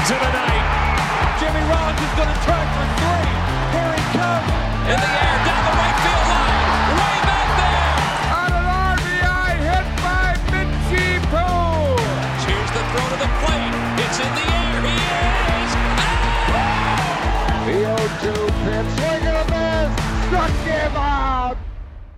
into 0.00 0.16
the 0.16 0.32
night. 0.32 0.64
Jimmy 1.36 1.60
Rollins 1.68 2.00
is 2.00 2.12
going 2.16 2.32
to 2.32 2.40
try 2.40 2.62
for 2.72 2.86
three. 3.04 3.32
Here 3.76 3.92
he 4.00 4.04
comes. 4.16 4.48
In 4.88 4.96
the 4.96 5.12
air, 5.12 5.36
down 5.44 5.60
the 5.68 5.74
right 5.76 5.96
field 6.00 6.26
line. 6.32 6.64
Way 6.96 7.16
back 7.28 7.48
there. 7.60 7.92
On 8.32 8.48
an 8.48 8.64
RBI 8.96 9.50
hit 9.60 9.86
by 10.00 10.28
Mitchie 10.56 11.20
Poole. 11.28 12.00
Here's 12.48 12.70
the 12.72 12.82
throw 12.88 13.06
to 13.12 13.18
the 13.20 13.30
plate. 13.44 13.74
It's 14.00 14.18
in 14.24 14.32
the 14.40 14.46
air. 14.48 14.80
He 14.88 14.96
is. 14.96 15.72
Ah! 16.48 17.60
out! 17.60 17.68
The 17.68 17.76
0-2 18.24 18.48
pitch. 18.64 18.88
Swing 18.96 19.24
and 19.28 19.36
a 19.36 19.46
miss. 19.52 19.90
Struck 20.28 20.54
him 20.64 20.96
out. 20.96 21.58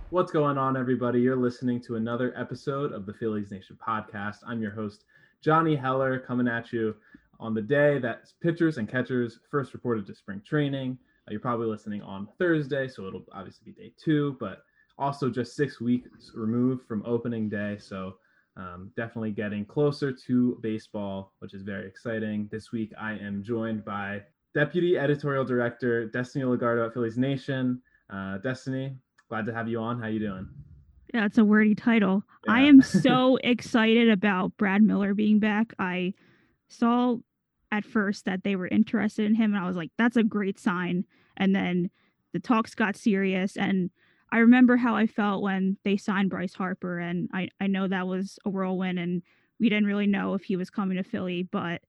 What's 0.09 0.31
going 0.31 0.57
on, 0.57 0.77
everybody? 0.77 1.19
You're 1.19 1.35
listening 1.35 1.81
to 1.81 1.97
another 1.97 2.33
episode 2.37 2.93
of 2.93 3.05
the 3.05 3.13
Phillies 3.13 3.51
Nation 3.51 3.77
podcast. 3.85 4.37
I'm 4.47 4.61
your 4.61 4.71
host, 4.71 5.03
Johnny 5.41 5.75
Heller, 5.75 6.19
coming 6.19 6.47
at 6.47 6.71
you 6.71 6.95
on 7.43 7.53
the 7.53 7.61
day 7.61 7.99
that 7.99 8.31
pitchers 8.41 8.77
and 8.77 8.87
catchers 8.87 9.41
first 9.51 9.73
reported 9.73 10.07
to 10.07 10.15
spring 10.15 10.41
training. 10.45 10.97
Uh, 11.27 11.31
you're 11.31 11.41
probably 11.41 11.67
listening 11.67 12.01
on 12.01 12.25
Thursday, 12.39 12.87
so 12.87 13.05
it'll 13.05 13.25
obviously 13.33 13.65
be 13.65 13.83
day 13.83 13.91
two, 14.01 14.37
but 14.39 14.59
also 14.97 15.29
just 15.29 15.53
six 15.53 15.81
weeks 15.81 16.31
removed 16.35 16.87
from 16.87 17.03
opening 17.05 17.49
day. 17.49 17.77
So 17.77 18.15
um, 18.55 18.91
definitely 18.95 19.31
getting 19.31 19.65
closer 19.65 20.13
to 20.25 20.57
baseball, 20.61 21.33
which 21.39 21.53
is 21.53 21.63
very 21.63 21.85
exciting. 21.85 22.47
This 22.49 22.71
week, 22.71 22.93
I 22.99 23.13
am 23.15 23.43
joined 23.43 23.83
by 23.83 24.21
Deputy 24.53 24.97
Editorial 24.97 25.43
Director 25.43 26.05
Destiny 26.05 26.45
Lugardo 26.45 26.87
at 26.87 26.93
Phillies 26.93 27.17
Nation. 27.17 27.81
Uh, 28.09 28.37
Destiny, 28.37 28.95
glad 29.27 29.45
to 29.47 29.53
have 29.53 29.67
you 29.67 29.79
on. 29.79 29.99
How 29.99 30.07
you 30.07 30.19
doing? 30.19 30.47
Yeah, 31.13 31.25
it's 31.25 31.37
a 31.37 31.43
wordy 31.43 31.75
title. 31.75 32.23
I 32.47 32.61
am 32.61 32.81
so 32.81 33.37
excited 33.43 34.09
about 34.09 34.55
Brad 34.55 34.81
Miller 34.81 35.13
being 35.13 35.39
back. 35.39 35.73
I 35.77 36.13
saw 36.69 37.17
at 37.73 37.83
first 37.83 38.25
that 38.25 38.43
they 38.43 38.55
were 38.55 38.67
interested 38.67 39.25
in 39.25 39.33
him, 39.33 39.55
and 39.55 39.63
I 39.63 39.67
was 39.67 39.75
like, 39.75 39.89
that's 39.97 40.15
a 40.15 40.23
great 40.23 40.59
sign. 40.59 41.05
And 41.35 41.55
then 41.55 41.89
the 42.31 42.39
talks 42.39 42.75
got 42.75 42.95
serious, 42.95 43.57
and 43.57 43.89
I 44.31 44.37
remember 44.37 44.77
how 44.77 44.95
I 44.95 45.07
felt 45.07 45.41
when 45.41 45.77
they 45.83 45.97
signed 45.97 46.29
Bryce 46.29 46.53
Harper, 46.53 46.99
and 46.99 47.29
I, 47.33 47.49
I 47.59 47.65
know 47.65 47.87
that 47.87 48.07
was 48.07 48.37
a 48.45 48.49
whirlwind, 48.51 48.99
and 48.99 49.23
we 49.59 49.69
didn't 49.69 49.87
really 49.87 50.05
know 50.05 50.35
if 50.35 50.43
he 50.43 50.55
was 50.55 50.69
coming 50.69 50.97
to 50.97 51.03
Philly, 51.03 51.43
but 51.51 51.81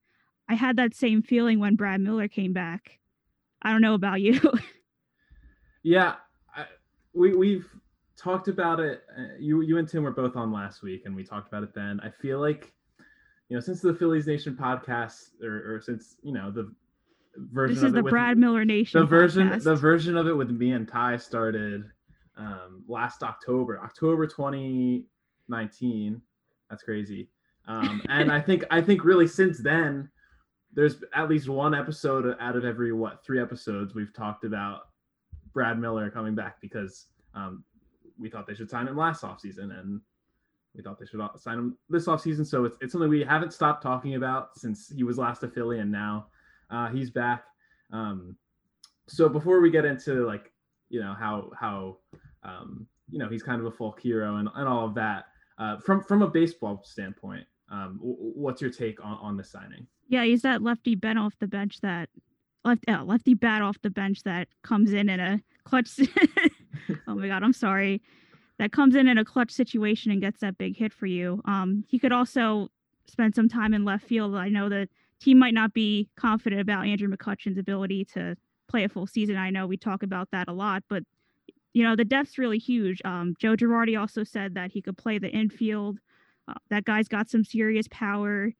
I 0.49 0.55
had 0.55 0.77
that 0.77 0.95
same 0.95 1.23
feeling 1.23 1.61
when 1.61 1.77
Brad 1.77 2.01
Miller 2.01 2.29
came 2.29 2.55
back. 2.55 2.99
I 3.61 3.71
don't 3.71 3.83
know 3.83 3.95
about 3.95 4.21
you. 4.23 4.41
Yeah, 5.83 6.15
I, 6.57 6.65
we 7.13 7.37
we've 7.37 7.69
talked 8.17 8.49
about 8.49 8.81
it. 8.81 9.03
Uh, 9.19 9.37
you 9.39 9.61
you 9.61 9.77
and 9.77 9.87
Tim 9.87 10.03
were 10.03 10.13
both 10.13 10.35
on 10.35 10.51
last 10.51 10.83
week, 10.83 11.03
and 11.05 11.15
we 11.15 11.25
talked 11.25 11.49
about 11.49 11.63
it 11.63 11.75
then. 11.75 12.01
I 12.01 12.09
feel 12.11 12.41
like, 12.41 12.73
you 13.49 13.57
know, 13.57 13.61
since 13.61 13.81
the 13.81 13.95
Phillies 13.95 14.27
Nation 14.27 14.57
podcast, 14.61 15.41
or, 15.43 15.77
or 15.77 15.81
since 15.81 16.17
you 16.23 16.33
know 16.33 16.51
the 16.51 16.73
version 17.37 17.75
this 17.75 17.83
of 17.83 17.89
is 17.89 17.93
it 17.93 17.97
the 17.97 18.03
with- 18.03 18.11
Brad 18.11 18.39
Miller 18.39 18.65
Nation. 18.65 19.01
the 19.01 19.07
version 19.07 19.49
podcast. 19.51 19.65
the 19.65 19.77
version 19.77 20.17
of 20.17 20.27
it 20.27 20.33
with 20.35 20.51
me 20.51 20.73
and 20.73 20.89
Ty 20.89 21.17
started 21.19 21.85
um, 22.37 22.83
last 22.89 23.23
October, 23.23 23.81
October 23.83 24.27
2019. 24.27 26.21
That's 26.71 26.83
crazy. 26.83 27.29
Um, 27.67 28.03
and 28.09 28.31
I 28.33 28.41
think 28.41 28.65
I 28.71 28.81
think 28.81 29.05
really 29.05 29.27
since 29.27 29.59
then, 29.59 30.09
there's 30.73 30.97
at 31.15 31.29
least 31.29 31.49
one 31.49 31.75
episode 31.75 32.37
out 32.41 32.57
of 32.57 32.65
every 32.65 32.93
what 32.93 33.25
three 33.25 33.41
episodes 33.41 33.95
we've 33.95 34.13
talked 34.15 34.45
about 34.45 34.89
Brad 35.53 35.79
Miller 35.79 36.11
coming 36.11 36.35
back 36.35 36.61
because 36.61 37.07
um, 37.35 37.65
we 38.19 38.29
thought 38.29 38.47
they 38.47 38.55
should 38.55 38.71
sign 38.71 38.89
him 38.89 38.97
last 38.97 39.23
offseason 39.23 39.79
and 39.79 40.01
we 40.75 40.83
thought 40.83 40.99
they 40.99 41.07
should 41.07 41.21
sign 41.37 41.59
him 41.59 41.79
this 41.89 42.07
offseason. 42.07 42.47
So 42.47 42.65
it's, 42.65 42.77
it's 42.81 42.93
something 42.93 43.09
we 43.09 43.23
haven't 43.23 43.53
stopped 43.53 43.83
talking 43.83 44.15
about 44.15 44.59
since 44.59 44.93
he 44.95 45.05
was 45.05 45.19
last 45.19 45.43
a 45.43 45.49
Philly 45.49 45.79
and 45.79 45.91
now 45.91 46.27
uh, 46.71 46.89
he's 46.89 47.11
back. 47.11 47.45
Um, 47.93 48.37
so 49.07 49.29
before 49.29 49.61
we 49.61 49.71
get 49.71 49.85
into 49.85 50.27
like, 50.27 50.53
you 50.89 51.01
know, 51.01 51.15
how, 51.19 51.51
how, 51.59 51.99
um, 52.43 52.87
you 53.09 53.19
know, 53.19 53.29
he's 53.29 53.43
kind 53.43 53.61
of 53.61 53.67
a 53.67 53.71
folk 53.71 54.01
hero 54.01 54.37
and, 54.37 54.49
and 54.55 54.69
all 54.69 54.87
of 54.87 54.95
that, 54.95 55.27
uh, 55.59 55.79
from, 55.79 56.03
from 56.03 56.23
a 56.23 56.29
baseball 56.29 56.83
standpoint, 56.85 57.47
um, 57.71 57.99
what's 58.01 58.61
your 58.61 58.71
take 58.71 59.03
on, 59.05 59.19
on 59.21 59.37
the 59.37 59.45
signing? 59.45 59.87
Yeah, 60.09 60.25
he's 60.25 60.43
that 60.43 60.63
lefty 60.63 60.95
Ben 60.95 61.17
off 61.17 61.35
the 61.39 61.47
bench 61.47 61.81
that 61.81 62.09
left 62.65 62.85
uh, 62.89 63.05
lefty 63.05 63.35
bat 63.35 63.63
off 63.63 63.81
the 63.83 63.91
bench 63.91 64.23
that 64.25 64.49
comes 64.63 64.93
in 64.93 65.09
in 65.09 65.21
a 65.21 65.41
clutch. 65.65 66.01
oh 67.07 67.15
my 67.15 67.29
god, 67.29 67.43
I'm 67.43 67.53
sorry. 67.53 68.03
That 68.59 68.73
comes 68.73 68.95
in 68.95 69.09
in 69.09 69.19
a 69.19 69.25
clutch 69.25 69.51
situation 69.51 70.13
and 70.13 70.21
gets 70.21 70.41
that 70.41 70.59
big 70.59 70.77
hit 70.77 70.93
for 70.93 71.07
you. 71.07 71.43
Um, 71.45 71.85
he 71.89 71.99
could 71.99 72.13
also 72.13 72.71
spend 73.07 73.35
some 73.35 73.49
time 73.49 73.75
in 73.75 73.85
left 73.85 74.07
field. 74.07 74.35
I 74.37 74.49
know 74.49 74.69
the 74.69 74.89
team 75.21 75.39
might 75.39 75.55
not 75.55 75.73
be 75.73 76.09
confident 76.17 76.61
about 76.61 76.87
Andrew 76.87 77.09
McCutchen's 77.09 77.59
ability 77.59 78.05
to 78.07 78.37
play 78.69 78.85
a 78.85 78.89
full 78.89 79.07
season. 79.07 79.37
I 79.37 79.51
know 79.51 79.67
we 79.67 79.77
talk 79.77 80.03
about 80.03 80.31
that 80.33 80.49
a 80.49 80.53
lot, 80.53 80.85
but 80.89 81.03
you 81.73 81.83
know 81.83 81.97
the 81.97 82.05
depth's 82.05 82.39
really 82.39 82.59
huge. 82.59 83.03
Um, 83.05 83.35
Joe 83.39 83.57
Girardi 83.57 83.99
also 83.99 84.23
said 84.23 84.55
that 84.55 84.71
he 84.73 84.81
could 84.81 84.97
play 84.97 85.19
the 85.19 85.29
infield. 85.29 85.99
Uh, 86.47 86.55
that 86.71 86.85
guy's 86.85 87.09
got 87.09 87.29
some 87.29 87.45
serious 87.45 87.87
power. 87.91 88.53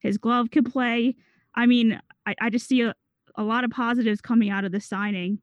His 0.00 0.18
glove 0.18 0.50
could 0.50 0.70
play. 0.70 1.16
I 1.54 1.66
mean, 1.66 2.00
I, 2.26 2.34
I 2.40 2.50
just 2.50 2.68
see 2.68 2.82
a, 2.82 2.94
a 3.36 3.42
lot 3.42 3.64
of 3.64 3.70
positives 3.70 4.20
coming 4.20 4.50
out 4.50 4.64
of 4.64 4.72
the 4.72 4.80
signing. 4.80 5.40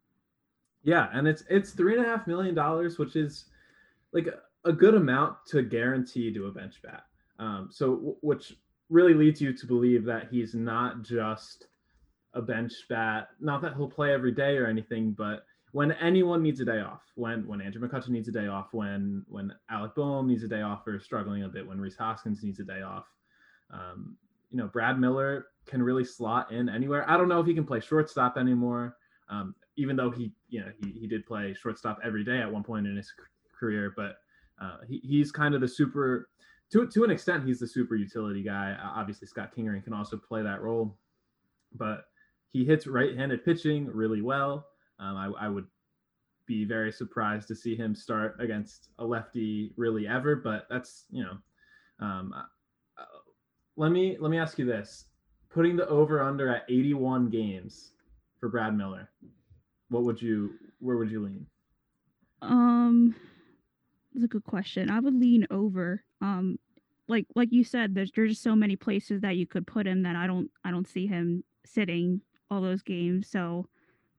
Yeah, 0.84 1.10
and 1.14 1.28
it's 1.28 1.44
it's 1.50 1.72
three 1.72 1.98
and 1.98 2.06
a 2.06 2.08
half 2.08 2.28
million 2.28 2.54
dollars, 2.54 3.00
which 3.00 3.16
is 3.16 3.46
like 4.16 4.28
a, 4.64 4.74
good 4.74 4.96
amount 4.96 5.38
to 5.48 5.62
guarantee 5.62 6.34
to 6.34 6.48
a 6.48 6.52
bench 6.52 6.82
bat. 6.82 7.04
Um, 7.38 7.70
so 7.72 8.18
which 8.22 8.54
really 8.90 9.14
leads 9.14 9.42
you 9.42 9.54
to 9.54 9.68
believe 9.68 10.06
that 10.06 10.30
he's 10.32 10.56
not 10.56 11.04
just 11.04 11.68
a 12.34 12.42
bench 12.42 12.74
bat. 12.90 13.28
Not 13.40 13.62
that 13.62 13.76
he'll 13.76 13.90
play 13.90 14.14
every 14.14 14.32
day 14.32 14.58
or 14.58 14.66
anything, 14.66 15.12
but 15.12 15.46
when 15.74 15.92
anyone 15.94 16.42
needs 16.42 16.62
a 16.62 16.66
day 16.66 16.80
off, 16.80 17.02
when 17.16 17.46
when 17.46 17.62
Andrew 17.62 17.86
McCutchen 17.86 18.10
needs 18.10 18.30
a 18.30 18.32
day 18.32 18.48
off, 18.48 18.70
when 18.72 19.24
when 19.28 19.54
Alec 19.70 19.94
Bohm 19.94 20.28
needs 20.28 20.44
a 20.44 20.48
day 20.48 20.62
off 20.62 20.88
or 20.88 20.96
is 20.96 21.04
struggling 21.04 21.44
a 21.44 21.50
bit, 21.50 21.68
when 21.68 21.80
Rhys 21.80 21.98
Hoskins 21.98 22.42
needs 22.42 22.60
a 22.60 22.64
day 22.64 22.82
off, 22.82 23.06
um, 23.72 24.16
you 24.50 24.58
know, 24.58 24.68
Brad 24.68 24.98
Miller 24.98 25.48
can 25.66 25.84
really 25.84 26.06
slot 26.06 26.52
in 26.52 26.70
anywhere. 26.70 27.10
I 27.10 27.18
don't 27.18 27.28
know 27.28 27.42
if 27.42 27.46
he 27.46 27.54
can 27.54 27.66
play 27.66 27.82
shortstop 27.82 28.38
anymore 28.38 28.96
um, 29.30 29.56
even 29.78 29.96
though 29.96 30.12
he, 30.12 30.32
you 30.50 30.62
know, 30.62 30.72
he, 30.82 30.92
he 30.92 31.08
did 31.08 31.26
play 31.26 31.54
shortstop 31.54 32.00
every 32.04 32.24
day 32.24 32.40
at 32.40 32.52
one 32.52 32.64
point 32.64 32.88
in 32.88 32.96
his 32.96 33.12
career, 33.60 33.94
but 33.96 34.18
uh, 34.62 34.78
he, 34.88 35.00
he's 35.04 35.32
kind 35.32 35.56
of 35.56 35.62
the 35.62 35.68
super, 35.68 36.30
to, 36.72 36.88
to 36.88 37.04
an 37.04 37.12
extent, 37.12 37.46
he's 37.46 37.60
the 37.60 37.68
super 37.68 37.96
utility 37.96 38.44
guy. 38.44 38.76
Uh, 38.82 38.92
obviously, 38.96 39.28
Scott 39.28 39.52
Kingery 39.56 39.84
can 39.84 39.94
also 39.94 40.18
play 40.18 40.42
that 40.42 40.62
role, 40.62 40.98
but 41.74 42.06
he 42.52 42.66
hits 42.66 42.88
right-handed 42.88 43.44
pitching 43.44 43.88
really 43.88 44.22
well. 44.22 44.68
Um, 45.00 45.18
I, 45.18 45.46
I 45.46 45.50
would 45.50 45.68
be 46.46 46.64
very 46.64 46.92
surprised 46.92 47.48
to 47.50 47.56
see 47.56 47.76
him 47.76 47.96
start 47.96 48.38
against 48.40 48.90
a 49.00 49.06
lefty 49.06 49.74
really 49.78 50.08
ever, 50.08 50.36
but 50.36 50.66
that's, 50.70 51.06
you 51.10 51.24
know, 51.24 51.38
um, 52.06 52.34
uh, 52.36 53.04
let 53.78 53.92
me 53.92 54.18
let 54.20 54.32
me 54.32 54.38
ask 54.38 54.58
you 54.58 54.66
this: 54.66 55.06
putting 55.50 55.76
the 55.76 55.88
over 55.88 56.22
under 56.22 56.50
at 56.50 56.64
81 56.70 57.30
games 57.30 57.92
for 58.40 58.50
Brad 58.50 58.76
Miller, 58.76 59.10
what 59.90 60.04
would 60.04 60.22
you 60.22 60.52
where 60.80 60.98
would 60.98 61.12
you 61.12 61.24
lean? 61.24 61.46
Um, 62.42 63.16
that's 64.16 64.26
a 64.26 64.30
good 64.30 64.44
question. 64.44 64.90
I 64.90 65.00
would 65.00 65.14
lean 65.14 65.46
over. 65.52 66.04
Um, 66.22 66.58
like 67.08 67.28
like 67.36 67.52
you 67.52 67.64
said, 67.64 67.94
there's 67.94 68.12
there's 68.16 68.32
just 68.32 68.44
so 68.44 68.56
many 68.56 68.76
places 68.76 69.22
that 69.22 69.36
you 69.36 69.46
could 69.46 69.68
put 69.68 69.86
him 69.86 70.04
that 70.04 70.16
I 70.16 70.26
don't 70.26 70.50
I 70.64 70.72
don't 70.72 70.88
see 70.88 71.06
him 71.06 71.44
sitting 71.66 72.22
all 72.50 72.62
those 72.62 72.82
games. 72.82 73.28
So, 73.30 73.68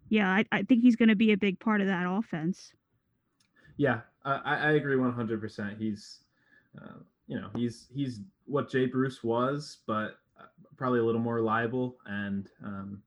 yeah, 0.09 0.29
I, 0.29 0.45
I 0.53 0.63
think 0.63 0.83
he's 0.83 0.97
going 0.97 1.09
to 1.09 1.17
be 1.17 1.33
a 1.33 1.37
big 1.37 1.59
part 1.59 1.81
of 1.81 1.87
that 1.87 2.07
offense. 2.07 2.73
Yeah, 3.77 4.01
I, 4.25 4.57
I 4.57 4.71
agree 4.73 4.97
100%. 4.97 5.79
He's, 5.79 6.21
uh, 6.81 6.99
you 7.27 7.39
know, 7.39 7.49
he's 7.55 7.87
he's 7.93 8.21
what 8.47 8.71
Jay 8.71 8.87
Bruce 8.87 9.23
was, 9.23 9.79
but 9.87 10.19
uh, 10.41 10.47
probably 10.77 11.01
a 11.01 11.05
little 11.05 11.21
more 11.21 11.35
reliable. 11.35 11.99
And, 12.07 12.49
um, 12.65 13.03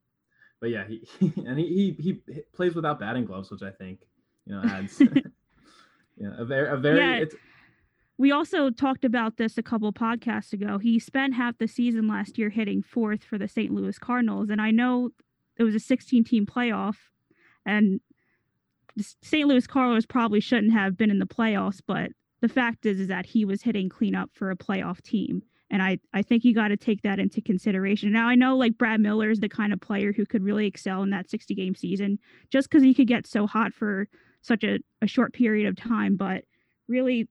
but 0.59 0.69
yeah, 0.69 0.85
he, 0.87 1.07
and 1.45 1.57
he, 1.57 1.95
he 1.99 2.21
he 2.27 2.41
plays 2.53 2.75
without 2.75 2.99
batting 2.99 3.25
gloves, 3.25 3.49
which 3.49 3.63
I 3.63 3.71
think 3.71 3.99
you 4.45 4.53
know 4.53 4.61
adds. 4.69 5.01
yeah, 6.19 6.31
a 6.37 6.45
very 6.45 6.69
a 6.69 6.77
very 6.77 6.99
Yeah. 6.99 7.15
it's 7.17 7.35
We 8.17 8.31
also 8.31 8.69
talked 8.69 9.05
about 9.05 9.37
this 9.37 9.57
a 9.57 9.63
couple 9.63 9.91
podcasts 9.93 10.51
ago. 10.51 10.77
He 10.77 10.99
spent 10.99 11.35
half 11.35 11.57
the 11.57 11.67
season 11.67 12.07
last 12.07 12.37
year 12.37 12.49
hitting 12.49 12.83
fourth 12.83 13.23
for 13.23 13.37
the 13.37 13.47
St. 13.47 13.71
Louis 13.71 13.97
Cardinals, 13.97 14.49
and 14.49 14.61
I 14.61 14.71
know 14.71 15.11
it 15.57 15.63
was 15.63 15.75
a 15.75 15.79
16 15.79 16.23
team 16.25 16.45
playoff, 16.45 16.95
and 17.65 18.01
the 18.95 19.05
St. 19.21 19.47
Louis 19.47 19.65
Cardinals 19.65 20.05
probably 20.05 20.41
shouldn't 20.41 20.73
have 20.73 20.97
been 20.97 21.09
in 21.09 21.19
the 21.19 21.25
playoffs, 21.25 21.81
but 21.85 22.11
the 22.41 22.49
fact 22.49 22.85
is 22.85 22.99
is 22.99 23.07
that 23.07 23.25
he 23.25 23.45
was 23.45 23.61
hitting 23.61 23.89
cleanup 23.89 24.31
for 24.33 24.51
a 24.51 24.55
playoff 24.55 25.01
team. 25.01 25.43
And 25.71 25.83
I, 25.83 25.99
I 26.13 26.23
think 26.23 26.43
you 26.43 26.55
got 26.55 26.69
to 26.69 26.77
take 26.77 27.03
that 27.03 27.19
into 27.19 27.41
consideration. 27.41 28.11
Now 28.11 28.27
I 28.27 28.35
know 28.35 28.57
like 28.57 28.77
Brad 28.77 28.99
Miller 28.99 29.29
is 29.29 29.39
the 29.39 29.49
kind 29.49 29.71
of 29.71 29.79
player 29.79 30.11
who 30.11 30.25
could 30.25 30.43
really 30.43 30.65
excel 30.65 31.03
in 31.03 31.11
that 31.11 31.29
60 31.29 31.53
game 31.53 31.75
season 31.75 32.17
just 32.49 32.69
because 32.69 32.81
he 32.81 32.93
could 32.93 33.07
get 33.07 33.27
so 33.27 33.45
hot 33.45 33.73
for 33.73 34.07
such 34.41 34.63
a, 34.63 34.79
a 35.01 35.07
short 35.07 35.33
period 35.33 35.67
of 35.67 35.75
time. 35.75 36.15
But 36.15 36.43
really, 36.87 37.27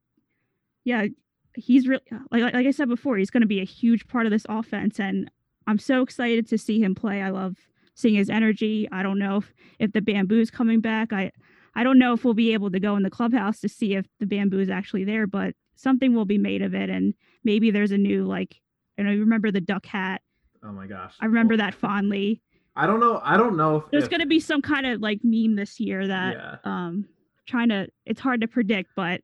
yeah, 0.84 1.06
he's 1.54 1.88
really 1.88 2.02
like, 2.30 2.42
like 2.54 2.66
I 2.66 2.70
said 2.70 2.88
before, 2.88 3.16
he's 3.16 3.30
going 3.30 3.40
to 3.42 3.46
be 3.46 3.60
a 3.60 3.64
huge 3.64 4.06
part 4.06 4.26
of 4.26 4.32
this 4.32 4.46
offense. 4.48 5.00
And 5.00 5.30
I'm 5.66 5.78
so 5.78 6.02
excited 6.02 6.48
to 6.48 6.58
see 6.58 6.80
him 6.80 6.94
play. 6.94 7.20
I 7.22 7.30
love 7.30 7.56
seeing 7.94 8.14
his 8.14 8.30
energy. 8.30 8.88
I 8.92 9.02
don't 9.02 9.18
know 9.18 9.38
if, 9.38 9.52
if 9.78 9.92
the 9.92 10.00
bamboo's 10.00 10.50
coming 10.50 10.80
back. 10.80 11.12
I 11.12 11.32
I 11.74 11.84
don't 11.84 11.98
know 11.98 12.12
if 12.12 12.24
we'll 12.24 12.34
be 12.34 12.52
able 12.52 12.70
to 12.70 12.80
go 12.80 12.96
in 12.96 13.02
the 13.02 13.10
clubhouse 13.10 13.60
to 13.60 13.68
see 13.68 13.94
if 13.94 14.06
the 14.18 14.26
bamboo 14.26 14.58
is 14.58 14.70
actually 14.70 15.04
there, 15.04 15.26
but 15.26 15.54
something 15.76 16.14
will 16.14 16.24
be 16.24 16.38
made 16.38 16.62
of 16.62 16.74
it. 16.74 16.90
And 16.90 17.14
maybe 17.44 17.70
there's 17.70 17.92
a 17.92 17.98
new 17.98 18.24
like 18.24 18.60
And 18.96 19.08
I 19.08 19.12
remember 19.12 19.50
the 19.50 19.60
duck 19.60 19.86
hat. 19.86 20.22
Oh 20.64 20.72
my 20.72 20.86
gosh. 20.86 21.14
I 21.20 21.26
remember 21.26 21.54
Well, 21.54 21.66
that 21.66 21.74
fondly. 21.74 22.42
I 22.78 22.86
don't 22.86 23.00
know. 23.00 23.20
I 23.24 23.36
don't 23.36 23.56
know 23.56 23.76
if 23.78 23.90
There's 23.90 24.04
if- 24.04 24.10
gonna 24.10 24.26
be 24.26 24.40
some 24.40 24.62
kind 24.62 24.86
of 24.86 25.00
like 25.00 25.20
meme 25.24 25.56
this 25.56 25.78
year 25.80 26.06
that 26.06 26.34
Yeah. 26.36 26.56
um 26.64 27.06
trying 27.46 27.68
to 27.70 27.88
it's 28.06 28.20
hard 28.20 28.40
to 28.42 28.48
predict, 28.48 28.90
but 28.94 29.20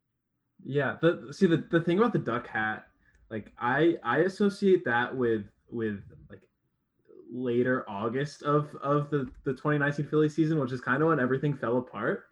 Yeah, 0.63 0.97
the 1.01 1.29
see 1.31 1.47
the, 1.47 1.57
the 1.71 1.79
thing 1.81 1.97
about 1.97 2.11
the 2.13 2.19
duck 2.19 2.47
hat, 2.47 2.85
like 3.29 3.51
I 3.57 3.97
I 4.03 4.17
associate 4.19 4.83
that 4.85 5.15
with 5.15 5.45
with 5.69 6.01
like 6.29 6.41
later 7.31 7.85
August 7.89 8.43
of 8.43 8.75
of 8.81 9.09
the 9.09 9.29
the 9.45 9.51
2019 9.53 10.05
Philly 10.07 10.29
season, 10.29 10.59
which 10.59 10.71
is 10.71 10.81
kind 10.81 11.01
of 11.01 11.09
when 11.09 11.19
everything 11.19 11.53
fell 11.55 11.77
apart. 11.77 12.25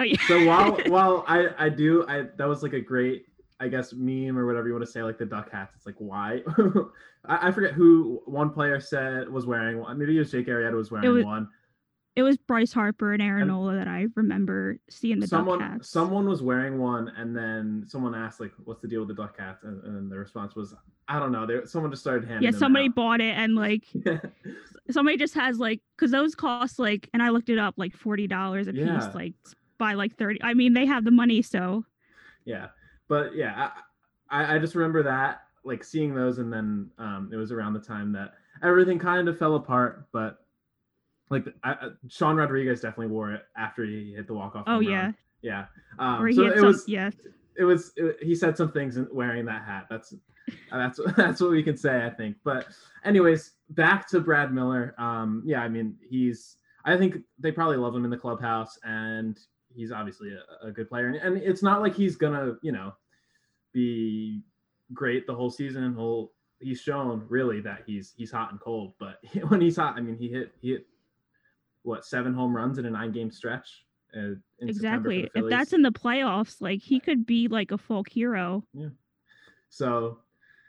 oh, 0.00 0.04
yeah. 0.04 0.16
So 0.28 0.44
while 0.46 0.78
while 0.88 1.24
I 1.26 1.48
I 1.58 1.68
do 1.68 2.04
I 2.06 2.22
that 2.36 2.46
was 2.48 2.62
like 2.62 2.72
a 2.74 2.80
great 2.80 3.26
I 3.60 3.68
guess 3.68 3.92
meme 3.92 4.36
or 4.36 4.46
whatever 4.46 4.66
you 4.66 4.74
want 4.74 4.84
to 4.84 4.90
say 4.90 5.02
like 5.02 5.18
the 5.18 5.26
duck 5.26 5.50
hats. 5.50 5.74
It's 5.76 5.86
like 5.86 5.94
why 5.98 6.40
I, 7.24 7.48
I 7.48 7.50
forget 7.52 7.72
who 7.72 8.20
one 8.26 8.50
player 8.50 8.80
said 8.80 9.28
was 9.28 9.46
wearing 9.46 9.78
one. 9.78 9.98
Maybe 9.98 10.16
it 10.16 10.18
was 10.18 10.30
Jake 10.32 10.46
Arrieta 10.48 10.74
was 10.74 10.90
wearing 10.90 11.12
was- 11.12 11.24
one. 11.24 11.48
it 12.16 12.22
was 12.22 12.36
Bryce 12.36 12.72
Harper 12.72 13.12
and 13.12 13.22
Aaron 13.22 13.42
And- 13.42 13.50
Nola 13.50 13.74
that 13.76 13.88
I 13.88 14.06
remember 14.16 14.78
seeing 14.90 15.20
the 15.20 15.26
someone 15.28 15.60
duck 15.60 15.70
hats. 15.70 15.88
someone 15.90 16.28
was 16.28 16.42
wearing 16.42 16.78
one 16.78 17.08
and 17.16 17.34
then 17.36 17.84
someone 17.86 18.14
asked 18.14 18.40
like 18.40 18.52
what's 18.64 18.82
the 18.82 18.88
deal 18.88 19.00
with 19.00 19.08
the 19.08 19.14
duck 19.14 19.38
hats 19.38 19.62
and, 19.64 19.82
and 19.84 20.10
the 20.10 20.16
response 20.18 20.54
was 20.54 20.74
i 21.08 21.18
don't 21.18 21.32
know 21.32 21.44
there 21.46 21.66
someone 21.66 21.90
just 21.90 22.02
started 22.02 22.26
handing 22.26 22.44
yeah, 22.52 22.56
somebody 22.56 22.86
out. 22.86 22.94
bought 22.94 23.20
it 23.20 23.34
and 23.36 23.54
like 23.56 23.84
somebody 24.90 25.16
just 25.16 25.34
has 25.34 25.58
like 25.58 25.80
because 25.96 26.10
those 26.10 26.34
cost 26.34 26.78
like 26.78 27.08
and 27.12 27.22
I 27.22 27.28
looked 27.30 27.48
it 27.50 27.58
up 27.58 27.74
like 27.76 27.94
forty 27.94 28.26
dollars 28.26 28.68
a 28.68 28.74
Yeah. 28.74 28.98
piece, 29.00 29.14
like 29.14 29.34
by 29.78 29.94
like 29.94 30.16
thirty. 30.16 30.40
I 30.42 30.54
mean, 30.54 30.72
they 30.72 30.86
have 30.86 31.04
the 31.04 31.10
money, 31.10 31.42
so 31.42 31.84
yeah 32.44 32.68
but 33.08 33.34
yeah 33.34 33.70
I, 34.30 34.56
I 34.56 34.58
just 34.58 34.74
remember 34.74 35.02
that 35.02 35.42
like 35.64 35.82
seeing 35.82 36.14
those 36.14 36.38
and 36.38 36.52
then 36.52 36.90
um 36.98 37.30
it 37.32 37.36
was 37.36 37.52
around 37.52 37.74
the 37.74 37.80
time 37.80 38.12
that 38.12 38.34
everything 38.62 38.98
kind 38.98 39.28
of 39.28 39.38
fell 39.38 39.56
apart 39.56 40.06
but 40.12 40.40
like 41.30 41.46
I, 41.62 41.88
Sean 42.08 42.36
Rodriguez 42.36 42.80
definitely 42.80 43.08
wore 43.08 43.32
it 43.32 43.42
after 43.56 43.84
he 43.84 44.12
hit 44.14 44.26
the 44.26 44.34
walk 44.34 44.54
off. 44.56 44.64
oh 44.66 44.80
yeah, 44.80 45.12
yeah. 45.40 45.64
Um, 45.98 46.22
or 46.22 46.28
he 46.28 46.34
so 46.34 46.44
it 46.44 46.56
some. 46.56 46.66
was 46.66 46.84
yeah, 46.86 47.10
it 47.56 47.64
was 47.64 47.92
it, 47.96 48.16
he 48.20 48.34
said 48.34 48.56
some 48.56 48.72
things 48.72 48.96
in 48.96 49.08
wearing 49.12 49.44
that 49.46 49.64
hat 49.64 49.86
that's 49.88 50.14
that's 50.70 51.00
that's 51.16 51.40
what 51.40 51.50
we 51.50 51.62
can 51.62 51.76
say 51.76 52.04
i 52.04 52.10
think 52.10 52.36
but 52.44 52.66
anyways 53.04 53.52
back 53.70 54.08
to 54.08 54.20
brad 54.20 54.52
miller 54.52 54.94
um 54.98 55.42
yeah 55.44 55.60
i 55.60 55.68
mean 55.68 55.96
he's 56.08 56.56
i 56.84 56.96
think 56.96 57.16
they 57.38 57.50
probably 57.50 57.76
love 57.76 57.94
him 57.94 58.04
in 58.04 58.10
the 58.10 58.16
clubhouse 58.16 58.78
and 58.84 59.38
he's 59.74 59.92
obviously 59.92 60.30
a, 60.32 60.68
a 60.68 60.72
good 60.72 60.88
player. 60.88 61.08
And, 61.08 61.16
and 61.16 61.36
it's 61.36 61.62
not 61.62 61.82
like 61.82 61.94
he's 61.94 62.16
gonna 62.16 62.54
you 62.62 62.72
know 62.72 62.92
be 63.72 64.42
great 64.92 65.26
the 65.26 65.34
whole 65.34 65.50
season. 65.50 65.94
He'll 65.94 66.32
he's 66.60 66.80
shown 66.80 67.24
really 67.28 67.60
that 67.60 67.82
he's 67.86 68.14
he's 68.16 68.30
hot 68.30 68.50
and 68.50 68.60
cold. 68.60 68.94
But 68.98 69.18
when 69.48 69.60
he's 69.60 69.76
hot 69.76 69.96
i 69.96 70.00
mean 70.00 70.16
he 70.16 70.28
hit 70.28 70.52
he 70.60 70.72
hit 70.72 70.86
what 71.82 72.04
seven 72.04 72.32
home 72.32 72.56
runs 72.56 72.78
in 72.78 72.86
a 72.86 72.90
nine 72.90 73.12
game 73.12 73.30
stretch 73.30 73.84
uh, 74.16 74.20
in 74.60 74.68
exactly. 74.68 75.28
If 75.34 75.50
that's 75.50 75.72
in 75.72 75.82
the 75.82 75.92
playoffs, 75.92 76.60
like 76.60 76.80
he 76.80 77.00
could 77.00 77.26
be 77.26 77.48
like 77.48 77.72
a 77.72 77.78
folk 77.78 78.08
hero, 78.08 78.64
Yeah. 78.72 78.88
so 79.68 80.18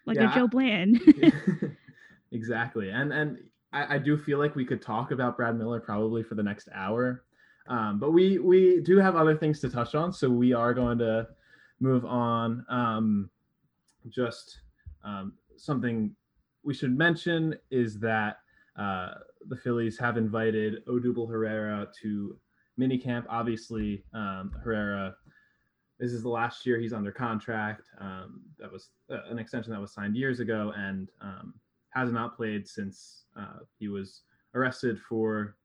like 0.06 0.18
Yeah, 0.18 0.31
a 0.31 0.36
Joe 0.36 0.48
Bland. 0.48 1.00
exactly. 2.31 2.90
And 2.90 3.13
and 3.13 3.38
I, 3.72 3.96
I 3.96 3.98
do 3.98 4.18
feel 4.18 4.40
like 4.40 4.56
we 4.56 4.66
could 4.66 4.81
talk 4.81 5.12
about 5.12 5.38
brad 5.38 5.58
miller 5.58 5.80
probably 5.80 6.24
for 6.24 6.36
the 6.36 6.44
next 6.44 6.69
hour 6.74 7.24
um, 7.67 8.00
but 8.00 8.12
we 8.12 8.38
we 8.39 8.81
do 8.81 8.97
have 8.97 9.15
other 9.15 9.35
things 9.35 9.59
to 9.59 9.69
touch 9.69 9.95
on 9.95 10.12
so 10.12 10.29
we 10.29 10.53
are 10.53 10.73
going 10.73 10.97
to 10.97 11.27
move 11.79 12.06
on 12.06 12.65
um, 12.69 13.29
just 14.09 14.59
um, 15.03 15.33
something 15.57 16.15
we 16.63 16.73
should 16.73 16.97
mention 16.97 17.56
is 17.71 18.00
that 18.00 18.38
uh, 18.77 19.15
the 19.47 19.56
phillies 19.56 19.97
have 19.97 20.17
invited 20.17 20.85
odubel 20.88 21.29
herrera 21.29 21.88
to 22.01 22.38
minicamp 22.79 23.25
obviously 23.29 24.03
um, 24.13 24.51
herrera 24.63 25.15
this 26.00 26.12
is 26.12 26.23
the 26.23 26.29
last 26.29 26.65
year 26.65 26.79
he's 26.79 26.94
under 26.94 27.12
contract. 27.12 27.88
Um, 28.00 28.41
that 28.59 28.71
was 28.71 28.89
uh, 29.09 29.19
an 29.29 29.39
extension 29.39 29.71
that 29.71 29.79
was 29.79 29.94
signed 29.94 30.15
years 30.15 30.39
ago 30.39 30.73
and 30.75 31.09
um, 31.21 31.53
has 31.91 32.12
not 32.12 32.35
played 32.35 32.67
since 32.67 33.23
uh, 33.39 33.59
he 33.79 33.88
was 33.88 34.23
arrested 34.53 35.00
for 35.07 35.56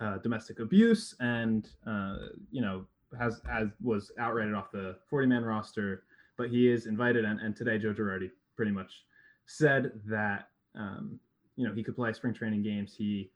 uh, 0.00 0.18
domestic 0.18 0.60
abuse 0.60 1.14
and 1.20 1.70
uh, 1.86 2.16
you 2.50 2.60
know 2.60 2.84
has 3.18 3.40
as 3.50 3.68
was 3.82 4.10
outrighted 4.18 4.56
off 4.56 4.70
the 4.72 4.96
40 5.08 5.26
man 5.26 5.44
roster. 5.44 6.04
But 6.36 6.50
he 6.50 6.68
is 6.68 6.86
invited, 6.86 7.24
and, 7.24 7.40
and 7.40 7.56
today 7.56 7.78
Joe 7.78 7.94
Girardi 7.94 8.30
pretty 8.56 8.72
much 8.72 9.04
said 9.46 9.92
that 10.06 10.48
um, 10.74 11.18
you 11.56 11.66
know 11.66 11.74
he 11.74 11.82
could 11.82 11.96
play 11.96 12.12
spring 12.12 12.34
training 12.34 12.62
games. 12.62 12.94
He 12.96 13.30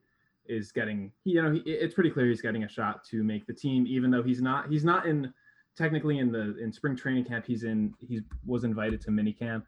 is 0.47 0.73
getting 0.73 1.13
you 1.25 1.43
know 1.43 1.53
he, 1.53 1.61
it's 1.61 1.95
pretty 1.95 2.11
clear 2.11 2.27
he's 2.27 2.43
getting 2.43 2.65
a 2.65 2.69
shot 2.69 3.05
to 3.07 3.23
make 3.23 3.47
the 3.47 3.55
team, 3.55 3.87
even 3.87 4.11
though 4.11 4.23
he's 4.23 4.43
not 4.43 4.71
he's 4.71 4.85
not 4.85 5.07
in 5.07 5.33
technically 5.79 6.19
in 6.19 6.31
the 6.31 6.59
in 6.63 6.73
spring 6.73 6.97
training 6.97 7.25
camp 7.25 7.47
he's 7.47 7.63
in 7.63 7.95
he 8.01 8.21
was 8.45 8.65
invited 8.65 9.01
to 9.01 9.13
mini 9.13 9.33
camp 9.33 9.65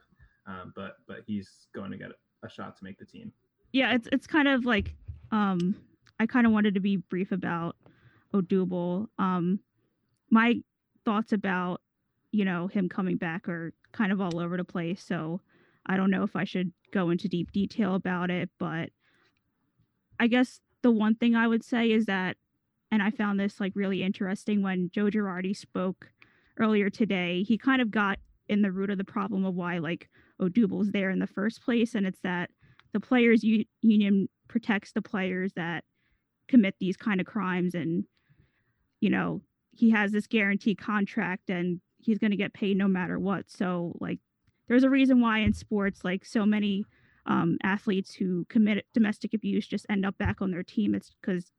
um, 0.46 0.72
but 0.74 0.96
but 1.06 1.18
he's 1.26 1.68
going 1.74 1.92
to 1.92 1.96
get 1.96 2.08
a 2.44 2.48
shot 2.50 2.76
to 2.76 2.84
make 2.84 2.98
the 2.98 3.04
team 3.04 3.32
yeah, 3.72 3.94
it's 3.94 4.08
it's 4.12 4.26
kind 4.26 4.48
of 4.48 4.64
like 4.64 4.94
um 5.30 5.74
I 6.22 6.26
kind 6.26 6.46
of 6.46 6.52
wanted 6.52 6.74
to 6.74 6.80
be 6.80 6.96
brief 6.96 7.32
about 7.32 7.74
Odubel. 8.32 9.08
Um 9.18 9.58
my 10.30 10.62
thoughts 11.04 11.32
about 11.32 11.80
you 12.30 12.44
know 12.44 12.68
him 12.68 12.88
coming 12.88 13.16
back 13.16 13.48
are 13.48 13.72
kind 13.90 14.12
of 14.12 14.20
all 14.20 14.38
over 14.38 14.56
the 14.56 14.64
place, 14.64 15.04
so 15.04 15.40
I 15.84 15.96
don't 15.96 16.12
know 16.12 16.22
if 16.22 16.36
I 16.36 16.44
should 16.44 16.72
go 16.92 17.10
into 17.10 17.28
deep 17.28 17.50
detail 17.50 17.96
about 17.96 18.30
it, 18.30 18.50
but 18.58 18.90
I 20.20 20.28
guess 20.28 20.60
the 20.82 20.92
one 20.92 21.16
thing 21.16 21.34
I 21.34 21.48
would 21.48 21.64
say 21.64 21.90
is 21.90 22.06
that 22.06 22.36
and 22.92 23.02
I 23.02 23.10
found 23.10 23.40
this 23.40 23.58
like 23.58 23.72
really 23.74 24.02
interesting 24.02 24.62
when 24.62 24.90
Joe 24.94 25.06
Girardi 25.06 25.56
spoke 25.56 26.08
earlier 26.56 26.88
today, 26.88 27.42
he 27.42 27.58
kind 27.58 27.82
of 27.82 27.90
got 27.90 28.18
in 28.48 28.62
the 28.62 28.70
root 28.70 28.90
of 28.90 28.98
the 28.98 29.04
problem 29.04 29.44
of 29.44 29.54
why 29.54 29.78
like 29.78 30.08
Odubel's 30.40 30.92
there 30.92 31.10
in 31.10 31.18
the 31.18 31.26
first 31.26 31.62
place 31.64 31.96
and 31.96 32.06
it's 32.06 32.20
that 32.20 32.50
the 32.92 33.00
players 33.00 33.42
union 33.42 34.28
protects 34.46 34.92
the 34.92 35.02
players 35.02 35.52
that 35.54 35.84
commit 36.52 36.74
these 36.78 36.98
kind 36.98 37.18
of 37.18 37.26
crimes 37.26 37.74
and 37.74 38.04
you 39.00 39.08
know 39.08 39.40
he 39.70 39.90
has 39.90 40.12
this 40.12 40.26
guaranteed 40.26 40.78
contract 40.78 41.48
and 41.48 41.80
he's 41.98 42.18
going 42.18 42.30
to 42.30 42.36
get 42.36 42.52
paid 42.52 42.76
no 42.76 42.86
matter 42.86 43.18
what. 43.18 43.50
So 43.50 43.96
like 44.00 44.18
there's 44.68 44.84
a 44.84 44.90
reason 44.90 45.22
why 45.22 45.38
in 45.38 45.54
sports 45.54 46.04
like 46.04 46.26
so 46.26 46.44
many 46.44 46.84
um, 47.24 47.56
athletes 47.62 48.12
who 48.12 48.44
commit 48.50 48.84
domestic 48.92 49.32
abuse 49.32 49.66
just 49.66 49.86
end 49.88 50.04
up 50.04 50.18
back 50.18 50.42
on 50.42 50.50
their 50.50 50.62
team. 50.62 50.94
It's 50.94 51.10
because 51.20 51.52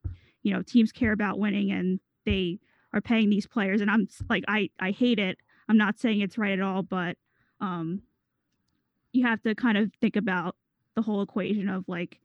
you 0.43 0.53
know 0.53 0.61
teams 0.61 0.91
care 0.91 1.11
about 1.11 1.39
winning 1.39 1.71
and 1.71 1.99
they 2.23 2.59
are 2.93 3.01
paying 3.01 3.31
these 3.31 3.47
players. 3.47 3.81
And 3.81 3.89
i'm 3.89 4.07
like 4.29 4.43
i 4.47 4.69
i 4.79 4.91
hate 4.91 5.17
it. 5.19 5.39
I'm 5.67 5.77
not 5.77 5.99
saying 5.99 6.21
it's 6.21 6.37
right 6.37 6.53
at 6.53 6.61
all 6.61 6.83
but 6.83 7.17
um 7.59 8.03
you 9.11 9.25
have 9.25 9.41
to 9.41 9.55
kind 9.55 9.77
of 9.77 9.91
think 10.01 10.15
about 10.15 10.55
the 10.95 11.01
whole 11.01 11.21
equation 11.21 11.69
of 11.69 11.85
like, 11.87 12.19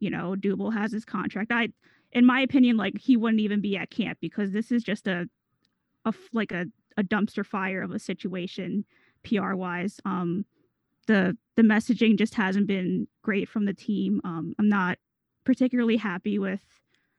you 0.00 0.10
know, 0.10 0.34
Double 0.34 0.70
has 0.70 0.92
his 0.92 1.04
contract. 1.04 1.52
I, 1.52 1.68
in 2.12 2.26
my 2.26 2.40
opinion, 2.40 2.76
like 2.76 2.98
he 2.98 3.16
wouldn't 3.16 3.40
even 3.40 3.60
be 3.60 3.76
at 3.76 3.90
camp 3.90 4.18
because 4.20 4.52
this 4.52 4.72
is 4.72 4.82
just 4.82 5.06
a, 5.06 5.28
a 6.04 6.14
like 6.32 6.52
a, 6.52 6.66
a 6.96 7.02
dumpster 7.02 7.44
fire 7.44 7.82
of 7.82 7.92
a 7.92 7.98
situation, 7.98 8.84
PR 9.24 9.54
wise. 9.54 10.00
Um, 10.04 10.44
the 11.06 11.36
the 11.56 11.62
messaging 11.62 12.16
just 12.16 12.34
hasn't 12.34 12.66
been 12.66 13.06
great 13.22 13.48
from 13.48 13.64
the 13.64 13.74
team. 13.74 14.20
Um, 14.24 14.54
I'm 14.58 14.68
not 14.68 14.98
particularly 15.44 15.96
happy 15.96 16.38
with 16.38 16.62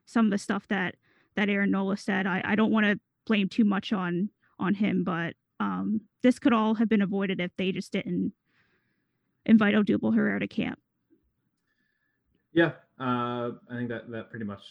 some 0.06 0.26
of 0.26 0.30
the 0.30 0.38
stuff 0.38 0.66
that 0.68 0.96
that 1.36 1.48
Aaron 1.48 1.70
Nola 1.70 1.96
said. 1.96 2.26
I, 2.26 2.42
I 2.44 2.54
don't 2.54 2.72
want 2.72 2.86
to 2.86 3.00
blame 3.26 3.48
too 3.48 3.64
much 3.64 3.92
on 3.92 4.30
on 4.58 4.74
him, 4.74 5.04
but 5.04 5.34
um, 5.58 6.02
this 6.22 6.38
could 6.38 6.52
all 6.52 6.74
have 6.74 6.88
been 6.88 7.02
avoided 7.02 7.40
if 7.40 7.50
they 7.56 7.72
just 7.72 7.92
didn't 7.92 8.32
invite 9.46 9.74
Odubel 9.74 10.14
Herrera 10.14 10.40
to 10.40 10.48
camp. 10.48 10.78
yeah 12.52 12.72
uh, 13.00 13.50
i 13.70 13.74
think 13.76 13.88
that 13.88 14.10
that 14.10 14.30
pretty 14.30 14.44
much 14.44 14.62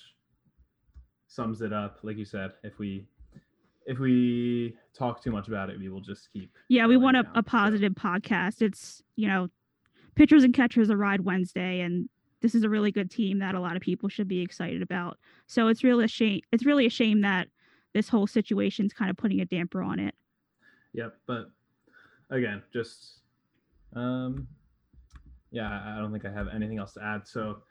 sums 1.28 1.62
it 1.62 1.72
up 1.74 2.00
like 2.04 2.18
you 2.18 2.26
said 2.26 2.52
if 2.64 2.78
we 2.78 3.06
if 3.86 3.98
we 4.00 4.76
talk 4.94 5.24
too 5.24 5.32
much 5.32 5.48
about 5.48 5.70
it 5.70 5.80
we 5.80 5.90
will 5.90 6.02
just 6.02 6.32
keep 6.32 6.54
Yeah, 6.70 6.86
we 6.88 6.98
want 6.98 7.18
a, 7.18 7.22
a 7.22 7.38
so. 7.38 7.42
positive 7.42 7.94
podcast. 7.94 8.62
It's, 8.62 9.02
you 9.16 9.28
know, 9.28 9.48
pitchers 10.16 10.44
and 10.44 10.54
catchers 10.54 10.90
a 10.92 10.96
ride 10.98 11.22
Wednesday 11.22 11.80
and 11.82 12.08
this 12.42 12.54
is 12.54 12.64
a 12.64 12.70
really 12.70 12.92
good 12.92 13.10
team 13.10 13.40
that 13.40 13.56
a 13.56 13.60
lot 13.60 13.76
of 13.76 13.82
people 13.82 14.08
should 14.08 14.28
be 14.28 14.42
excited 14.42 14.82
about. 14.84 15.18
So 15.48 15.68
it's 15.68 15.84
really 15.84 16.06
a 16.06 16.08
shame 16.08 16.42
it's 16.52 16.66
really 16.66 16.86
a 16.86 16.90
shame 16.92 17.22
that 17.22 17.48
this 17.94 18.08
whole 18.08 18.28
situation's 18.28 18.94
kind 18.94 19.10
of 19.10 19.18
putting 19.18 19.42
a 19.42 19.46
damper 19.46 19.82
on 19.82 20.00
it. 20.00 20.14
Yep, 20.94 21.16
but 21.26 21.50
again, 22.30 22.62
just 22.72 23.22
um 23.96 24.48
yeah, 25.52 25.96
I 25.96 25.98
don't 26.00 26.12
think 26.12 26.26
I 26.26 26.32
have 26.32 26.48
anything 26.54 26.78
else 26.78 26.94
to 26.94 27.04
add. 27.04 27.28
So 27.28 27.64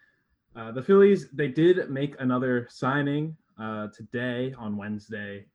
uh, 0.56 0.72
the 0.72 0.82
Phillies, 0.82 1.28
they 1.32 1.48
did 1.48 1.90
make 1.90 2.16
another 2.18 2.66
signing 2.70 3.36
uh, 3.60 3.88
today 3.96 4.54
on 4.58 4.76
Wednesday. 4.76 5.46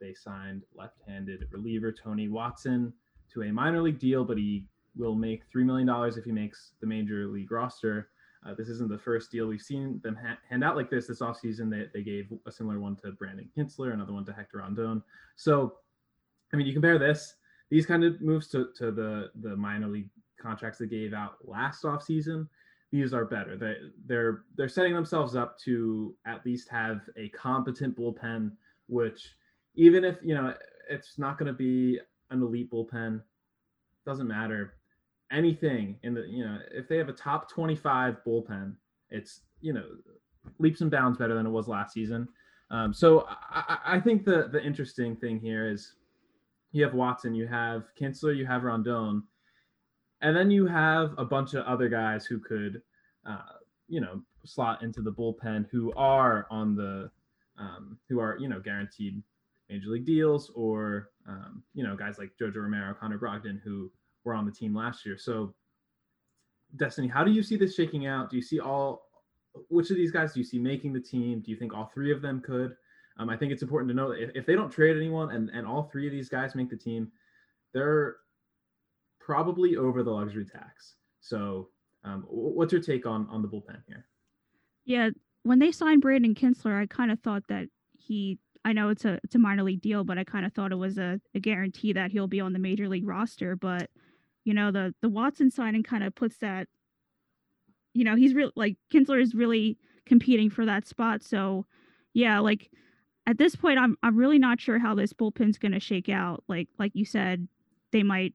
They 0.00 0.14
signed 0.14 0.62
left-handed 0.74 1.46
reliever 1.50 1.92
Tony 1.92 2.28
Watson 2.28 2.92
to 3.32 3.42
a 3.42 3.52
minor 3.52 3.82
league 3.82 3.98
deal, 3.98 4.24
but 4.24 4.38
he 4.38 4.66
will 4.96 5.14
make 5.14 5.42
three 5.50 5.64
million 5.64 5.86
dollars 5.86 6.16
if 6.16 6.24
he 6.24 6.32
makes 6.32 6.72
the 6.80 6.86
major 6.86 7.26
league 7.26 7.50
roster. 7.50 8.10
Uh, 8.46 8.54
this 8.54 8.68
isn't 8.68 8.90
the 8.90 8.98
first 8.98 9.30
deal 9.30 9.46
we've 9.46 9.62
seen 9.62 10.00
them 10.04 10.14
ha- 10.14 10.38
hand 10.48 10.62
out 10.62 10.76
like 10.76 10.90
this 10.90 11.06
this 11.06 11.20
offseason. 11.20 11.70
They, 11.70 11.86
they 11.94 12.04
gave 12.04 12.30
a 12.46 12.52
similar 12.52 12.78
one 12.78 12.94
to 12.96 13.12
Brandon 13.12 13.48
Kintzler, 13.56 13.94
another 13.94 14.12
one 14.12 14.24
to 14.26 14.32
Hector 14.32 14.58
Rondon. 14.58 15.02
So, 15.36 15.78
I 16.52 16.56
mean, 16.56 16.66
you 16.66 16.74
compare 16.74 16.98
this, 16.98 17.34
these 17.70 17.86
kind 17.86 18.04
of 18.04 18.20
moves 18.20 18.48
to, 18.48 18.68
to 18.76 18.92
the, 18.92 19.30
the 19.40 19.56
minor 19.56 19.88
league 19.88 20.10
contracts 20.40 20.78
they 20.78 20.86
gave 20.86 21.14
out 21.14 21.36
last 21.42 21.84
offseason. 21.84 22.46
These 22.90 23.12
are 23.12 23.24
better. 23.24 23.56
They, 23.56 23.74
they're 24.06 24.42
they're 24.56 24.68
setting 24.68 24.94
themselves 24.94 25.34
up 25.34 25.58
to 25.60 26.14
at 26.26 26.44
least 26.46 26.68
have 26.68 27.00
a 27.16 27.28
competent 27.30 27.98
bullpen, 27.98 28.52
which 28.86 29.34
even 29.74 30.04
if 30.04 30.16
you 30.22 30.34
know 30.34 30.54
it's 30.88 31.18
not 31.18 31.38
going 31.38 31.48
to 31.48 31.52
be 31.52 31.98
an 32.30 32.42
elite 32.42 32.70
bullpen, 32.70 33.20
doesn't 34.06 34.28
matter. 34.28 34.74
Anything 35.32 35.98
in 36.02 36.14
the 36.14 36.24
you 36.28 36.44
know 36.44 36.58
if 36.70 36.88
they 36.88 36.96
have 36.98 37.08
a 37.08 37.12
top 37.12 37.50
25 37.50 38.18
bullpen 38.26 38.76
it's 39.10 39.40
you 39.60 39.72
know 39.72 39.84
leaps 40.58 40.80
and 40.82 40.90
bounds 40.90 41.16
better 41.16 41.34
than 41.34 41.46
it 41.46 41.50
was 41.50 41.68
last 41.68 41.94
season. 41.94 42.28
Um, 42.70 42.92
so 42.92 43.26
I, 43.28 43.78
I, 43.84 44.00
think 44.00 44.24
the 44.24 44.48
the 44.50 44.62
interesting 44.62 45.16
thing 45.16 45.38
here 45.38 45.68
is 45.68 45.94
you 46.72 46.82
have 46.82 46.94
watson 46.94 47.34
you 47.34 47.46
have 47.46 47.84
kintzler 47.98 48.34
you 48.34 48.46
have 48.46 48.64
rondon 48.64 49.22
and 50.24 50.34
then 50.34 50.50
you 50.50 50.66
have 50.66 51.14
a 51.18 51.24
bunch 51.24 51.52
of 51.52 51.64
other 51.66 51.88
guys 51.88 52.24
who 52.24 52.38
could 52.38 52.80
uh, 53.26 53.58
you 53.88 54.00
know 54.00 54.22
slot 54.44 54.82
into 54.82 55.02
the 55.02 55.12
bullpen 55.12 55.66
who 55.70 55.92
are 55.96 56.46
on 56.50 56.74
the 56.74 57.10
um, 57.58 57.98
who 58.08 58.18
are 58.18 58.38
you 58.40 58.48
know 58.48 58.58
guaranteed 58.58 59.22
major 59.68 59.90
league 59.90 60.06
deals 60.06 60.50
or 60.54 61.10
um, 61.28 61.62
you 61.74 61.84
know 61.84 61.94
guys 61.94 62.18
like 62.18 62.30
jojo 62.40 62.56
romero 62.56 62.94
connor 62.98 63.18
brogdon 63.18 63.60
who 63.62 63.90
were 64.24 64.34
on 64.34 64.46
the 64.46 64.52
team 64.52 64.74
last 64.74 65.04
year. 65.04 65.18
So, 65.18 65.54
Destiny, 66.76 67.06
how 67.06 67.22
do 67.22 67.30
you 67.30 67.42
see 67.42 67.56
this 67.56 67.74
shaking 67.74 68.06
out? 68.06 68.30
Do 68.30 68.36
you 68.36 68.42
see 68.42 68.58
all 68.58 69.10
which 69.68 69.90
of 69.90 69.96
these 69.96 70.10
guys 70.10 70.32
do 70.32 70.40
you 70.40 70.46
see 70.46 70.58
making 70.58 70.94
the 70.94 71.00
team? 71.00 71.40
Do 71.40 71.50
you 71.50 71.56
think 71.56 71.74
all 71.74 71.90
three 71.92 72.10
of 72.10 72.22
them 72.22 72.40
could? 72.40 72.74
Um, 73.18 73.28
I 73.28 73.36
think 73.36 73.52
it's 73.52 73.62
important 73.62 73.90
to 73.90 73.94
know 73.94 74.08
that 74.08 74.22
if, 74.22 74.30
if 74.34 74.46
they 74.46 74.54
don't 74.54 74.70
trade 74.70 74.96
anyone 74.96 75.30
and, 75.30 75.50
and 75.50 75.66
all 75.66 75.84
three 75.84 76.06
of 76.06 76.12
these 76.12 76.30
guys 76.30 76.54
make 76.54 76.70
the 76.70 76.76
team, 76.76 77.12
they're 77.74 78.16
probably 79.24 79.76
over 79.76 80.02
the 80.02 80.10
luxury 80.10 80.44
tax. 80.44 80.96
So, 81.20 81.68
um, 82.04 82.24
what's 82.28 82.72
your 82.72 82.82
take 82.82 83.06
on 83.06 83.26
on 83.30 83.40
the 83.40 83.48
bullpen 83.48 83.82
here? 83.86 84.06
Yeah, 84.84 85.10
when 85.42 85.58
they 85.58 85.72
signed 85.72 86.02
Brandon 86.02 86.34
Kintzler, 86.34 86.80
I 86.80 86.86
kind 86.86 87.10
of 87.10 87.20
thought 87.20 87.44
that 87.48 87.68
he 87.92 88.38
I 88.64 88.72
know 88.72 88.88
it's 88.88 89.04
a 89.04 89.20
it's 89.24 89.34
a 89.34 89.38
minor 89.38 89.62
league 89.62 89.80
deal, 89.80 90.04
but 90.04 90.18
I 90.18 90.24
kind 90.24 90.44
of 90.44 90.52
thought 90.52 90.72
it 90.72 90.76
was 90.76 90.98
a, 90.98 91.20
a 91.34 91.40
guarantee 91.40 91.92
that 91.92 92.10
he'll 92.10 92.26
be 92.26 92.40
on 92.40 92.52
the 92.52 92.58
major 92.58 92.88
league 92.88 93.06
roster. 93.06 93.56
But 93.56 93.90
you 94.44 94.52
know, 94.52 94.70
the 94.70 94.94
the 95.00 95.08
Watson 95.08 95.50
signing 95.50 95.82
kind 95.82 96.04
of 96.04 96.14
puts 96.14 96.38
that. 96.38 96.68
You 97.94 98.04
know, 98.04 98.16
he's 98.16 98.34
real 98.34 98.50
like 98.56 98.76
Kintzler 98.92 99.22
is 99.22 99.34
really 99.34 99.78
competing 100.04 100.50
for 100.50 100.66
that 100.66 100.86
spot. 100.86 101.22
So, 101.22 101.66
yeah, 102.12 102.40
like 102.40 102.70
at 103.26 103.38
this 103.38 103.54
point, 103.56 103.78
I'm 103.78 103.96
I'm 104.02 104.16
really 104.16 104.38
not 104.38 104.60
sure 104.60 104.78
how 104.78 104.94
this 104.94 105.12
bullpen's 105.12 105.58
going 105.58 105.72
to 105.72 105.80
shake 105.80 106.08
out. 106.08 106.42
Like 106.48 106.68
like 106.78 106.92
you 106.94 107.04
said, 107.04 107.48
they 107.92 108.02
might 108.02 108.34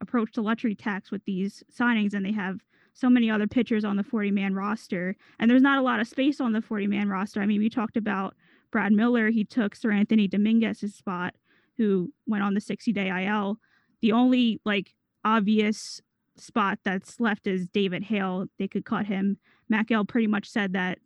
approach 0.00 0.32
the 0.32 0.42
luxury 0.42 0.74
tax 0.74 1.10
with 1.10 1.24
these 1.24 1.62
signings, 1.76 2.14
and 2.14 2.24
they 2.24 2.32
have 2.32 2.60
so 2.94 3.08
many 3.08 3.30
other 3.30 3.46
pitchers 3.46 3.84
on 3.84 3.96
the 3.96 4.02
40 4.02 4.30
man 4.30 4.54
roster, 4.54 5.16
and 5.38 5.50
there's 5.50 5.62
not 5.62 5.78
a 5.78 5.82
lot 5.82 6.00
of 6.00 6.08
space 6.08 6.40
on 6.40 6.52
the 6.52 6.62
40 6.62 6.86
man 6.86 7.08
roster. 7.08 7.40
I 7.40 7.46
mean, 7.46 7.60
we 7.60 7.70
talked 7.70 7.96
about 7.96 8.34
Brad 8.70 8.92
Miller, 8.92 9.30
he 9.30 9.44
took 9.44 9.76
Seranthony 9.76 10.28
Dominguez's 10.28 10.94
spot, 10.94 11.34
who 11.76 12.12
went 12.26 12.42
on 12.42 12.54
the 12.54 12.60
60 12.60 12.92
day 12.92 13.26
IL. 13.26 13.58
The 14.00 14.12
only 14.12 14.60
like 14.64 14.94
obvious 15.24 16.00
spot 16.36 16.78
that's 16.84 17.20
left 17.20 17.46
is 17.46 17.68
David 17.68 18.04
Hale. 18.04 18.46
They 18.58 18.68
could 18.68 18.84
cut 18.84 19.06
him. 19.06 19.38
Matt 19.68 19.86
pretty 20.08 20.26
much 20.26 20.48
said 20.48 20.72
that, 20.74 20.98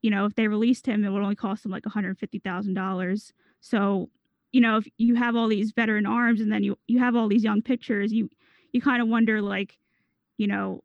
you 0.00 0.10
know, 0.10 0.26
if 0.26 0.34
they 0.34 0.48
released 0.48 0.86
him, 0.86 1.04
it 1.04 1.10
would 1.10 1.22
only 1.22 1.36
cost 1.36 1.62
them 1.62 1.72
like 1.72 1.84
$150,000. 1.84 3.32
So, 3.60 4.10
you 4.52 4.60
know, 4.60 4.76
if 4.76 4.86
you 4.98 5.14
have 5.14 5.34
all 5.34 5.48
these 5.48 5.72
veteran 5.72 6.06
arms 6.06 6.40
and 6.40 6.52
then 6.52 6.62
you 6.62 6.78
you 6.86 6.98
have 6.98 7.16
all 7.16 7.28
these 7.28 7.44
young 7.44 7.62
pitchers, 7.62 8.12
you 8.12 8.30
you 8.72 8.80
kind 8.80 9.02
of 9.02 9.08
wonder 9.08 9.40
like, 9.42 9.78
you 10.36 10.46
know, 10.46 10.82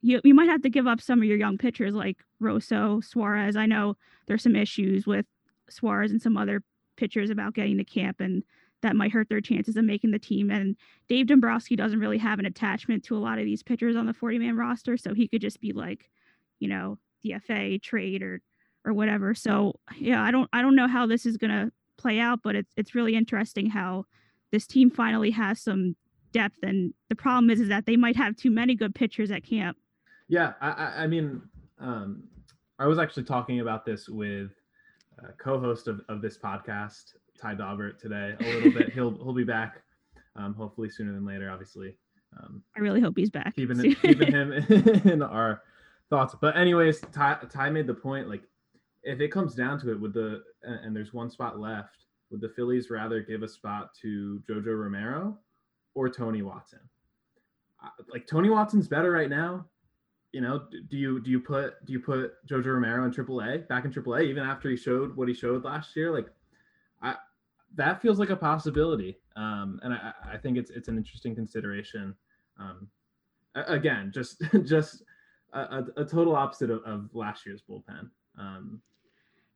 you 0.00 0.20
you 0.24 0.34
might 0.34 0.48
have 0.48 0.62
to 0.62 0.70
give 0.70 0.86
up 0.86 1.00
some 1.00 1.20
of 1.20 1.24
your 1.24 1.36
young 1.36 1.58
pitchers 1.58 1.94
like 1.94 2.18
Rosso, 2.40 3.00
Suarez. 3.00 3.56
I 3.56 3.66
know 3.66 3.96
there's 4.26 4.42
some 4.42 4.56
issues 4.56 5.06
with 5.06 5.26
Suarez 5.68 6.10
and 6.10 6.20
some 6.22 6.36
other 6.36 6.62
pitchers 6.96 7.30
about 7.30 7.54
getting 7.54 7.76
to 7.78 7.84
camp, 7.84 8.20
and 8.20 8.42
that 8.82 8.96
might 8.96 9.12
hurt 9.12 9.28
their 9.28 9.40
chances 9.40 9.76
of 9.76 9.84
making 9.84 10.10
the 10.10 10.18
team. 10.18 10.50
And 10.50 10.76
Dave 11.08 11.26
Dombrowski 11.26 11.76
doesn't 11.76 12.00
really 12.00 12.18
have 12.18 12.38
an 12.38 12.46
attachment 12.46 13.02
to 13.04 13.16
a 13.16 13.18
lot 13.18 13.38
of 13.38 13.44
these 13.44 13.62
pitchers 13.62 13.96
on 13.96 14.06
the 14.06 14.14
40 14.14 14.38
man 14.38 14.56
roster, 14.56 14.96
so 14.96 15.12
he 15.12 15.28
could 15.28 15.42
just 15.42 15.60
be 15.60 15.72
like, 15.72 16.10
you 16.60 16.68
know, 16.68 16.98
DFA 17.24 17.82
trade 17.82 18.22
or 18.22 18.40
or 18.86 18.92
whatever. 18.92 19.34
So 19.34 19.74
yeah, 19.98 20.22
I 20.22 20.30
don't 20.30 20.48
I 20.52 20.62
don't 20.62 20.76
know 20.76 20.88
how 20.88 21.06
this 21.06 21.26
is 21.26 21.36
gonna 21.36 21.70
play 21.96 22.18
out, 22.18 22.40
but 22.42 22.56
it's 22.56 22.72
it's 22.76 22.94
really 22.94 23.14
interesting 23.14 23.70
how 23.70 24.04
this 24.52 24.66
team 24.66 24.90
finally 24.90 25.30
has 25.32 25.60
some 25.60 25.96
depth. 26.32 26.58
And 26.62 26.94
the 27.08 27.16
problem 27.16 27.50
is, 27.50 27.60
is 27.60 27.68
that 27.68 27.86
they 27.86 27.96
might 27.96 28.16
have 28.16 28.36
too 28.36 28.50
many 28.50 28.74
good 28.74 28.94
pitchers 28.94 29.30
at 29.30 29.44
camp. 29.44 29.76
Yeah, 30.28 30.54
I, 30.60 31.04
I 31.04 31.06
mean, 31.06 31.42
um, 31.78 32.24
I 32.78 32.86
was 32.86 32.98
actually 32.98 33.24
talking 33.24 33.60
about 33.60 33.84
this 33.84 34.08
with 34.08 34.50
a 35.18 35.32
co-host 35.32 35.88
of, 35.88 36.00
of 36.08 36.22
this 36.22 36.38
podcast, 36.38 37.14
Ty 37.40 37.54
Daubert, 37.56 37.98
today 37.98 38.34
a 38.38 38.54
little 38.54 38.72
bit. 38.72 38.92
He'll 38.94 39.16
he'll 39.16 39.34
be 39.34 39.44
back, 39.44 39.82
um, 40.36 40.54
hopefully 40.54 40.88
sooner 40.88 41.12
than 41.12 41.26
later. 41.26 41.50
Obviously, 41.50 41.96
um, 42.38 42.62
I 42.76 42.80
really 42.80 43.00
hope 43.00 43.14
he's 43.16 43.30
back. 43.30 43.54
Keeping 43.54 43.94
keeping 44.02 44.32
him 44.32 44.52
in 45.04 45.22
our 45.22 45.62
thoughts. 46.10 46.34
But 46.40 46.56
anyways, 46.56 47.00
Ty, 47.12 47.38
Ty 47.50 47.70
made 47.70 47.86
the 47.86 47.94
point 47.94 48.28
like 48.28 48.42
if 49.04 49.20
it 49.20 49.28
comes 49.28 49.54
down 49.54 49.78
to 49.80 49.92
it, 49.92 50.00
with 50.00 50.14
the 50.14 50.42
and 50.62 50.94
there's 50.94 51.12
one 51.12 51.30
spot 51.30 51.58
left, 51.58 52.04
would 52.30 52.40
the 52.40 52.48
Phillies 52.48 52.90
rather 52.90 53.20
give 53.20 53.42
a 53.42 53.48
spot 53.48 53.90
to 54.02 54.42
Jojo 54.48 54.78
Romero 54.78 55.38
or 55.94 56.08
Tony 56.08 56.42
Watson. 56.42 56.80
Like 58.10 58.26
Tony 58.26 58.50
Watson's 58.50 58.88
better 58.88 59.10
right 59.10 59.30
now. 59.30 59.66
You 60.32 60.40
know, 60.40 60.66
do 60.90 60.96
you 60.96 61.20
do 61.20 61.30
you 61.30 61.38
put 61.38 61.84
do 61.86 61.92
you 61.92 62.00
put 62.00 62.32
Jojo 62.46 62.74
Romero 62.74 63.04
in 63.04 63.12
AAA 63.12 63.68
back 63.68 63.84
in 63.84 63.92
AAA 63.92 64.24
even 64.24 64.42
after 64.42 64.68
he 64.68 64.76
showed 64.76 65.14
what 65.16 65.28
he 65.28 65.34
showed 65.34 65.64
last 65.64 65.94
year? 65.94 66.12
Like, 66.12 66.26
I 67.02 67.14
that 67.76 68.00
feels 68.00 68.18
like 68.18 68.30
a 68.30 68.36
possibility, 68.36 69.18
um, 69.36 69.80
and 69.82 69.92
I, 69.92 70.12
I 70.32 70.36
think 70.38 70.56
it's 70.56 70.70
it's 70.70 70.88
an 70.88 70.96
interesting 70.96 71.34
consideration. 71.34 72.14
Um, 72.58 72.88
again, 73.54 74.10
just 74.12 74.42
just 74.64 75.04
a, 75.52 75.84
a, 75.96 76.04
total 76.04 76.34
opposite 76.34 76.70
of, 76.70 76.82
of 76.84 77.10
last 77.14 77.46
year's 77.46 77.62
bullpen. 77.68 78.10
Um, 78.38 78.80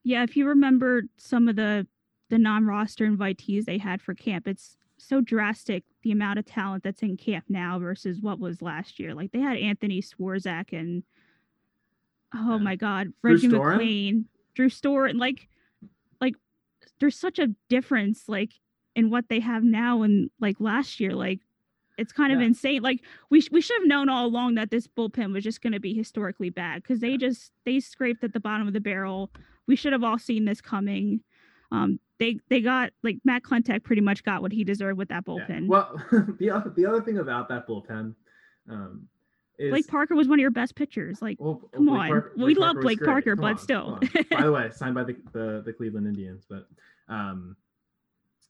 yeah, 0.09 0.23
if 0.23 0.39
you 0.39 0.49
remember 0.49 1.03
some 1.19 1.49
of 1.49 1.57
the 1.57 1.87
the 2.31 2.39
non-roster 2.39 3.07
invitees 3.07 3.67
they 3.67 3.77
had 3.77 4.01
for 4.01 4.15
camp, 4.15 4.49
it's 4.49 4.79
so 4.97 5.21
drastic 5.21 5.85
the 6.03 6.13
amount 6.13 6.39
of 6.39 6.47
talent 6.47 6.83
that's 6.83 7.03
in 7.03 7.17
camp 7.19 7.45
now 7.49 7.79
versus 7.79 8.19
what 8.19 8.41
was 8.41 8.63
last 8.63 8.99
year. 8.99 9.15
Like 9.15 9.33
they 9.33 9.41
had 9.41 9.59
Anthony 9.59 10.01
Swarzak 10.01 10.73
and 10.73 11.03
oh 12.35 12.57
yeah. 12.57 12.63
my 12.63 12.75
god, 12.75 13.13
Reggie 13.23 13.49
Drew 13.49 13.59
McClain, 13.59 14.25
Drew 14.55 14.71
Storen. 14.71 15.19
Like, 15.19 15.47
like 16.23 16.37
there's 17.01 17.19
such 17.19 17.39
a 17.39 17.49
difference 17.69 18.25
like 18.29 18.53
in 18.97 19.11
what 19.11 19.29
they 19.29 19.41
have 19.41 19.63
now 19.63 20.01
and 20.03 20.31
like 20.41 20.57
last 20.59 21.01
year. 21.01 21.13
Like 21.13 21.41
it's 21.99 22.13
kind 22.15 22.33
of 22.33 22.41
insane. 22.41 22.81
Like 22.81 23.03
we 23.29 23.43
sh- 23.43 23.51
we 23.53 23.61
should 23.61 23.79
have 23.79 23.87
known 23.87 24.09
all 24.09 24.25
along 24.25 24.55
that 24.55 24.71
this 24.71 24.87
bullpen 24.87 25.35
was 25.35 25.45
just 25.45 25.61
going 25.61 25.75
to 25.75 25.81
be 25.81 25.93
historically 25.93 26.49
bad 26.49 26.83
because 26.83 27.01
they 27.01 27.19
just 27.19 27.53
they 27.67 27.79
scraped 27.79 28.25
at 28.25 28.33
the 28.33 28.41
bottom 28.41 28.67
of 28.67 28.73
the 28.73 28.81
barrel. 28.81 29.31
We 29.69 29.77
should 29.77 29.93
have 29.93 30.03
all 30.03 30.19
seen 30.19 30.45
this 30.45 30.61
coming. 30.61 31.21
Um, 31.71 32.01
they 32.19 32.41
they 32.49 32.61
got 32.61 32.91
like 33.05 33.19
Matt 33.25 33.43
Klentak 33.43 33.85
pretty 33.85 34.03
much 34.03 34.25
got 34.25 34.43
what 34.43 34.51
he 34.51 34.65
deserved 34.65 34.99
with 34.99 35.11
that 35.11 35.25
bullpen. 35.25 35.63
Yeah. 35.63 35.67
Well, 35.69 36.03
the 36.39 36.51
other 36.51 36.71
the 36.71 36.87
other 36.87 37.03
thing 37.03 37.19
about 37.19 37.49
that 37.51 37.69
bullpen, 37.69 38.15
um, 38.69 39.07
is 39.59 39.71
Blake 39.71 39.87
Parker 39.87 40.15
was 40.15 40.29
one 40.29 40.39
of 40.39 40.41
your 40.41 40.51
best 40.51 40.75
pitchers. 40.75 41.23
Like, 41.23 41.37
well, 41.41 41.63
come 41.73 41.87
Blake 41.87 42.01
on, 42.01 42.09
Parker, 42.09 42.33
we 42.37 42.55
love 42.55 42.77
Blake 42.81 43.03
Parker, 43.03 43.37
come 43.37 43.43
but 43.43 43.53
on, 43.53 43.59
still. 43.59 43.99
by 44.31 44.43
the 44.43 44.53
way, 44.53 44.71
signed 44.75 44.95
by 44.95 45.05
the, 45.05 45.17
the 45.33 45.63
the 45.65 45.73
Cleveland 45.73 46.07
Indians, 46.07 46.45
but 46.49 46.67
um, 47.09 47.57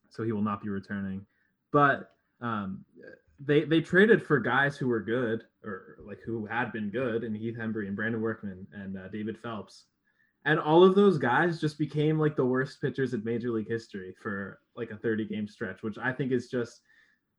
so 0.09 0.23
he 0.23 0.33
will 0.33 0.43
not 0.43 0.63
be 0.63 0.69
returning. 0.69 1.27
But 1.73 2.13
um, 2.41 2.85
they 3.41 3.65
they 3.65 3.81
traded 3.81 4.23
for 4.23 4.39
guys 4.39 4.77
who 4.77 4.89
were 4.89 5.01
good 5.01 5.45
or 5.65 5.97
like 6.01 6.21
who 6.25 6.47
had 6.47 6.73
been 6.73 6.91
good, 6.91 7.25
and 7.25 7.37
Heath 7.37 7.57
Hembree 7.59 7.87
and 7.87 7.97
Brandon 7.97 8.21
Workman 8.21 8.67
and 8.73 8.97
uh, 8.97 9.09
David 9.09 9.39
Phelps 9.39 9.85
and 10.45 10.59
all 10.59 10.85
of 10.85 10.95
those 10.95 11.19
guys 11.19 11.61
just 11.61 11.79
became 11.79 12.19
like 12.19 12.37
the 12.37 12.45
worst 12.45 12.81
pitchers 12.81 13.15
in 13.15 13.23
major 13.25 13.51
league 13.51 13.69
history 13.69 14.15
for 14.23 14.61
like 14.77 14.91
a 14.91 14.97
30 14.97 15.27
game 15.27 15.49
stretch 15.49 15.83
which 15.83 15.99
i 15.99 16.13
think 16.13 16.33
is 16.33 16.49
just 16.49 16.81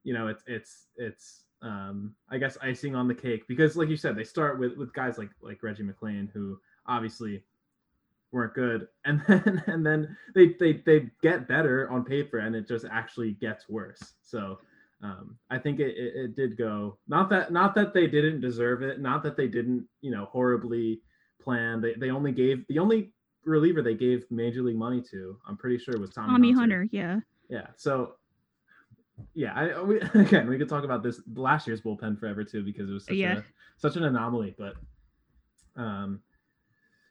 you 0.03 0.13
know 0.13 0.27
it's 0.27 0.43
it's 0.47 0.87
it's 0.97 1.43
um, 1.61 2.15
I 2.29 2.37
guess 2.37 2.57
icing 2.61 2.95
on 2.95 3.07
the 3.07 3.15
cake 3.15 3.47
because, 3.47 3.75
like 3.75 3.89
you 3.89 3.97
said, 3.97 4.15
they 4.15 4.23
start 4.23 4.59
with 4.59 4.77
with 4.77 4.93
guys 4.93 5.17
like 5.17 5.29
like 5.41 5.61
Reggie 5.61 5.83
McClain 5.83 6.31
who 6.31 6.59
obviously 6.87 7.43
weren't 8.31 8.53
good, 8.53 8.87
and 9.05 9.21
then 9.27 9.63
and 9.67 9.85
then 9.85 10.17
they 10.35 10.55
they 10.59 10.81
they 10.85 11.09
get 11.21 11.47
better 11.47 11.89
on 11.89 12.05
paper, 12.05 12.39
and 12.39 12.55
it 12.55 12.67
just 12.67 12.85
actually 12.89 13.31
gets 13.33 13.67
worse. 13.67 14.13
So 14.21 14.59
um, 15.03 15.37
I 15.49 15.57
think 15.57 15.79
it, 15.79 15.97
it, 15.97 16.15
it 16.15 16.35
did 16.35 16.57
go 16.57 16.97
not 17.07 17.29
that 17.29 17.51
not 17.51 17.75
that 17.75 17.93
they 17.93 18.07
didn't 18.07 18.41
deserve 18.41 18.81
it, 18.81 19.01
not 19.01 19.23
that 19.23 19.35
they 19.35 19.47
didn't 19.47 19.85
you 20.01 20.11
know 20.11 20.25
horribly 20.25 21.01
plan. 21.41 21.81
They 21.81 21.93
they 21.95 22.09
only 22.11 22.31
gave 22.31 22.65
the 22.67 22.79
only 22.79 23.11
reliever 23.45 23.81
they 23.81 23.95
gave 23.95 24.25
major 24.29 24.61
league 24.61 24.77
money 24.77 25.01
to. 25.11 25.37
I'm 25.47 25.57
pretty 25.57 25.77
sure 25.77 25.97
was 25.99 26.11
Tommy, 26.11 26.27
Tommy 26.29 26.51
Hunter. 26.51 26.79
Hunter, 26.81 26.89
yeah. 26.91 27.19
Yeah. 27.49 27.67
So 27.75 28.15
yeah, 29.33 29.53
I 29.53 29.81
we, 29.81 29.99
again 30.13 30.47
we 30.47 30.57
could 30.57 30.69
talk 30.69 30.83
about 30.83 31.03
this 31.03 31.21
last 31.35 31.67
year's 31.67 31.81
bullpen 31.81 32.19
forever 32.19 32.43
too 32.43 32.63
because 32.63 32.89
it 32.89 32.93
was 32.93 33.05
such 33.05 33.15
Yeah. 33.15 33.39
a 33.39 33.43
such 33.77 33.95
an 33.95 34.03
anomaly. 34.03 34.55
But 34.57 34.75
um, 35.75 36.21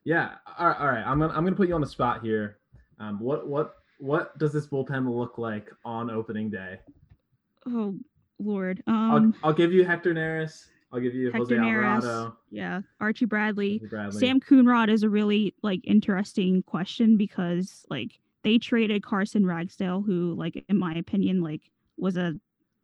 yeah. 0.05 0.33
All 0.59 0.69
right, 0.69 0.79
all 0.81 0.89
right. 0.89 1.05
I'm 1.07 1.19
gonna 1.19 1.33
I'm 1.35 1.45
gonna 1.45 1.57
put 1.57 1.69
you 1.69 1.75
on 1.75 1.81
the 1.81 1.87
spot 1.87 2.23
here. 2.23 2.59
Um, 3.01 3.19
what 3.21 3.47
what 3.49 3.75
what 3.99 4.39
does 4.39 4.53
this 4.53 4.67
bullpen 4.67 5.09
look 5.13 5.39
like 5.39 5.71
on 5.85 6.11
opening 6.11 6.51
day? 6.51 6.79
Oh 7.67 7.95
Lord. 8.39 8.83
I'll 8.87 9.17
Um 9.17 9.35
I'll 9.43 9.53
give 9.53 9.73
you 9.73 9.85
Hector 9.85 10.15
Neris. 10.15 10.67
I'll 10.93 11.01
give 11.01 11.15
you 11.15 11.31
Jose 11.33 11.55
Hector 11.55 11.57
Neris, 11.57 12.03
Alvarado. 12.03 12.37
yeah, 12.51 12.81
Archie 13.01 13.27
Bradley. 13.27 13.81
Bradley. 13.91 14.19
Sam 14.19 14.41
Coonrod 14.41 14.89
is 14.89 15.03
a 15.03 15.09
really 15.09 15.55
like 15.63 15.81
interesting 15.85 16.63
question 16.63 17.17
because 17.17 17.85
like 17.91 18.19
they 18.43 18.59
traded 18.59 19.03
Carson 19.03 19.45
Ragsdale, 19.45 20.03
who 20.03 20.35
like 20.35 20.65
in 20.69 20.79
my 20.79 20.95
opinion 20.95 21.43
like 21.43 21.71
was 21.99 22.17
a, 22.17 22.35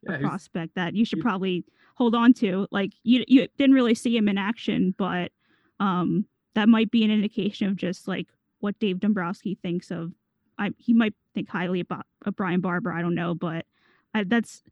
yeah, 0.02 0.16
a 0.16 0.20
prospect 0.20 0.74
that 0.74 0.94
you 0.94 1.04
should 1.04 1.20
probably 1.20 1.64
hold 1.94 2.14
on 2.14 2.34
to. 2.34 2.66
Like 2.70 2.92
you 3.04 3.24
you 3.26 3.48
didn't 3.56 3.74
really 3.74 3.94
see 3.94 4.16
him 4.16 4.28
in 4.28 4.36
action, 4.36 4.94
but 4.98 5.32
um 5.80 6.26
that 6.54 6.68
might 6.68 6.90
be 6.90 7.04
an 7.04 7.10
indication 7.10 7.68
of 7.68 7.76
just 7.76 8.06
like 8.06 8.26
what 8.60 8.78
Dave 8.78 9.00
Dombrowski 9.00 9.58
thinks 9.62 9.90
of. 9.90 10.12
I 10.58 10.72
he 10.76 10.92
might 10.92 11.14
think 11.34 11.48
highly 11.48 11.80
about 11.80 12.06
of 12.26 12.36
Brian 12.36 12.60
Barber. 12.60 12.92
I 12.92 13.00
don't 13.00 13.14
know, 13.14 13.34
but 13.34 13.64
I, 14.12 14.24
that's 14.24 14.62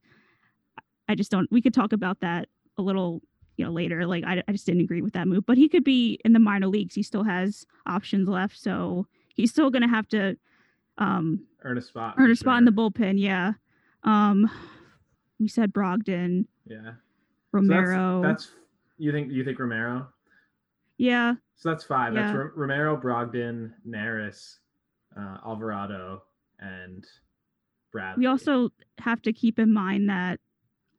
I 1.09 1.15
just 1.15 1.31
don't. 1.31 1.51
We 1.51 1.63
could 1.63 1.75
talk 1.75 1.93
about 1.93 2.21
that 2.21 2.49
a 2.79 2.83
little 2.83 3.23
you 3.57 3.65
know 3.65 3.71
later. 3.73 4.07
Like 4.07 4.25
I, 4.25 4.43
I 4.49 4.53
just 4.53 4.67
didn't 4.67 4.83
agree 4.83 5.03
with 5.03 5.13
that 5.15 5.29
move, 5.29 5.45
but 5.47 5.57
he 5.59 5.69
could 5.69 5.85
be 5.85 6.19
in 6.25 6.33
the 6.33 6.39
minor 6.39 6.67
leagues. 6.69 6.95
He 6.95 7.03
still 7.03 7.25
has 7.25 7.67
options 7.87 8.29
left, 8.29 8.59
so 8.59 9.07
he's 9.35 9.51
still 9.51 9.71
gonna 9.71 9.89
have 9.89 10.09
to 10.09 10.37
um 10.99 11.47
earn 11.63 11.79
a 11.79 11.83
spot. 11.83 12.15
earn 12.19 12.31
a 12.31 12.37
spot 12.37 12.59
in 12.59 12.65
the 12.65 12.71
bullpen. 12.73 13.19
Yeah. 13.19 13.53
Um, 14.05 14.51
we 15.39 15.49
said 15.49 15.73
Brogdon, 15.73 16.47
Yeah. 16.67 16.77
So 16.77 16.83
that's- 16.83 16.99
Romero. 17.53 18.23
that's, 18.23 18.51
you 18.99 19.13
think 19.13 19.31
you 19.33 19.45
think 19.45 19.59
Romero? 19.59 20.09
yeah, 20.99 21.35
So 21.57 21.69
that's 21.71 21.85
five. 21.85 22.15
That's 22.15 22.33
Yeah. 22.33 22.37
Ro- 22.37 22.51
Romero, 22.57 22.97
Brogdon, 23.01 23.73
Neris, 23.87 24.57
uh, 25.17 25.39
Alvarado, 25.45 26.23
and 26.59 27.05
Bradley. 27.93 28.23
we 28.23 28.27
also 28.27 28.71
have 28.99 29.21
to 29.23 29.33
keep 29.33 29.59
in 29.59 29.73
mind 29.73 30.09
that 30.09 30.41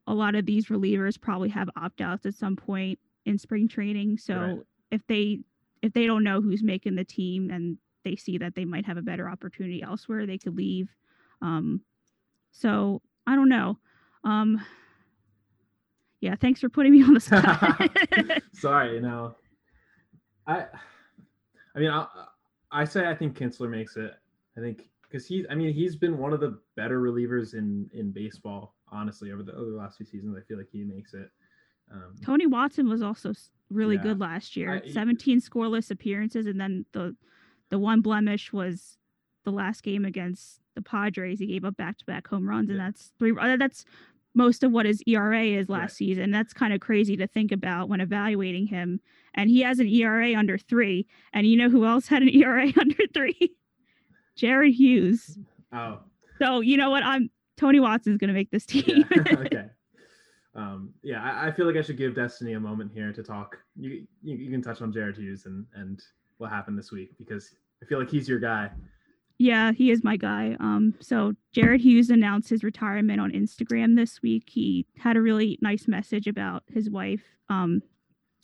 a 0.08 0.14
lot 0.14 0.36
of 0.36 0.46
these 0.46 0.68
relievers 0.68 1.20
probably 1.20 1.50
have 1.50 1.70
opt 1.76 2.02
outs 2.02 2.26
at 2.26 2.34
some 2.36 2.56
point 2.56 3.00
in 3.26 3.38
spring 3.38 3.68
training. 3.68 4.18
So 4.18 4.36
Right. 4.36 4.60
if 4.92 5.02
they 5.08 5.40
if 5.82 5.94
they 5.94 6.06
don't 6.06 6.24
know 6.24 6.42
who's 6.42 6.64
making 6.64 6.96
the 6.96 7.04
team 7.04 7.50
and 7.50 7.78
they 8.04 8.16
see 8.16 8.38
that 8.38 8.56
they 8.56 8.66
might 8.66 8.86
have 8.86 8.98
a 8.98 9.02
better 9.02 9.30
opportunity 9.30 9.82
elsewhere, 9.82 10.26
they 10.26 10.38
could 10.38 10.56
leave. 10.56 10.90
Um, 11.42 11.82
so 12.52 13.02
I 13.28 13.36
don't 13.36 13.50
know. 13.50 13.78
Um, 14.24 14.62
yeah, 16.22 16.36
thanks 16.40 16.62
for 16.62 16.70
putting 16.70 16.94
me 16.94 17.04
on 17.04 17.14
the 17.14 17.20
spot. 17.20 17.92
Sorry, 18.54 18.96
you 18.96 19.02
know. 19.02 19.36
I, 20.48 20.66
I 21.76 21.80
mean, 21.80 21.90
I, 21.90 22.08
I 22.72 22.86
say 22.86 23.08
I 23.08 23.16
think 23.16 23.38
Kintzler 23.38 23.70
makes 23.70 23.98
it. 23.98 24.14
I 24.58 24.62
think 24.62 24.90
because 25.04 25.26
he's, 25.26 25.46
I 25.50 25.56
mean, 25.56 25.74
he's 25.74 25.96
been 25.96 26.18
one 26.18 26.32
of 26.34 26.40
the 26.40 26.60
better 26.76 27.02
relievers 27.02 27.54
in 27.56 27.90
in 27.94 28.12
baseball. 28.12 28.76
Honestly, 28.94 29.32
over 29.32 29.44
the 29.44 29.54
over 29.54 29.72
the 29.72 29.76
last 29.78 29.98
few 29.98 30.06
seasons, 30.06 30.38
I 30.38 30.42
feel 30.48 30.58
like 30.58 30.70
he 30.72 30.84
makes 30.84 31.14
it. 31.14 31.30
Um, 31.92 32.16
Tony 32.24 32.46
Watson 32.46 32.88
was 32.88 33.02
also 33.02 33.34
really 33.70 33.96
Yeah. 33.96 34.04
good 34.04 34.20
last 34.20 34.56
year. 34.56 34.82
I- 34.86 34.90
17 34.90 35.40
scoreless 35.42 35.90
appearances, 35.92 36.46
and 36.46 36.60
then 36.62 36.86
the 36.94 37.16
the 37.70 37.80
one 37.80 38.02
blemish 38.02 38.54
was 38.54 38.98
the 39.46 39.52
last 39.52 39.84
game 39.84 40.06
against 40.06 40.62
the 40.76 40.82
Padres. 40.82 41.40
He 41.40 41.48
gave 41.48 41.66
up 41.66 41.76
back 41.76 41.98
to 41.98 42.06
back 42.06 42.28
home 42.28 42.48
runs, 42.48 42.70
and 42.70 42.80
that's 42.80 43.12
three. 43.20 43.36
uh, 43.38 43.58
That's 43.58 43.84
most 44.36 44.64
of 44.64 44.72
what 44.72 44.86
his 44.86 45.02
ERA 45.08 45.44
is 45.44 45.70
last 45.70 45.82
Right. 45.82 45.92
season. 45.92 46.32
That's 46.32 46.54
kind 46.54 46.74
of 46.74 46.80
crazy 46.80 47.16
to 47.18 47.28
think 47.28 47.52
about 47.52 47.90
when 47.90 48.00
evaluating 48.02 48.68
him. 48.68 49.00
And 49.36 49.50
he 49.50 49.62
has 49.62 49.80
an 49.80 49.88
ERA 49.88 50.34
under 50.36 50.58
three. 50.58 51.06
And 51.34 51.46
you 51.46 51.56
know 51.58 51.70
who 51.70 51.86
else 51.86 52.08
had 52.08 52.22
an 52.24 52.30
ERA 52.30 52.72
under 52.80 53.06
three? 53.14 53.56
Jared 54.36 54.74
Hughes. 54.74 55.38
oh, 55.72 56.00
So 56.40 56.62
you 56.62 56.78
know 56.78 56.90
what? 56.90 57.04
I'm 57.04 57.30
Tony 57.58 57.80
Watson's 57.80 58.18
going 58.18 58.30
to 58.30 58.34
make 58.34 58.52
this 58.52 58.66
yeah. 58.70 58.82
team. 58.82 59.06
okay. 59.18 59.66
Um, 60.56 60.94
yeah, 61.02 61.24
I, 61.24 61.48
I 61.48 61.52
feel 61.52 61.66
like 61.66 61.78
I 61.78 61.82
should 61.82 61.98
give 61.98 62.16
Destiny 62.16 62.54
a 62.54 62.60
moment 62.60 62.92
here 62.94 63.12
to 63.12 63.24
talk. 63.24 63.58
You, 63.76 64.06
you 64.22 64.38
you 64.38 64.52
can 64.52 64.62
touch 64.62 64.84
on 64.84 64.94
Jared 64.94 65.18
Hughes 65.18 65.48
and 65.48 65.66
and 65.74 66.00
what 66.38 66.52
happened 66.52 66.78
this 66.78 66.92
week 66.92 67.18
because 67.18 67.56
I 67.82 67.86
feel 67.86 68.00
like 68.00 68.10
he's 68.10 68.30
your 68.30 68.40
guy. 68.40 68.70
Yeah, 69.40 69.72
he 69.72 69.90
is 69.90 70.04
my 70.04 70.16
guy. 70.16 70.56
Um, 70.60 70.94
so 71.00 71.34
Jared 71.54 71.82
Hughes 71.82 72.12
announced 72.12 72.50
his 72.50 72.64
retirement 72.64 73.20
on 73.20 73.32
Instagram 73.32 73.96
this 73.96 74.22
week. 74.22 74.44
He 74.48 74.86
had 74.98 75.18
a 75.18 75.22
really 75.22 75.58
nice 75.62 75.88
message 75.88 76.28
about 76.28 76.64
his 76.72 76.90
wife. 76.90 77.24
Um, 77.50 77.82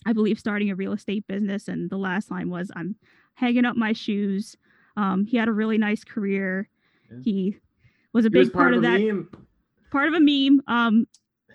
I 0.06 0.14
believe 0.14 0.40
starting 0.40 0.72
a 0.72 0.76
real 0.76 0.94
estate 0.94 1.28
business, 1.28 1.68
and 1.68 1.90
the 1.92 1.98
last 1.98 2.32
line 2.32 2.50
was, 2.50 2.72
"I'm 2.76 2.96
hanging 3.36 3.66
up 3.66 3.76
my 3.76 3.94
shoes." 3.94 4.58
Um, 4.98 5.26
he 5.26 5.38
had 5.38 5.48
a 5.48 5.54
really 5.54 5.78
nice 5.78 6.04
career. 6.04 6.70
Yeah. 7.12 7.18
He 7.24 7.58
was 8.14 8.26
a 8.26 8.30
He 8.32 8.38
was 8.40 8.48
big 8.50 8.54
part, 8.54 8.74
of 8.74 8.82
that. 8.84 9.00
meme. 9.00 9.30
Part 9.92 10.08
of 10.08 10.14
a 10.14 10.20
meme. 10.20 10.62
Um, 10.68 11.08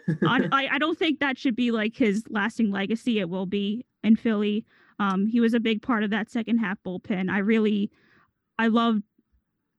I, 0.26 0.48
I 0.52 0.68
I 0.72 0.78
don't 0.78 0.98
think 0.98 1.20
that 1.20 1.38
should 1.38 1.56
be 1.56 1.70
like 1.70 1.96
his 1.96 2.24
lasting 2.28 2.70
legacy. 2.70 3.20
It 3.20 3.28
will 3.28 3.46
be 3.46 3.84
in 4.02 4.16
Philly. 4.16 4.66
Um, 4.98 5.26
he 5.26 5.40
was 5.40 5.54
a 5.54 5.60
big 5.60 5.82
part 5.82 6.04
of 6.04 6.10
that 6.10 6.30
second 6.30 6.58
half 6.58 6.78
bullpen. 6.86 7.30
I 7.30 7.38
really, 7.38 7.90
I 8.58 8.68
loved, 8.68 9.02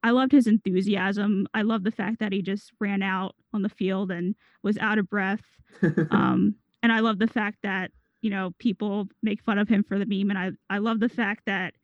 I 0.03 0.09
loved 0.11 0.31
his 0.33 0.47
enthusiasm. 0.47 1.47
I 1.53 1.61
love 1.61 1.83
the 1.83 1.91
fact 1.91 2.19
that 2.19 2.33
he 2.33 2.41
just 2.41 2.73
ran 2.81 3.01
out 3.01 3.35
on 3.53 3.61
the 3.61 3.69
field 3.69 4.11
and 4.11 4.35
was 4.63 4.77
out 4.79 4.97
of 4.97 5.09
breath. 5.09 5.43
Um, 6.11 6.55
and 6.83 6.91
I 6.91 6.99
love 6.99 7.19
the 7.19 7.27
fact 7.27 7.59
that 7.63 7.91
you 8.21 8.29
know 8.31 8.51
people 8.57 9.07
make 9.21 9.41
fun 9.43 9.59
of 9.59 9.69
him 9.69 9.83
for 9.83 9.99
the 9.99 10.05
meme, 10.07 10.31
and 10.31 10.39
I 10.39 10.51
I 10.73 10.79
love 10.79 10.99
the 10.99 11.09
fact 11.09 11.43
that 11.45 11.75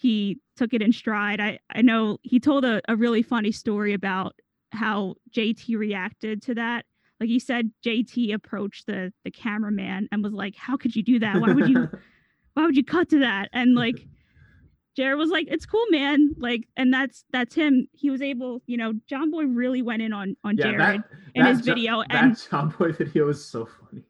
he 0.00 0.38
took 0.56 0.72
it 0.72 0.80
in 0.80 0.92
stride. 0.92 1.40
I 1.40 1.58
I 1.74 1.82
know 1.82 2.16
he 2.22 2.40
told 2.40 2.64
a, 2.64 2.80
a 2.88 2.96
really 2.96 3.22
funny 3.22 3.52
story 3.52 3.92
about 3.92 4.34
how 4.72 5.16
JT 5.30 5.76
reacted 5.76 6.40
to 6.42 6.54
that. 6.54 6.86
Like 7.20 7.28
he 7.28 7.38
said, 7.38 7.70
JT 7.84 8.32
approached 8.32 8.86
the 8.86 9.12
the 9.24 9.30
cameraman 9.30 10.08
and 10.10 10.24
was 10.24 10.32
like, 10.32 10.56
"How 10.56 10.78
could 10.78 10.96
you 10.96 11.02
do 11.02 11.18
that? 11.18 11.38
Why 11.38 11.52
would 11.52 11.68
you? 11.68 11.86
why 12.54 12.64
would 12.64 12.78
you 12.78 12.84
cut 12.84 13.10
to 13.10 13.18
that?" 13.18 13.50
And 13.52 13.74
like, 13.74 14.06
Jared 14.96 15.18
was 15.18 15.28
like, 15.28 15.48
"It's 15.50 15.66
cool, 15.66 15.84
man." 15.90 16.34
Like, 16.38 16.66
and 16.78 16.94
that's 16.94 17.26
that's 17.30 17.54
him. 17.54 17.86
He 17.92 18.08
was 18.08 18.22
able, 18.22 18.62
you 18.66 18.78
know, 18.78 18.94
John 19.06 19.30
Boy 19.30 19.44
really 19.44 19.82
went 19.82 20.00
in 20.00 20.14
on 20.14 20.34
on 20.44 20.56
yeah, 20.56 20.62
Jared 20.64 20.80
that, 20.80 21.10
in 21.34 21.44
that 21.44 21.50
his 21.50 21.58
Jo- 21.58 21.74
video, 21.74 21.98
that 22.08 22.24
and 22.24 22.40
John 22.50 22.70
Boy 22.78 22.92
video 23.02 23.26
was 23.26 23.44
so 23.44 23.66
funny. 23.66 24.02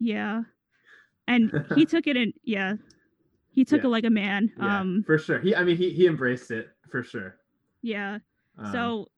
yeah, 0.00 0.40
and 1.28 1.66
he 1.74 1.84
took 1.84 2.06
it 2.06 2.16
in. 2.16 2.32
Yeah, 2.44 2.76
he 3.54 3.64
took 3.64 3.80
Yeah. 3.82 3.86
it 3.86 3.90
like 3.90 4.04
a 4.04 4.10
man. 4.10 4.52
Yeah, 4.58 4.80
Um, 4.80 5.02
for 5.06 5.16
sure. 5.18 5.38
He, 5.38 5.54
I 5.54 5.64
mean, 5.64 5.76
he 5.76 5.90
he 5.90 6.06
embraced 6.06 6.50
it 6.50 6.68
for 6.90 7.02
sure. 7.02 7.36
yeah. 7.82 8.18
Um, 8.58 8.72
so 8.72 9.08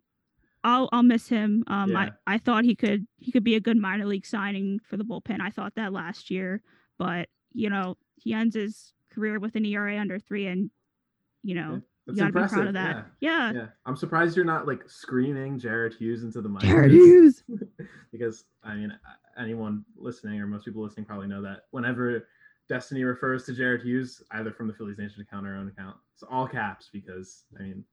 I'll 0.64 0.88
I'll 0.92 1.02
miss 1.02 1.28
him. 1.28 1.62
Um, 1.66 1.90
Yeah. 1.90 2.10
I 2.26 2.34
I 2.34 2.38
thought 2.38 2.64
he 2.64 2.74
could 2.74 3.06
he 3.18 3.30
could 3.32 3.44
be 3.44 3.54
a 3.54 3.60
good 3.60 3.76
minor 3.76 4.06
league 4.06 4.26
signing 4.26 4.80
for 4.88 4.96
the 4.96 5.04
bullpen. 5.04 5.40
I 5.40 5.50
thought 5.50 5.74
that 5.76 5.92
last 5.92 6.30
year, 6.30 6.62
but 6.98 7.28
you 7.52 7.70
know 7.70 7.96
he 8.16 8.32
ends 8.34 8.54
his 8.56 8.92
career 9.10 9.38
with 9.38 9.54
an 9.56 9.64
ERA 9.64 9.98
under 9.98 10.18
three, 10.18 10.46
and 10.46 10.70
you 11.42 11.54
know 11.54 11.80
that's 12.06 12.16
you 12.18 12.24
gotta 12.24 12.26
impressive. 12.28 12.50
be 12.50 12.56
proud 12.56 12.68
of 12.68 12.74
that. 12.74 13.06
Yeah, 13.20 13.52
Yeah. 13.52 13.66
I'm 13.84 13.96
surprised 13.96 14.36
you're 14.36 14.44
not 14.44 14.66
like 14.66 14.88
screaming 14.88 15.58
Jared 15.58 15.94
Hughes 15.94 16.22
into 16.24 16.40
the 16.40 16.48
mic. 16.48 16.62
Jared 16.62 16.92
Hughes. 16.92 17.42
because 18.12 18.44
I 18.64 18.74
mean, 18.74 18.92
anyone 19.38 19.84
listening 19.96 20.40
or 20.40 20.46
most 20.46 20.64
people 20.64 20.82
listening 20.82 21.06
probably 21.06 21.28
know 21.28 21.42
that 21.42 21.62
whenever 21.70 22.26
Destiny 22.68 23.04
refers 23.04 23.44
to 23.44 23.52
Jared 23.54 23.82
Hughes, 23.82 24.22
either 24.32 24.50
from 24.52 24.66
the 24.66 24.74
Phillies 24.74 24.98
Nation 24.98 25.20
account 25.22 25.46
or 25.46 25.50
our 25.50 25.56
own 25.56 25.68
account, 25.68 25.96
it's 26.14 26.22
all 26.28 26.48
caps 26.48 26.88
because 26.92 27.44
I 27.58 27.62
mean, 27.62 27.84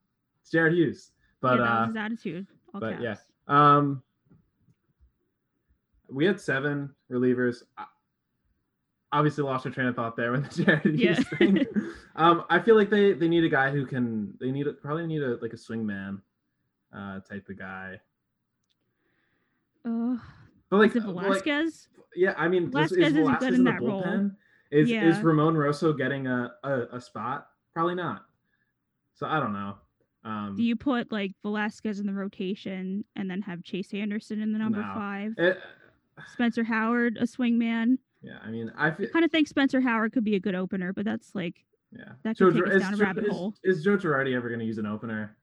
it's 0.41 0.49
Jared 0.51 0.73
Hughes. 0.73 1.11
But 1.41 1.59
yeah, 1.59 1.65
that 1.65 1.69
uh, 1.71 1.87
his 1.87 1.95
attitude. 1.97 2.47
All 2.73 2.79
but 2.79 3.01
yeah. 3.01 3.15
Um, 3.47 4.01
we 6.09 6.25
had 6.25 6.39
seven 6.39 6.93
relievers. 7.11 7.63
I- 7.77 7.85
Obviously, 9.15 9.43
lost 9.43 9.63
our 9.67 9.71
train 9.71 9.85
of 9.85 9.95
thought 9.95 10.15
there 10.15 10.31
with 10.31 10.49
the 10.55 10.63
Jared 10.63 10.99
Yeah. 10.99 11.13
Hughes 11.13 11.27
thing. 11.37 11.65
um, 12.15 12.45
I 12.49 12.57
feel 12.57 12.75
like 12.75 12.89
they 12.89 13.13
they 13.13 13.27
need 13.27 13.43
a 13.43 13.49
guy 13.49 13.69
who 13.69 13.85
can. 13.85 14.33
They 14.39 14.49
need 14.49 14.65
a, 14.65 14.73
probably 14.73 15.05
need 15.05 15.21
a 15.21 15.37
like 15.39 15.53
a 15.53 15.55
swingman, 15.55 16.19
uh, 16.91 17.19
type 17.19 17.47
of 17.47 17.59
guy. 17.59 17.99
Uh, 19.85 20.17
But 20.69 20.77
like, 20.77 20.95
is 20.95 21.03
it 21.03 21.09
uh, 21.09 21.11
like, 21.11 21.25
Velasquez? 21.27 21.89
yeah, 22.15 22.33
I 22.37 22.47
mean, 22.47 22.71
Velasquez 22.71 23.11
is 23.11 23.17
isn't 23.17 23.39
good 23.39 23.49
in 23.49 23.55
in 23.55 23.63
that 23.65 23.81
role. 23.83 24.01
bullpen? 24.01 24.25
Is 24.27 24.31
is 24.73 24.89
Yeah. 24.89 25.19
Ramon 25.21 25.55
Rosso 25.55 25.93
getting 25.93 26.27
a, 26.27 26.51
a 26.63 26.81
a 26.93 27.01
spot? 27.01 27.47
Probably 27.73 27.95
not. 27.95 28.25
So 29.15 29.27
I 29.27 29.39
don't 29.39 29.53
know. 29.53 29.75
Um, 30.25 30.55
Do 30.55 30.63
you 30.63 30.75
put 30.75 31.11
like 31.11 31.33
Velasquez 31.43 31.99
in 31.99 32.05
the 32.07 32.13
rotation 32.13 33.03
and 33.15 33.29
then 33.29 33.41
have 33.41 33.61
Chase 33.63 33.93
Anderson 33.93 34.41
in 34.41 34.53
the 34.53 34.59
number 34.59 34.79
No. 34.81 34.91
five? 34.93 35.33
it- 35.37 35.59
Spencer 36.31 36.63
Howard, 36.63 37.17
a 37.19 37.23
swingman. 37.23 37.97
yeah, 38.21 38.37
I 38.45 38.51
mean, 38.51 38.71
I 38.77 38.91
feel 38.91 39.09
Kind 39.09 39.25
of 39.25 39.31
think 39.31 39.47
Spencer 39.47 39.81
Howard 39.81 40.13
could 40.13 40.23
be 40.23 40.35
a 40.35 40.39
good 40.39 40.53
opener, 40.53 40.93
but 40.93 41.05
that's 41.05 41.33
like, 41.33 41.65
yeah. 41.91 42.13
that 42.23 42.37
could 42.37 42.53
Joe 42.53 42.61
take 42.65 42.73
us 42.75 42.81
down 42.83 42.91
a 42.91 42.93
is 42.93 42.99
Joe- 42.99 43.05
rabbit 43.05 43.25
is- 43.25 43.31
hole. 43.31 43.53
Is 43.63 43.83
Joe 43.83 43.97
Girardi 43.97 44.35
ever 44.35 44.47
going 44.47 44.59
to 44.59 44.65
use 44.65 44.77
an 44.77 44.85
opener? 44.85 45.35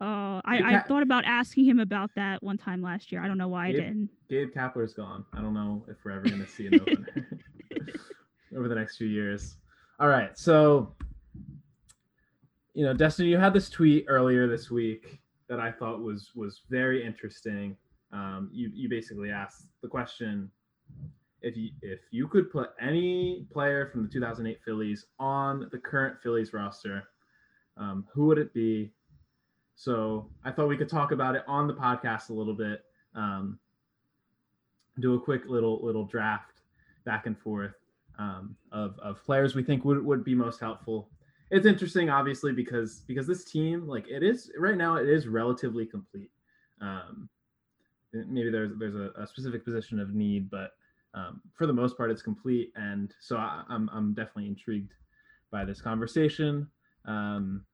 oh, 0.00 0.40
I, 0.44 0.74
I 0.76 0.80
thought 0.80 1.02
about 1.04 1.24
asking 1.24 1.64
him 1.64 1.78
about 1.78 2.10
that 2.16 2.42
one 2.42 2.58
time 2.58 2.82
last 2.82 3.10
year. 3.12 3.22
I 3.22 3.28
don't 3.28 3.38
know 3.38 3.48
why 3.48 3.68
I 3.68 3.72
didn't. 3.72 4.10
Gabe 4.28 4.50
Kapler's 4.52 4.92
gone. 4.92 5.24
I 5.32 5.40
don't 5.40 5.54
know 5.54 5.84
if 5.88 5.96
we're 6.04 6.10
ever 6.10 6.28
going 6.28 6.44
to 6.44 6.48
see 6.48 6.66
an 6.66 6.74
opener 6.80 7.28
over 8.56 8.68
the 8.68 8.74
next 8.74 8.96
few 8.96 9.06
years. 9.06 9.56
All 9.98 10.08
right, 10.08 10.36
so 10.38 10.94
you 12.74 12.84
know, 12.84 12.92
Destiny, 12.92 13.30
you 13.30 13.38
had 13.38 13.54
this 13.54 13.70
tweet 13.70 14.04
earlier 14.06 14.46
this 14.46 14.70
week 14.70 15.18
that 15.48 15.58
I 15.58 15.72
thought 15.72 16.02
was 16.02 16.32
was 16.34 16.60
very 16.68 17.04
interesting. 17.04 17.76
Um, 18.12 18.50
you 18.52 18.70
you 18.74 18.88
basically 18.88 19.30
asked 19.30 19.66
the 19.82 19.88
question 19.88 20.50
if 21.40 21.56
you 21.56 21.70
if 21.80 22.00
you 22.10 22.28
could 22.28 22.50
put 22.50 22.70
any 22.78 23.46
player 23.50 23.86
from 23.86 24.02
the 24.02 24.08
2008 24.08 24.58
Phillies 24.62 25.06
on 25.18 25.68
the 25.72 25.78
current 25.78 26.18
Phillies 26.22 26.52
roster, 26.52 27.04
um, 27.78 28.06
who 28.12 28.26
would 28.26 28.38
it 28.38 28.52
be? 28.52 28.92
So 29.74 30.28
I 30.44 30.50
thought 30.50 30.68
we 30.68 30.76
could 30.76 30.88
talk 30.90 31.12
about 31.12 31.34
it 31.34 31.44
on 31.46 31.66
the 31.66 31.74
podcast 31.74 32.28
a 32.28 32.34
little 32.34 32.54
bit. 32.54 32.82
Um, 33.14 33.58
do 35.00 35.14
a 35.14 35.20
quick 35.20 35.42
little 35.46 35.82
little 35.82 36.04
draft 36.04 36.60
back 37.06 37.24
and 37.26 37.38
forth 37.38 37.74
um, 38.18 38.56
of 38.72 38.98
of 38.98 39.22
players 39.24 39.54
we 39.54 39.62
think 39.62 39.84
would, 39.84 40.04
would 40.04 40.24
be 40.24 40.34
most 40.34 40.60
helpful. 40.60 41.10
It's 41.50 41.66
interesting, 41.66 42.10
obviously, 42.10 42.52
because 42.52 43.02
because 43.06 43.26
this 43.26 43.44
team, 43.44 43.86
like 43.86 44.08
it 44.08 44.22
is 44.22 44.50
right 44.58 44.76
now, 44.76 44.96
it 44.96 45.08
is 45.08 45.26
relatively 45.26 45.86
complete. 45.86 46.30
Um, 46.80 47.28
maybe 48.12 48.50
there's 48.50 48.72
there's 48.78 48.94
a, 48.94 49.12
a 49.16 49.26
specific 49.26 49.64
position 49.64 50.00
of 50.00 50.14
need, 50.14 50.50
but 50.50 50.72
um, 51.14 51.40
for 51.54 51.66
the 51.66 51.72
most 51.72 51.96
part, 51.96 52.10
it's 52.10 52.22
complete. 52.22 52.72
And 52.76 53.14
so 53.20 53.36
I, 53.36 53.62
I'm 53.68 53.88
I'm 53.92 54.14
definitely 54.14 54.46
intrigued 54.46 54.92
by 55.50 55.64
this 55.64 55.80
conversation. 55.80 56.68
Um, 57.04 57.64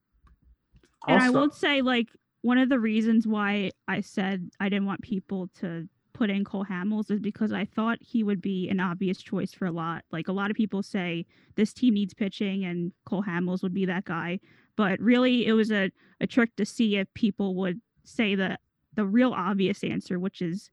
And 1.07 1.21
I'll 1.21 1.33
would 1.33 1.53
say, 1.53 1.81
like, 1.81 2.07
one 2.41 2.57
of 2.57 2.69
the 2.69 2.79
reasons 2.79 3.27
why 3.27 3.71
I 3.87 4.01
said 4.01 4.49
I 4.59 4.69
didn't 4.69 4.85
want 4.85 5.01
people 5.01 5.49
to 5.59 5.87
put 6.13 6.29
in 6.29 6.43
Cole 6.43 6.65
Hamels 6.65 7.11
is 7.11 7.19
because 7.19 7.51
I 7.51 7.65
thought 7.65 7.97
he 8.01 8.23
would 8.23 8.41
be 8.41 8.69
an 8.69 8.79
obvious 8.79 9.21
choice 9.21 9.53
for 9.53 9.65
a 9.65 9.71
lot. 9.71 10.03
Like, 10.11 10.27
a 10.27 10.33
lot 10.33 10.51
of 10.51 10.57
people 10.57 10.83
say 10.83 11.25
this 11.55 11.73
team 11.73 11.95
needs 11.95 12.13
pitching 12.13 12.65
and 12.65 12.91
Cole 13.05 13.23
Hamels 13.23 13.63
would 13.63 13.73
be 13.73 13.85
that 13.85 14.05
guy. 14.05 14.39
But 14.75 14.99
really, 14.99 15.45
it 15.45 15.53
was 15.53 15.71
a, 15.71 15.91
a 16.21 16.27
trick 16.27 16.55
to 16.55 16.65
see 16.65 16.97
if 16.97 17.13
people 17.13 17.55
would 17.55 17.81
say 18.03 18.35
the, 18.35 18.57
the 18.95 19.05
real 19.05 19.33
obvious 19.33 19.83
answer, 19.83 20.19
which 20.19 20.41
is, 20.41 20.71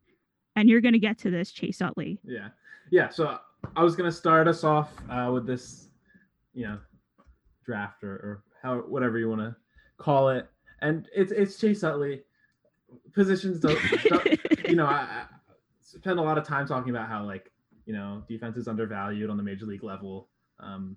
and 0.57 0.69
you're 0.69 0.81
going 0.81 0.95
to 0.95 0.99
get 0.99 1.19
to 1.19 1.31
this, 1.31 1.53
Chase 1.53 1.81
Utley. 1.81 2.19
Yeah, 2.25 2.49
yeah. 2.91 3.09
So 3.09 3.39
I 3.77 3.83
was 3.83 3.97
gonna 3.97 4.13
start 4.13 4.49
us 4.49 4.65
off 4.65 4.93
uh, 5.11 5.31
with 5.33 5.47
this, 5.47 5.89
you 6.55 6.67
know, 6.67 6.79
draft 7.65 8.03
or, 8.03 8.13
or 8.13 8.45
how 8.63 8.79
whatever 8.79 9.19
you 9.19 9.29
want 9.29 9.41
to 9.41 9.57
call 9.99 10.31
it, 10.31 10.49
and 10.81 11.09
it's 11.15 11.33
it's 11.33 11.59
Chase 11.59 11.85
Utley. 11.85 12.23
Positions 13.13 13.61
don't, 13.61 13.79
don't 14.09 14.39
you 14.69 14.75
know? 14.75 14.87
I 14.87 15.25
spend 15.99 16.19
a 16.19 16.23
lot 16.23 16.39
of 16.39 16.47
time 16.47 16.67
talking 16.67 16.91
about 16.91 17.09
how 17.09 17.25
like 17.25 17.51
you 17.87 17.93
know 17.93 18.23
defense 18.29 18.57
is 18.57 18.69
undervalued 18.69 19.31
on 19.31 19.37
the 19.37 19.43
major 19.43 19.67
league 19.67 19.83
level, 19.83 20.29
um, 20.61 20.97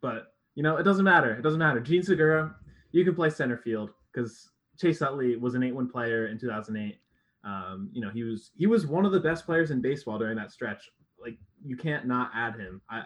but 0.00 0.34
you 0.54 0.62
know 0.62 0.76
it 0.76 0.82
doesn't 0.82 1.04
matter. 1.04 1.34
It 1.34 1.42
doesn't 1.42 1.58
matter. 1.58 1.80
Jean 1.80 2.02
Segura, 2.02 2.54
you 2.92 3.04
can 3.04 3.14
play 3.14 3.30
center 3.30 3.56
field 3.56 3.90
because 4.12 4.50
Chase 4.78 5.02
Utley 5.02 5.36
was 5.36 5.54
an 5.54 5.62
eight-win 5.62 5.88
player 5.88 6.26
in 6.26 6.38
2008. 6.38 6.98
Um, 7.44 7.90
you 7.92 8.00
know, 8.00 8.10
he 8.10 8.22
was 8.22 8.50
he 8.56 8.66
was 8.66 8.86
one 8.86 9.04
of 9.04 9.12
the 9.12 9.20
best 9.20 9.46
players 9.46 9.70
in 9.70 9.80
baseball 9.80 10.18
during 10.18 10.36
that 10.36 10.52
stretch. 10.52 10.90
Like 11.20 11.38
you 11.64 11.76
can't 11.76 12.06
not 12.06 12.30
add 12.34 12.56
him. 12.56 12.80
I 12.90 13.04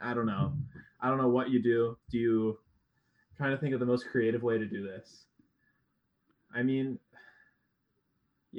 I 0.00 0.10
I 0.10 0.14
don't 0.14 0.26
know. 0.26 0.52
I 1.00 1.08
don't 1.08 1.18
know 1.18 1.28
what 1.28 1.50
you 1.50 1.62
do. 1.62 1.96
Do 2.10 2.18
you 2.18 2.58
trying 3.36 3.52
to 3.52 3.58
think 3.58 3.74
of 3.74 3.80
the 3.80 3.86
most 3.86 4.06
creative 4.10 4.42
way 4.42 4.58
to 4.58 4.66
do 4.66 4.82
this? 4.82 5.24
I 6.54 6.62
mean, 6.62 6.98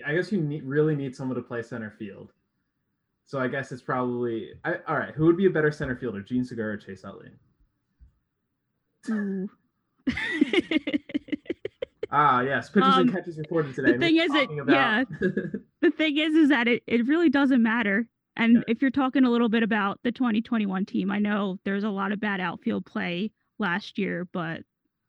I 0.06 0.16
guess 0.16 0.32
you 0.32 0.42
need, 0.42 0.64
really 0.64 0.96
need 0.96 1.16
someone 1.16 1.36
to 1.36 1.42
play 1.42 1.62
center 1.62 1.92
field. 1.98 2.32
So 3.26 3.40
I 3.40 3.48
guess 3.48 3.72
it's 3.72 3.82
probably 3.82 4.50
I, 4.64 4.76
all 4.88 4.98
right. 4.98 5.14
Who 5.14 5.26
would 5.26 5.38
be 5.38 5.46
a 5.46 5.50
better 5.52 5.72
center 5.72 5.96
fielder, 5.96 6.22
Jean 6.22 6.44
Segura 6.44 6.74
or 6.74 6.78
Chase 6.78 7.04
Utley? 7.06 7.30
Ooh. 9.10 9.50
Ah, 12.12 12.42
yes, 12.42 12.72
pitches 12.72 12.90
Um, 12.96 13.02
and 13.02 13.14
catches 13.14 13.38
reported 13.38 13.76
today. 13.76 13.92
The 13.94 14.00
thing 14.00 14.18
is 14.18 14.34
it- 14.34 14.50
about- 14.60 15.08
the 15.82 15.92
thing 15.96 16.18
is 16.18 16.34
is 16.34 16.50
that 16.50 16.68
it, 16.68 16.82
it 16.88 17.06
really 17.08 17.30
doesn't 17.30 17.62
matter 17.62 18.08
and 18.36 18.56
Yeah. 18.56 18.62
if 18.68 18.82
you're 18.82 18.90
talking 18.90 19.26
a 19.26 19.30
little 19.30 19.48
bit 19.50 19.62
about 19.62 20.00
the 20.04 20.12
2021 20.12 20.86
team 20.86 21.12
i 21.12 21.20
know 21.20 21.60
there's 21.66 21.84
a 21.84 21.90
lot 21.90 22.12
of 22.12 22.20
bad 22.20 22.40
outfield 22.42 22.86
play 22.86 23.32
last 23.60 23.98
year 24.00 24.28
but 24.34 24.58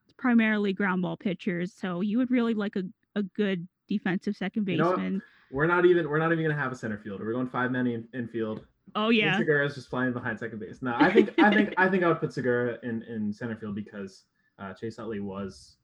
it's 0.05 0.13
primarily 0.19 0.73
ground 0.75 1.01
ball 1.03 1.17
pitchers 1.17 1.73
so 1.75 2.03
you 2.03 2.19
would 2.19 2.31
really 2.31 2.53
like 2.55 2.77
a, 2.77 2.83
a 3.17 3.23
good 3.23 3.67
defensive 3.91 4.37
second 4.37 4.67
You 4.69 4.79
know 4.79 4.91
baseman 4.93 5.21
we're 5.51 5.67
not 5.67 5.85
even 5.85 6.09
we're 6.09 6.19
not 6.19 6.33
even 6.33 6.45
gonna 6.45 6.55
have 6.61 6.71
a 6.73 6.77
center 6.77 6.97
fielder. 6.97 7.25
We're 7.25 7.33
going 7.33 7.49
five 7.49 7.73
men 7.73 7.87
in 7.89 8.07
infield. 8.15 8.65
oh 8.95 9.09
And 9.09 9.17
yeah 9.17 9.37
Segura's 9.37 9.75
just 9.75 9.91
playing 9.91 10.13
behind 10.13 10.39
second 10.39 10.61
base. 10.61 10.81
No, 10.81 10.95
I 10.97 11.13
think 11.13 11.31
I 11.39 11.53
think 11.53 11.75
I 11.77 11.89
think 11.91 12.05
I 12.05 12.09
would 12.09 12.21
put 12.21 12.33
Segura 12.33 12.79
in 12.85 13.03
in 13.03 13.33
center 13.33 13.57
field 13.57 13.75
because 13.75 14.25
uh, 14.61 14.73
Chase 14.75 14.99
Utley 14.99 15.19
was 15.21 15.77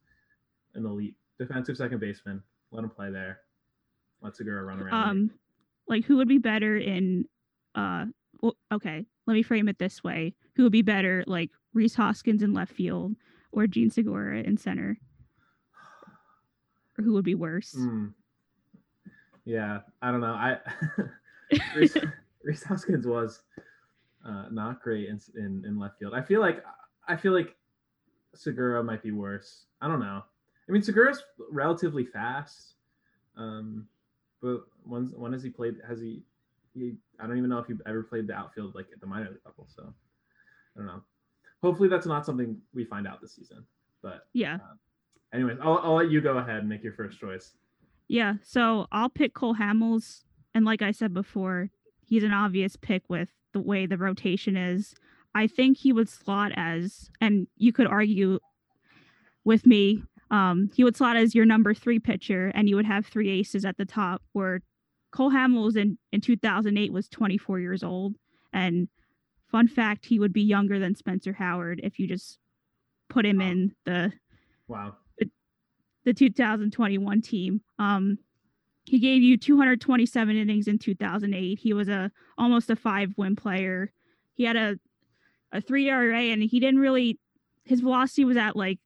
an 0.75 0.85
elite 0.85 1.15
defensive 1.37 1.75
second 1.75 1.99
baseman. 1.99 2.41
Let 2.71 2.83
him 2.85 2.89
play 2.89 3.11
there. 3.11 3.39
Let 4.21 4.35
Segura 4.37 4.63
run 4.63 4.79
around. 4.79 5.09
um 5.09 5.31
like 5.87 6.05
who 6.05 6.15
would 6.17 6.27
be 6.29 6.37
better 6.37 6.77
in 6.77 7.25
uh 7.75 8.05
well, 8.41 8.55
okay 8.73 9.05
let 9.25 9.33
me 9.33 9.43
frame 9.43 9.67
it 9.67 9.79
this 9.79 10.03
way 10.03 10.33
who 10.55 10.63
would 10.63 10.71
be 10.71 10.81
better 10.81 11.23
like 11.27 11.49
rhys 11.73 11.95
hoskins 11.95 12.41
in 12.41 12.53
left 12.53 12.73
field 12.73 13.15
or 13.51 13.67
jean 13.67 13.89
segura 13.89 14.39
in 14.39 14.57
center 14.57 14.97
or 16.97 17.03
who 17.03 17.13
would 17.13 17.25
be 17.25 17.35
worse 17.35 17.73
Hmm. 17.73 18.07
Yeah, 19.47 19.79
I 20.01 20.11
don't 20.11 20.19
know. 20.19 20.33
I 20.33 20.57
Rhys, 21.75 21.95
Rhys 22.43 22.63
Hoskins 22.63 23.07
was 23.07 23.43
uh, 24.27 24.45
not 24.51 24.81
great 24.81 25.07
in, 25.07 25.21
in 25.37 25.63
in 25.65 25.79
left 25.79 25.99
field. 25.99 26.13
I 26.13 26.21
feel 26.21 26.41
like 26.41 26.61
I 27.07 27.15
feel 27.15 27.31
like 27.31 27.55
Segura 28.35 28.83
might 28.83 29.01
be 29.01 29.11
worse. 29.11 29.63
I 29.81 29.87
don't 29.87 30.01
know. 30.01 30.21
I 30.67 30.71
mean, 30.71 30.83
Segura's 30.83 31.23
relatively 31.49 32.03
fast, 32.03 32.73
um, 33.37 33.87
but 34.41 34.63
when 34.83 35.05
when 35.15 35.31
has 35.31 35.43
he 35.43 35.49
played? 35.49 35.75
Has 35.87 36.01
he? 36.01 36.23
He 36.73 36.95
I 37.17 37.25
don't 37.25 37.37
even 37.37 37.49
know 37.49 37.59
if 37.59 37.67
he 37.67 37.73
ever 37.85 38.03
played 38.03 38.27
the 38.27 38.33
outfield 38.33 38.75
like 38.75 38.87
at 38.93 38.99
the 38.99 39.07
minor 39.07 39.29
league 39.29 39.39
level. 39.45 39.65
So 39.73 39.83
I 39.83 40.79
don't 40.79 40.87
know. 40.87 41.01
Hopefully, 41.63 41.87
that's 41.87 42.05
not 42.05 42.25
something 42.25 42.57
we 42.73 42.83
find 42.83 43.07
out 43.07 43.21
this 43.21 43.33
season. 43.33 43.65
But 44.01 44.27
yeah 44.33 44.57
anyways, 45.33 45.57
I'll 45.61 45.79
I'll 45.83 45.95
let 45.95 46.09
you 46.11 46.21
go 46.21 46.37
ahead 46.37 46.57
and 46.59 46.69
make 46.69 46.83
your 46.83 46.93
first 46.93 47.19
choice. 47.19 47.53
Yeah, 48.07 48.35
so 48.43 48.87
I'll 48.91 49.09
pick 49.09 49.33
Cole 49.33 49.55
Hamels, 49.55 50.23
and 50.55 50.63
like 50.65 50.81
I 50.81 50.91
said 50.91 51.13
before, 51.13 51.69
he's 52.05 52.23
an 52.23 52.31
obvious 52.31 52.75
pick 52.75 53.03
with 53.09 53.29
the 53.53 53.59
way 53.59 53.85
the 53.85 53.97
rotation 53.97 54.55
is. 54.55 54.93
I 55.35 55.47
think 55.47 55.77
he 55.77 55.91
would 55.93 56.07
slot 56.09 56.51
as, 56.55 57.09
and 57.21 57.47
you 57.57 57.71
could 57.73 57.87
argue 57.87 58.39
with 59.43 59.65
me, 59.65 60.03
um, 60.31 60.69
he 60.73 60.83
would 60.83 60.95
slot 60.95 61.15
as 61.15 61.35
your 61.35 61.45
number 61.45 61.73
three 61.73 61.99
pitcher, 61.99 62.51
and 62.55 62.67
you 62.69 62.75
would 62.75 62.85
have 62.85 63.05
three 63.05 63.29
aces 63.29 63.65
at 63.65 63.77
the 63.77 63.85
top. 63.85 64.21
Where 64.33 64.61
Cole 65.11 65.31
Hamels 65.31 65.75
in 65.75 65.97
in 66.11 66.21
2008 66.21 66.91
was 66.93 67.07
24 67.09 67.59
years 67.59 67.83
old, 67.83 68.15
and 68.53 68.87
fun 69.51 69.67
fact, 69.67 70.05
he 70.05 70.19
would 70.19 70.33
be 70.33 70.41
younger 70.41 70.79
than 70.79 70.95
Spencer 70.95 71.33
Howard 71.33 71.79
if 71.83 71.99
you 71.99 72.07
just 72.07 72.39
put 73.09 73.25
him 73.25 73.39
Wow. 73.39 73.47
in 73.47 73.75
the 73.85 74.13
Wow. 74.67 74.95
The 76.07 76.13
2021 76.13 77.21
team. 77.21 77.59
Um, 77.79 78.17
he 78.85 78.97
gave 78.97 79.21
you 79.21 79.35
227 79.35 80.37
innings 80.37 80.65
in 80.69 80.79
2008. 80.79 81.59
He 81.59 81.73
was 81.73 81.89
a 81.89 82.09
almost 82.37 82.69
a 82.69 82.77
five 82.77 83.13
win 83.17 83.35
player. 83.35 83.91
He 84.33 84.45
had 84.45 84.55
a 84.55 84.79
a 85.51 85.59
three 85.59 85.89
ERA 85.89 86.17
and 86.17 86.41
he 86.41 86.61
didn't 86.61 86.79
really 86.79 87.19
his 87.65 87.81
velocity 87.81 88.23
was 88.23 88.37
at 88.37 88.55
like 88.55 88.79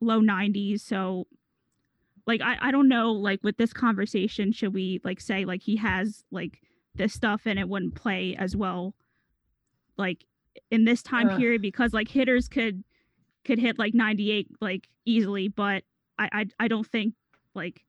low 0.00 0.20
90s. 0.20 0.80
So 0.80 1.28
like 2.26 2.40
I, 2.40 2.56
I 2.60 2.70
don't 2.72 2.88
know 2.88 3.12
like 3.12 3.44
with 3.44 3.56
this 3.58 3.72
conversation 3.72 4.50
should 4.50 4.74
we 4.74 5.00
like 5.04 5.20
say 5.20 5.44
like 5.44 5.62
he 5.62 5.76
has 5.76 6.24
like 6.32 6.58
this 6.96 7.12
stuff 7.14 7.42
and 7.46 7.60
it 7.60 7.68
wouldn't 7.68 7.94
play 7.94 8.34
as 8.36 8.56
well 8.56 8.94
like 9.96 10.24
in 10.72 10.84
this 10.84 11.00
time 11.02 11.28
Uh. 11.28 11.36
period 11.36 11.62
because 11.62 11.92
like 11.92 12.08
hitters 12.08 12.48
could 12.48 12.82
could 13.44 13.60
hit 13.60 13.78
like 13.78 13.94
98 13.94 14.48
like 14.60 14.88
easily 15.04 15.46
but 15.46 15.84
I, 16.18 16.28
I 16.32 16.46
I 16.60 16.68
don't 16.68 16.86
think 16.86 17.14
like 17.54 17.84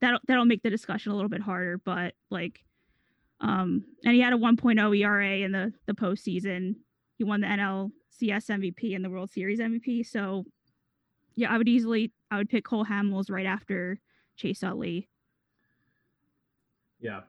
that'll 0.00 0.20
that'll 0.26 0.44
make 0.44 0.62
the 0.62 0.70
discussion 0.70 1.12
a 1.12 1.14
little 1.14 1.28
bit 1.30 1.42
harder. 1.42 1.78
But 1.78 2.14
like 2.30 2.64
Um, 3.40 3.84
and 4.04 4.14
he 4.14 4.20
had 4.20 4.32
a 4.32 4.36
1.0 4.36 4.98
ERA 4.98 5.38
in 5.38 5.52
the 5.52 5.72
the 5.86 5.94
postseason. 5.94 6.76
He 7.18 7.24
won 7.24 7.40
the 7.40 7.46
NLCS 7.48 8.50
MVP 8.50 8.94
and 8.94 9.04
the 9.04 9.10
World 9.10 9.30
Series 9.30 9.60
MVP. 9.60 10.06
So, 10.06 10.44
yeah, 11.34 11.52
I 11.52 11.58
would 11.58 11.68
easily 11.68 12.12
I 12.30 12.38
would 12.38 12.48
pick 12.48 12.64
Cole 12.64 12.84
Hamels 12.84 13.30
right 13.30 13.46
after 13.46 14.00
Chase 14.36 14.62
Utley. 14.62 15.08
Yeah, 17.00 17.20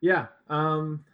yeah. 0.00 0.26
Um, 0.48 1.04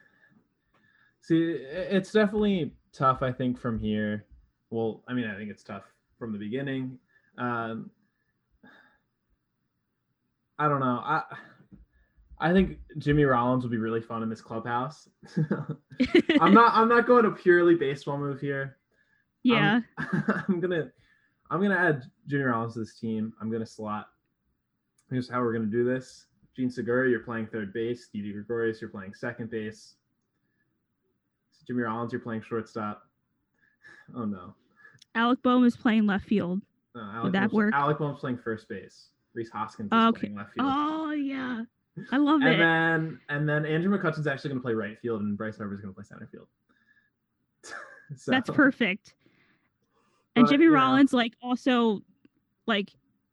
see, 1.21 1.43
it's 1.43 2.13
definitely 2.13 2.73
tough. 2.93 3.23
I 3.23 3.33
think 3.33 3.59
from 3.59 3.79
here. 3.81 4.25
Well, 4.71 5.03
I 5.09 5.15
mean, 5.15 5.27
I 5.29 5.37
think 5.37 5.51
it's 5.51 5.65
tough 5.65 5.85
from 6.19 6.33
the 6.33 6.39
beginning. 6.39 6.99
Um, 7.39 7.91
I 10.59 10.69
don't 10.69 10.81
know. 10.81 11.01
I 11.05 11.23
I 12.39 12.53
think 12.53 12.79
Jimmy 12.99 13.25
Rollins 13.25 13.63
would 13.65 13.71
be 13.71 13.79
really 13.79 14.01
fun 14.01 14.23
in 14.23 14.29
this 14.29 14.41
clubhouse. 14.41 15.09
I'm 16.41 16.53
not 16.55 16.75
I'm 16.75 16.89
not 16.89 17.07
going 17.07 17.25
a 17.25 17.31
purely 17.31 17.75
baseball 17.75 18.19
move 18.19 18.41
here. 18.41 18.79
Yeah. 19.45 19.81
I'm, 19.99 20.25
I'm, 20.49 20.61
gonna 20.61 20.91
I'm 21.51 21.61
gonna 21.63 21.77
add 21.77 22.03
Jimmy 22.27 22.45
Rollins 22.45 22.75
to 22.75 22.81
this 22.81 22.99
team. 22.99 23.33
I'm 23.41 23.51
gonna 23.51 23.67
slot. 23.67 24.09
Here's 25.11 25.29
how 25.29 25.41
we're 25.41 25.53
gonna 25.53 25.67
do 25.67 25.85
this. 25.85 26.27
Jean 26.57 26.71
Segura, 26.71 27.09
you're 27.09 27.21
playing 27.21 27.47
third 27.47 27.73
base. 27.73 28.09
Didi 28.13 28.33
Gregorius, 28.33 28.81
you're 28.81 28.91
playing 28.91 29.15
second 29.15 29.51
base. 29.51 29.95
Jimmy 31.67 31.83
Rollins, 31.83 32.13
you're 32.13 32.21
playing 32.21 32.43
shortstop. 32.43 33.03
Oh 34.17 34.25
no. 34.25 34.55
Alec 35.15 35.43
Bohm 35.43 35.65
is 35.65 35.77
playing 35.77 36.07
left 36.07 36.27
field. 36.27 36.61
No, 36.95 37.03
Alec 37.03 37.25
Would 37.25 37.33
that 37.35 37.43
Bohm's- 37.51 37.53
work? 37.53 37.75
Alec 37.75 37.99
Bohm's 37.99 38.21
playing 38.21 38.39
first 38.39 38.69
base. 38.69 39.09
Rhys 39.35 39.51
Hoskins 39.51 39.87
is 39.87 39.91
Oh, 39.93 40.09
okay. 40.09 40.21
playing 40.21 40.37
left 40.37 40.55
field. 40.55 40.67
Oh 40.71 41.11
yeah, 41.13 41.63
I 42.11 42.17
love 42.19 42.43
and 42.43 42.55
it. 42.55 42.59
then 42.59 43.21
and 43.29 43.49
then 43.49 43.65
Andrew 43.67 43.97
McCutchen's 43.97 44.27
actually 44.27 44.51
going 44.51 44.61
to 44.61 44.65
play 44.65 44.75
right 44.75 44.99
field, 45.01 45.21
and 45.23 45.37
Bryce 45.37 45.57
Harper's 45.59 45.81
going 45.81 45.93
to 45.93 45.95
play 45.95 46.05
center 46.05 46.29
field. 46.31 46.47
So- 48.17 48.31
That's 48.31 48.51
perfect. 48.51 49.15
And 50.37 50.45
But, 50.45 50.51
Jimmy 50.51 50.67
know. 50.67 50.73
Rollins, 50.73 51.13
like, 51.15 51.33
also, 51.43 52.01
like, 52.67 52.91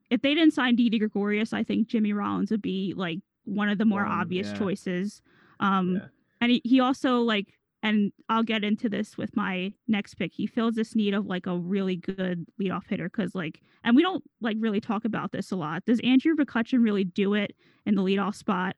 if 0.09 0.21
they 0.21 0.33
didn't 0.33 0.53
sign 0.53 0.75
Didi 0.77 0.99
Gregorius, 0.99 1.51
I 1.51 1.63
think 1.63 1.87
Jimmy 1.89 2.13
Rollins 2.13 2.49
would 2.51 2.61
be 2.61 2.93
like 2.95 3.19
one 3.43 3.67
of 3.67 3.77
the 3.77 3.83
more 3.85 4.03
One, 4.03 4.11
obvious 4.13 4.47
yeah. 4.47 4.57
choices. 4.57 5.21
Um, 5.59 5.95
Yeah. 5.95 6.05
and 6.39 6.51
he, 6.51 6.61
he 6.63 6.79
also 6.79 7.19
like, 7.21 7.58
and 7.81 8.11
I'll 8.27 8.43
get 8.43 8.63
into 8.63 8.89
this 8.89 9.17
with 9.17 9.35
my 9.35 9.73
next 9.87 10.15
pick. 10.15 10.33
He 10.33 10.45
fills 10.47 10.75
this 10.75 10.95
need 10.95 11.13
of 11.13 11.25
like 11.25 11.45
a 11.45 11.57
really 11.57 11.95
good 11.95 12.45
leadoff 12.61 12.87
hitter 12.87 13.09
because 13.09 13.33
like, 13.33 13.61
and 13.83 13.95
we 13.95 14.01
don't 14.01 14.23
like 14.41 14.57
really 14.59 14.81
talk 14.81 15.05
about 15.05 15.31
this 15.31 15.51
a 15.51 15.55
lot. 15.55 15.85
Does 15.85 15.99
Andrew 16.03 16.35
McCutchen 16.35 16.83
really 16.83 17.05
do 17.05 17.33
it 17.35 17.55
in 17.85 17.95
the 17.95 18.01
leadoff 18.01 18.35
spot? 18.35 18.75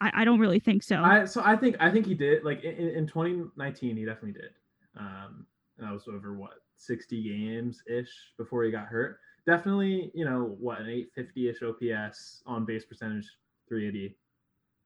I, 0.00 0.10
I 0.14 0.24
don't 0.24 0.38
really 0.38 0.60
think 0.60 0.82
so. 0.82 1.02
I 1.02 1.24
so 1.24 1.42
I 1.44 1.56
think 1.56 1.76
I 1.80 1.90
think 1.90 2.06
he 2.06 2.14
did 2.14 2.44
like 2.44 2.62
in, 2.62 2.74
in 2.74 3.06
2019 3.06 3.96
he 3.96 4.04
definitely 4.04 4.32
did. 4.32 4.50
Um, 4.98 5.46
and 5.78 5.86
that 5.86 5.92
was 5.92 6.08
over 6.08 6.34
what 6.34 6.62
60 6.76 7.22
games 7.22 7.82
ish 7.86 8.10
before 8.36 8.64
he 8.64 8.70
got 8.70 8.86
hurt. 8.86 9.18
Definitely, 9.46 10.10
you 10.14 10.24
know 10.24 10.56
what 10.58 10.80
an 10.80 10.88
850 10.88 11.48
ish 11.48 11.62
OPS 11.62 12.42
on 12.46 12.66
base 12.66 12.84
percentage, 12.84 13.26
380. 13.68 14.14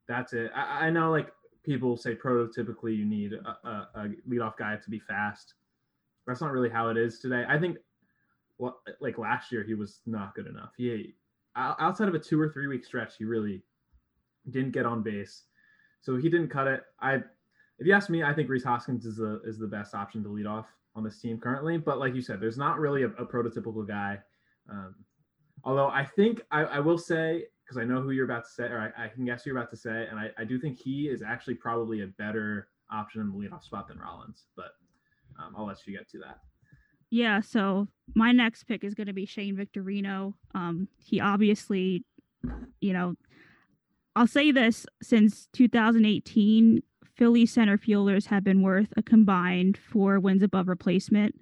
That's 0.07 0.33
it. 0.33 0.53
I, 0.55 0.87
I 0.87 0.91
know 0.91 1.11
like 1.11 1.33
people 1.65 1.97
say 1.97 2.15
prototypically 2.15 2.97
you 2.97 3.05
need 3.05 3.33
a, 3.33 3.69
a, 3.69 3.89
a 3.95 4.09
leadoff 4.29 4.57
guy 4.57 4.77
to 4.77 4.91
be 4.91 4.99
fast. 4.99 5.55
That's 6.27 6.41
not 6.41 6.53
really 6.53 6.71
how 6.71 6.89
it 6.89 6.97
is 6.97 7.19
today. 7.19 7.45
I 7.49 7.59
think, 7.59 7.79
well, 8.59 8.81
like 9.01 9.19
last 9.19 9.51
year 9.51 9.65
he 9.65 9.75
was 9.75 10.01
not 10.07 10.35
good 10.35 10.47
enough. 10.47 10.71
He 10.77 11.15
outside 11.57 12.09
of 12.09 12.15
a 12.15 12.19
two 12.19 12.41
or 12.41 12.49
three 12.49 12.67
week 12.67 12.85
stretch, 12.85 13.15
he 13.19 13.25
really 13.25 13.63
didn't 14.51 14.73
get 14.73 14.87
on 14.87 15.03
base, 15.03 15.45
so 16.01 16.17
he 16.17 16.29
didn't 16.29 16.49
cut 16.49 16.67
it. 16.67 16.83
I, 17.01 17.15
if 17.79 17.87
you 17.87 17.93
ask 17.93 18.11
me, 18.11 18.23
I 18.23 18.33
think 18.33 18.49
Rhys 18.49 18.65
Hoskins 18.65 19.05
is 19.05 19.17
the 19.17 19.41
is 19.45 19.59
the 19.59 19.67
best 19.67 19.95
option 19.95 20.23
to 20.23 20.29
lead 20.29 20.47
off 20.47 20.67
on 20.95 21.03
this 21.03 21.21
team 21.21 21.39
currently. 21.39 21.79
But 21.79 21.99
like 21.99 22.15
you 22.15 22.23
said, 22.23 22.41
there's 22.41 22.59
not 22.59 22.79
really 22.79 23.03
a, 23.03 23.09
a 23.09 23.27
prototypical 23.27 23.87
guy. 23.87 24.19
Um, 24.71 24.95
although 25.65 25.89
I 25.89 26.05
think 26.05 26.43
I, 26.51 26.65
I 26.65 26.81
will 26.81 26.99
say 26.99 27.47
because 27.65 27.79
I 27.79 27.85
know 27.85 28.01
who 28.01 28.11
you're 28.11 28.25
about 28.25 28.45
to 28.45 28.51
say, 28.51 28.65
or 28.65 28.93
I, 28.97 29.05
I 29.05 29.09
can 29.09 29.25
guess 29.25 29.45
who 29.45 29.51
you're 29.51 29.59
about 29.59 29.71
to 29.71 29.77
say, 29.77 30.07
and 30.11 30.19
I, 30.19 30.31
I 30.39 30.45
do 30.45 30.61
think 30.61 30.79
he 30.79 31.09
is 31.09 31.23
actually 31.23 31.55
probably 31.55 32.03
a 32.03 32.07
better 32.07 32.69
option 32.91 33.21
in 33.21 33.31
the 33.31 33.35
leadoff 33.35 33.65
spot 33.65 33.89
than 33.89 33.99
Rollins. 33.99 34.45
But 34.57 34.73
um, 35.39 35.55
I'll 35.57 35.67
let 35.67 35.79
you 35.87 35.97
get 35.97 36.09
to 36.11 36.19
that. 36.19 36.41
Yeah, 37.11 37.41
so 37.41 37.87
my 38.15 38.33
next 38.33 38.65
pick 38.65 38.83
is 38.85 38.95
going 38.95 39.07
to 39.07 39.13
be 39.13 39.27
Shane 39.27 39.57
Victorino. 39.57 40.35
Um, 40.55 40.89
he 40.99 41.21
obviously, 41.21 42.05
you 42.81 42.93
know, 42.93 43.15
I'll 44.17 44.27
say 44.27 44.51
this 44.53 44.87
since 45.03 45.49
2018, 45.53 46.83
Philly 47.17 47.47
center 47.47 47.79
fielders 47.79 48.27
have 48.27 48.45
been 48.45 48.63
worth 48.63 48.93
a 48.97 49.03
combined 49.03 49.79
four 49.79 50.19
wins 50.19 50.43
above 50.43 50.69
replacement. 50.69 51.35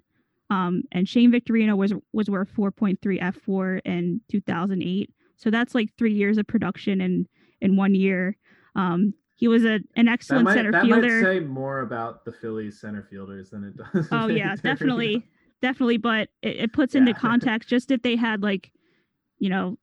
Um, 0.49 0.83
and 0.91 1.09
Shane 1.09 1.31
Victorino 1.31 1.75
was 1.75 1.93
was 2.11 2.29
worth 2.29 2.49
4.3 2.55 2.97
fWAR 3.01 3.81
in 3.85 4.21
2008. 4.29 5.09
So 5.37 5.49
that's 5.49 5.75
like 5.75 5.89
three 5.97 6.13
years 6.13 6.37
of 6.37 6.47
production 6.47 7.01
in 7.01 7.27
in 7.61 7.75
one 7.75 7.95
year. 7.95 8.37
Um, 8.75 9.13
he 9.35 9.47
was 9.47 9.65
a 9.65 9.79
an 9.95 10.07
excellent 10.07 10.45
might, 10.45 10.53
center 10.53 10.71
that 10.71 10.83
fielder. 10.83 11.21
might 11.21 11.23
say 11.23 11.39
more 11.39 11.81
about 11.81 12.23
the 12.25 12.31
Phillies 12.31 12.79
center 12.79 13.05
fielders 13.09 13.49
than 13.49 13.63
it 13.63 13.75
does. 13.93 14.07
Oh 14.11 14.27
yeah, 14.27 14.55
definitely, 14.55 15.25
definitely. 15.61 15.97
But 15.97 16.29
it, 16.41 16.57
it 16.57 16.73
puts 16.73 16.95
into 16.95 17.13
context 17.27 17.69
just 17.69 17.91
if 17.91 18.01
they 18.01 18.15
had 18.15 18.41
like, 18.43 18.71
you 19.39 19.49
know, 19.49 19.77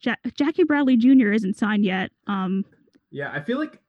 ja- 0.00 0.16
Jackie 0.34 0.64
Bradley 0.64 0.96
Jr. 0.96 1.32
isn't 1.32 1.56
signed 1.56 1.84
yet. 1.84 2.10
Um, 2.26 2.64
Yeah, 3.10 3.30
I 3.32 3.40
feel 3.40 3.58
like 3.58 3.80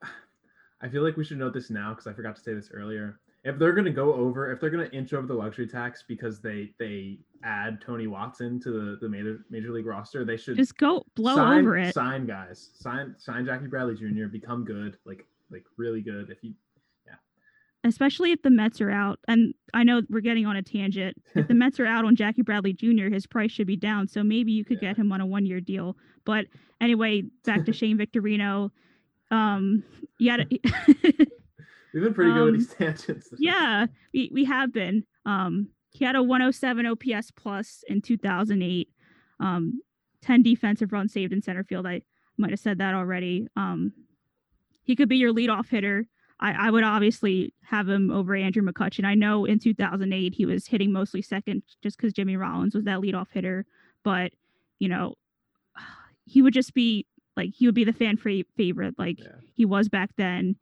I 0.82 0.88
feel 0.88 1.03
like 1.03 1.17
we 1.17 1.25
should 1.25 1.39
note 1.39 1.53
this 1.53 1.69
now 1.69 1.89
because 1.89 2.08
I 2.08 2.13
forgot 2.13 2.36
to 2.36 2.41
say 2.41 2.53
this 2.53 2.69
earlier. 2.73 3.19
If 3.43 3.58
they're 3.58 3.73
gonna 3.73 3.89
go 3.91 4.13
over, 4.13 4.51
if 4.51 4.60
they're 4.60 4.69
gonna 4.69 4.89
inch 4.93 5.13
over 5.13 5.27
the 5.27 5.34
luxury 5.34 5.67
tax 5.67 6.03
because 6.08 6.41
they 6.41 6.73
they 6.79 7.19
add 7.43 7.82
Tony 7.82 8.08
Watson 8.08 8.60
to 8.62 8.71
the, 8.71 8.97
the 9.02 9.10
major 9.10 9.45
major 9.49 9.71
league 9.71 9.86
roster, 9.86 10.25
they 10.25 10.38
should 10.38 10.58
just 10.58 10.78
go 10.78 11.06
blow 11.15 11.36
sign, 11.36 11.60
over 11.60 11.78
it. 11.78 11.93
Sign 11.93 12.25
guys, 12.25 12.71
sign 12.73 13.15
sign 13.17 13.45
Jackie 13.45 13.67
Bradley 13.67 13.95
Jr. 13.95 14.28
Become 14.32 14.65
good, 14.65 14.97
like 15.06 15.25
like 15.52 15.63
really 15.78 16.02
good. 16.02 16.30
If 16.30 16.43
you 16.43 16.54
yeah. 17.08 17.15
especially 17.84 18.32
if 18.32 18.41
the 18.41 18.49
Mets 18.49 18.82
are 18.82 18.91
out. 18.91 19.19
And 19.28 19.54
I 19.73 19.84
know 19.84 20.02
we're 20.10 20.19
getting 20.21 20.45
on 20.45 20.56
a 20.56 20.62
tangent. 20.62 21.15
If 21.36 21.47
the 21.47 21.54
Mets 21.56 21.80
are 21.80 21.86
out 21.86 22.06
on 22.06 22.15
Jackie 22.15 22.41
Bradley 22.41 22.73
Jr., 22.73 23.08
his 23.12 23.25
price 23.25 23.52
should 23.52 23.67
be 23.67 23.78
down. 23.78 24.08
So 24.08 24.23
maybe 24.23 24.52
you 24.52 24.63
could 24.65 24.80
Yeah. 24.82 24.89
get 24.89 24.97
him 24.97 25.12
on 25.12 25.21
a 25.21 25.25
one 25.25 25.45
year 25.45 25.62
deal. 25.62 25.97
But 26.25 26.45
anyway, 26.82 27.23
back 27.45 27.65
to 27.65 27.73
Shane 27.73 27.97
Victorino. 27.97 28.71
Um, 29.32 29.84
got 30.23 30.39
we've 31.93 32.04
been 32.04 32.13
pretty 32.13 32.32
good 32.32 32.39
Um, 32.41 32.52
with 32.52 32.56
these 32.60 32.73
tangents. 32.73 33.30
yeah, 33.38 33.86
we, 34.13 34.30
we 34.34 34.43
have 34.45 34.73
been. 34.73 35.04
Um, 35.25 35.69
he 35.91 36.06
had 36.06 36.15
a 36.15 36.23
107 36.23 36.86
OPS 36.86 37.32
plus 37.32 37.84
in 37.88 38.02
2008. 38.02 38.89
Um, 39.39 39.82
10 40.21 40.43
defensive 40.43 40.91
runs 40.91 41.13
saved 41.13 41.32
in 41.34 41.41
center 41.41 41.63
field. 41.63 41.88
I 41.88 42.02
might 42.38 42.52
have 42.52 42.60
said 42.60 42.78
that 42.80 42.93
already. 42.93 43.47
Um, 43.56 43.93
he 44.84 44.95
could 44.95 45.10
be 45.10 45.17
your 45.17 45.34
leadoff 45.34 45.69
hitter. 45.69 46.08
I, 46.41 46.67
I 46.67 46.71
would 46.71 46.84
obviously 46.84 47.54
have 47.63 47.88
him 47.88 48.12
over 48.12 48.36
Andrew 48.36 48.63
McCutchen. 48.63 49.06
I 49.06 49.15
know 49.15 49.45
in 49.45 49.60
2008 49.60 50.34
he 50.36 50.45
was 50.45 50.67
hitting 50.67 50.91
mostly 50.91 51.21
second 51.21 51.63
just 51.82 51.97
because 51.97 52.13
Jimmy 52.13 52.38
Rollins 52.38 52.75
was 52.75 52.86
that 52.86 52.99
leadoff 52.99 53.28
hitter, 53.32 53.65
but 54.04 54.32
you 54.80 54.88
know, 54.89 55.15
he 56.25 56.41
would 56.41 56.54
just 56.54 56.73
be 56.73 57.06
like 57.36 57.52
he 57.56 57.65
would 57.65 57.75
be 57.75 57.84
the 57.84 57.93
fan 57.93 58.17
favorite 58.17 58.95
like 58.97 59.19
Yeah. 59.19 59.36
he 59.56 59.65
was 59.65 59.88
back 59.89 60.12
then. 60.17 60.56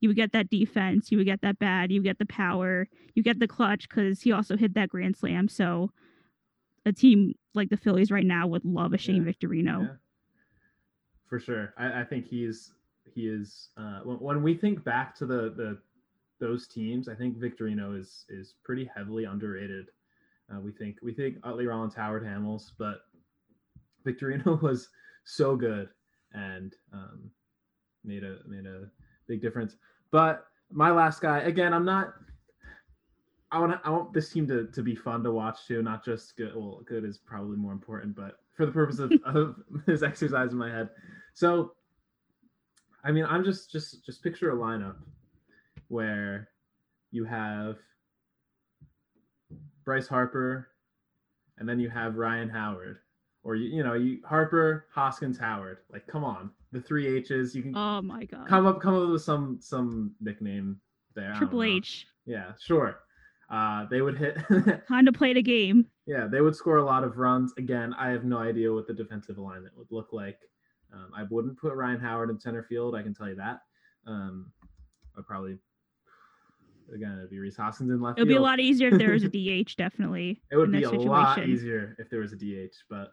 You 0.00 0.08
would 0.08 0.16
get 0.16 0.32
that 0.32 0.48
defense, 0.50 1.10
you 1.10 1.18
would 1.18 1.26
get 1.26 1.40
that 1.42 1.58
bad, 1.58 1.90
you 1.90 2.02
get 2.02 2.18
the 2.18 2.26
power, 2.26 2.88
you 3.14 3.22
get 3.22 3.38
the 3.40 3.48
clutch 3.48 3.88
because 3.88 4.22
he 4.22 4.32
also 4.32 4.56
hit 4.56 4.74
that 4.74 4.88
grand 4.90 5.16
slam. 5.16 5.48
So 5.48 5.90
a 6.86 6.92
team 6.92 7.34
like 7.54 7.70
the 7.70 7.76
Phillies 7.76 8.10
right 8.10 8.24
now 8.26 8.46
would 8.46 8.64
love 8.64 8.92
a 8.92 8.98
Shane 8.98 9.24
Yeah. 9.24 9.32
Victorino. 9.32 9.82
Yeah. 9.82 9.94
For 11.28 11.38
sure, 11.40 11.74
I, 11.76 12.00
I 12.00 12.04
think 12.04 12.26
he's 12.26 12.72
he 13.14 13.26
is. 13.28 13.68
Uh, 13.76 14.00
when, 14.04 14.16
when 14.18 14.42
we 14.42 14.54
think 14.54 14.82
back 14.84 15.14
to 15.16 15.26
the 15.26 15.52
the 15.56 15.78
those 16.40 16.66
teams, 16.68 17.08
I 17.08 17.14
think 17.14 17.36
Victorino 17.38 17.98
is 17.98 18.24
is 18.30 18.54
pretty 18.64 18.88
heavily 18.94 19.24
underrated. 19.24 19.90
Uh, 20.50 20.60
we 20.60 20.72
think 20.72 20.96
we 21.02 21.12
think 21.12 21.36
Utley 21.44 21.66
Rollins, 21.66 21.94
Howard 21.94 22.24
Hamels, 22.24 22.70
but 22.78 23.00
Victorino 24.06 24.58
was 24.62 24.88
so 25.24 25.54
good 25.56 25.90
and 26.32 26.74
um, 26.94 27.30
made 28.04 28.24
a 28.24 28.38
made 28.46 28.64
a 28.64 28.88
big 29.28 29.40
difference. 29.42 29.76
But 30.10 30.46
my 30.70 30.90
last 30.90 31.20
guy, 31.20 31.40
again, 31.40 31.72
I'm 31.72 31.84
not. 31.84 32.14
I 33.50 33.58
want 33.60 33.80
I 33.84 33.90
want 33.90 34.12
this 34.12 34.30
team 34.30 34.46
to, 34.48 34.66
to 34.66 34.82
be 34.82 34.94
fun 34.94 35.22
to 35.24 35.32
watch 35.32 35.66
too, 35.66 35.82
not 35.82 36.04
just 36.04 36.36
good. 36.36 36.52
Well, 36.54 36.82
good 36.86 37.04
is 37.04 37.18
probably 37.18 37.56
more 37.56 37.72
important, 37.72 38.14
but 38.14 38.40
for 38.54 38.66
the 38.66 38.72
purpose 38.72 38.98
of, 38.98 39.12
of 39.24 39.56
this 39.86 40.02
exercise 40.02 40.52
in 40.52 40.58
my 40.58 40.70
head. 40.70 40.90
So, 41.32 41.72
I 43.04 43.12
mean, 43.12 43.24
I'm 43.24 43.44
just 43.44 43.70
just 43.70 44.04
just 44.04 44.22
picture 44.22 44.50
a 44.50 44.56
lineup 44.56 44.96
where 45.88 46.48
you 47.10 47.24
have 47.24 47.76
Bryce 49.84 50.08
Harper, 50.08 50.68
and 51.56 51.66
then 51.66 51.80
you 51.80 51.88
have 51.88 52.16
Ryan 52.16 52.50
Howard, 52.50 52.98
or 53.44 53.54
you 53.54 53.76
you 53.76 53.82
know 53.82 53.94
you 53.94 54.20
Harper, 54.26 54.86
Hoskins, 54.92 55.38
Howard. 55.38 55.78
Like, 55.92 56.06
come 56.06 56.24
on, 56.24 56.50
the 56.72 56.80
three 56.80 57.06
H's. 57.18 57.54
You 57.54 57.62
can 57.62 57.76
Oh 57.76 58.02
my 58.02 58.24
god. 58.24 58.46
come 58.48 58.66
up 58.66 58.80
come 58.80 58.94
up 58.94 59.08
with 59.10 59.22
some 59.22 59.58
some 59.60 60.12
nickname 60.20 60.80
there. 61.14 61.34
Triple. 61.36 61.62
H. 61.62 62.06
Yeah, 62.26 62.52
sure. 62.60 63.00
Uh, 63.50 63.86
they 63.90 64.02
would 64.02 64.18
hit. 64.18 64.36
Time 64.88 65.06
to 65.06 65.12
play 65.12 65.32
the 65.32 65.40
game. 65.42 65.86
yeah, 66.06 66.26
they 66.30 66.42
would 66.42 66.54
score 66.54 66.76
a 66.76 66.84
lot 66.84 67.02
of 67.04 67.16
runs. 67.16 67.54
Again, 67.56 67.94
I 67.98 68.10
have 68.10 68.24
no 68.24 68.36
idea 68.38 68.70
what 68.72 68.86
the 68.86 68.92
defensive 68.92 69.38
alignment 69.38 69.74
would 69.76 69.86
look 69.90 70.12
like. 70.12 70.38
Um, 70.92 71.10
I 71.16 71.22
wouldn't 71.30 71.58
put 71.58 71.74
Ryan 71.74 71.98
Howard 72.00 72.28
in 72.30 72.38
center 72.38 72.62
field. 72.62 72.94
I 72.94 73.02
can 73.02 73.14
tell 73.14 73.28
you 73.28 73.36
that. 73.36 73.60
Um, 74.06 74.52
I'd 75.16 75.26
probably 75.26 75.56
again 76.94 77.18
it'd 77.18 77.30
be 77.30 77.38
Rhys 77.38 77.56
Hoskins 77.56 77.90
in 77.90 78.00
left 78.00 78.18
It 78.18 78.22
would 78.22 78.28
be 78.28 78.36
a 78.36 78.40
lot 78.40 78.60
easier 78.60 78.88
if 78.88 78.98
there 78.98 79.12
was 79.12 79.24
a 79.24 79.28
DH, 79.64 79.76
definitely. 79.76 80.40
It 80.50 80.56
would 80.56 80.72
be 80.72 80.82
a 80.84 80.90
lot 80.90 81.38
easier 81.46 81.96
if 81.98 82.08
there 82.10 82.20
was 82.20 82.32
a 82.32 82.36
DH, 82.36 82.74
but 82.90 83.12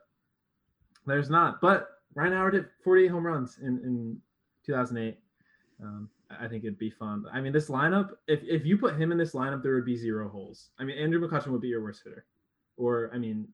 there's 1.06 1.30
not. 1.30 1.62
But 1.62 1.90
Ryan 2.14 2.34
Howard 2.34 2.54
hit 2.54 2.66
48 2.84 3.08
home 3.08 3.26
runs 3.26 3.58
in 3.62 3.80
in 3.80 4.18
2008. 4.66 5.18
Um, 5.84 6.10
I 6.40 6.48
think 6.48 6.64
it'd 6.64 6.80
be 6.80 6.90
fun. 6.90 7.26
I 7.32 7.40
mean, 7.42 7.54
this 7.54 7.70
lineup, 7.70 8.12
if 8.28 8.42
if 8.44 8.66
you 8.66 8.78
put 8.78 8.96
him 9.00 9.12
in 9.12 9.18
this 9.18 9.34
lineup, 9.34 9.62
there 9.62 9.76
would 9.76 9.86
be 9.86 9.96
zero 9.96 10.28
holes. 10.30 10.70
I 10.80 10.84
mean, 10.84 10.98
Andrew 10.98 11.20
McCutchen 11.26 11.48
would 11.48 11.62
be 11.62 11.68
your 11.68 11.84
worst 11.84 12.02
hitter, 12.04 12.26
or 12.78 13.12
I 13.14 13.18
mean, 13.18 13.48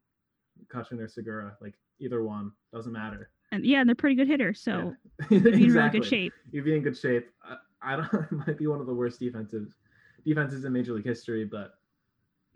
McCutchen 0.63 0.99
or 0.99 1.07
Segura, 1.07 1.57
like 1.61 1.73
either 1.99 2.23
one 2.23 2.51
doesn't 2.73 2.91
matter. 2.93 3.29
And 3.51 3.65
yeah, 3.65 3.81
and 3.81 3.89
they're 3.89 3.95
pretty 3.95 4.15
good 4.15 4.27
hitters, 4.27 4.61
so 4.61 4.95
Yeah. 5.29 5.39
they'd 5.39 5.43
be 5.43 5.65
in 5.65 5.73
really 5.73 5.89
good 5.89 6.05
shape. 6.05 6.31
You'd 6.51 6.63
be 6.65 6.75
in 6.75 6.81
good 6.83 6.97
shape. 6.97 7.29
I, 7.43 7.57
I 7.81 7.95
don't. 7.97 8.13
It 8.13 8.31
might 8.47 8.57
be 8.57 8.67
one 8.67 8.79
of 8.79 8.87
the 8.87 8.93
worst 8.93 9.19
defensive 9.19 9.67
defenses 10.25 10.63
in 10.63 10.71
Major 10.71 10.93
League 10.93 11.05
history, 11.05 11.43
but 11.43 11.73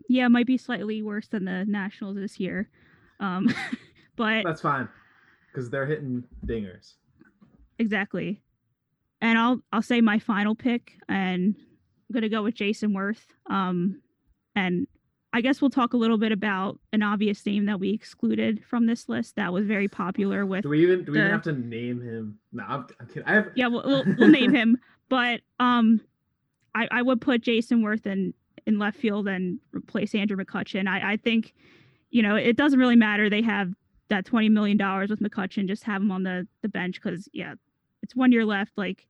Yeah, 0.08 0.26
it 0.26 0.30
might 0.30 0.46
be 0.46 0.56
slightly 0.56 1.02
worse 1.02 1.28
than 1.28 1.44
the 1.44 1.64
Nationals 1.66 2.16
this 2.16 2.40
year. 2.40 2.70
Um, 3.20 3.52
but 4.16 4.44
that's 4.44 4.60
fine 4.60 4.88
because 5.52 5.70
they're 5.70 5.86
hitting 5.86 6.24
dingers. 6.46 6.94
exactly. 7.78 8.42
And 9.20 9.38
I'll 9.38 9.60
I'll 9.72 9.82
say 9.82 10.00
my 10.00 10.18
final 10.18 10.54
pick, 10.54 10.94
and 11.08 11.54
I'm 11.56 12.12
gonna 12.12 12.28
go 12.28 12.42
with 12.42 12.54
Jayson 12.54 12.92
Werth. 12.92 13.24
Um, 13.48 14.02
and 14.54 14.86
I 15.32 15.40
guess 15.40 15.60
we'll 15.60 15.70
talk 15.70 15.92
a 15.92 15.96
little 15.96 16.18
bit 16.18 16.32
about 16.32 16.78
an 16.92 17.02
obvious 17.02 17.44
name 17.44 17.66
that 17.66 17.78
we 17.78 17.90
excluded 17.90 18.64
from 18.64 18.86
this 18.86 19.08
list 19.08 19.36
that 19.36 19.52
was 19.52 19.66
very 19.66 19.88
popular 19.88 20.46
with. 20.46 20.62
Do 20.62 20.70
we 20.70 20.82
even 20.82 21.04
do 21.04 21.12
we 21.12 21.18
even 21.18 21.30
have 21.30 21.42
to 21.42 21.52
name 21.52 22.00
him? 22.00 22.38
No, 22.52 22.64
I'm, 22.66 22.86
I'm 23.00 23.06
kidding. 23.06 23.24
I 23.24 23.34
have 23.34 23.50
Yeah, 23.54 23.66
we'll, 23.68 23.82
we'll, 23.84 24.04
we'll 24.18 24.28
name 24.28 24.54
him, 24.54 24.78
but 25.08 25.40
um, 25.60 26.00
I 26.74 26.88
I 26.90 27.02
would 27.02 27.20
put 27.20 27.42
Jayson 27.42 27.82
Werth 27.82 28.06
in 28.06 28.32
in 28.66 28.78
left 28.78 28.98
field 28.98 29.28
and 29.28 29.58
replace 29.72 30.14
Andrew 30.14 30.36
McCutchen. 30.36 30.88
I 30.88 31.12
I 31.12 31.16
think, 31.16 31.54
you 32.10 32.22
know, 32.22 32.36
it 32.36 32.56
doesn't 32.56 32.78
really 32.78 32.96
matter. 32.96 33.28
They 33.28 33.42
have 33.42 33.74
that 34.08 34.24
twenty 34.24 34.48
million 34.48 34.76
dollars 34.76 35.10
with 35.10 35.20
McCutchen. 35.20 35.66
Just 35.68 35.84
have 35.84 36.02
him 36.02 36.10
on 36.10 36.22
the 36.22 36.46
the 36.62 36.68
bench 36.68 37.00
because 37.02 37.28
yeah, 37.32 37.54
it's 38.02 38.14
one 38.16 38.32
year 38.32 38.44
left. 38.44 38.72
Like, 38.76 39.06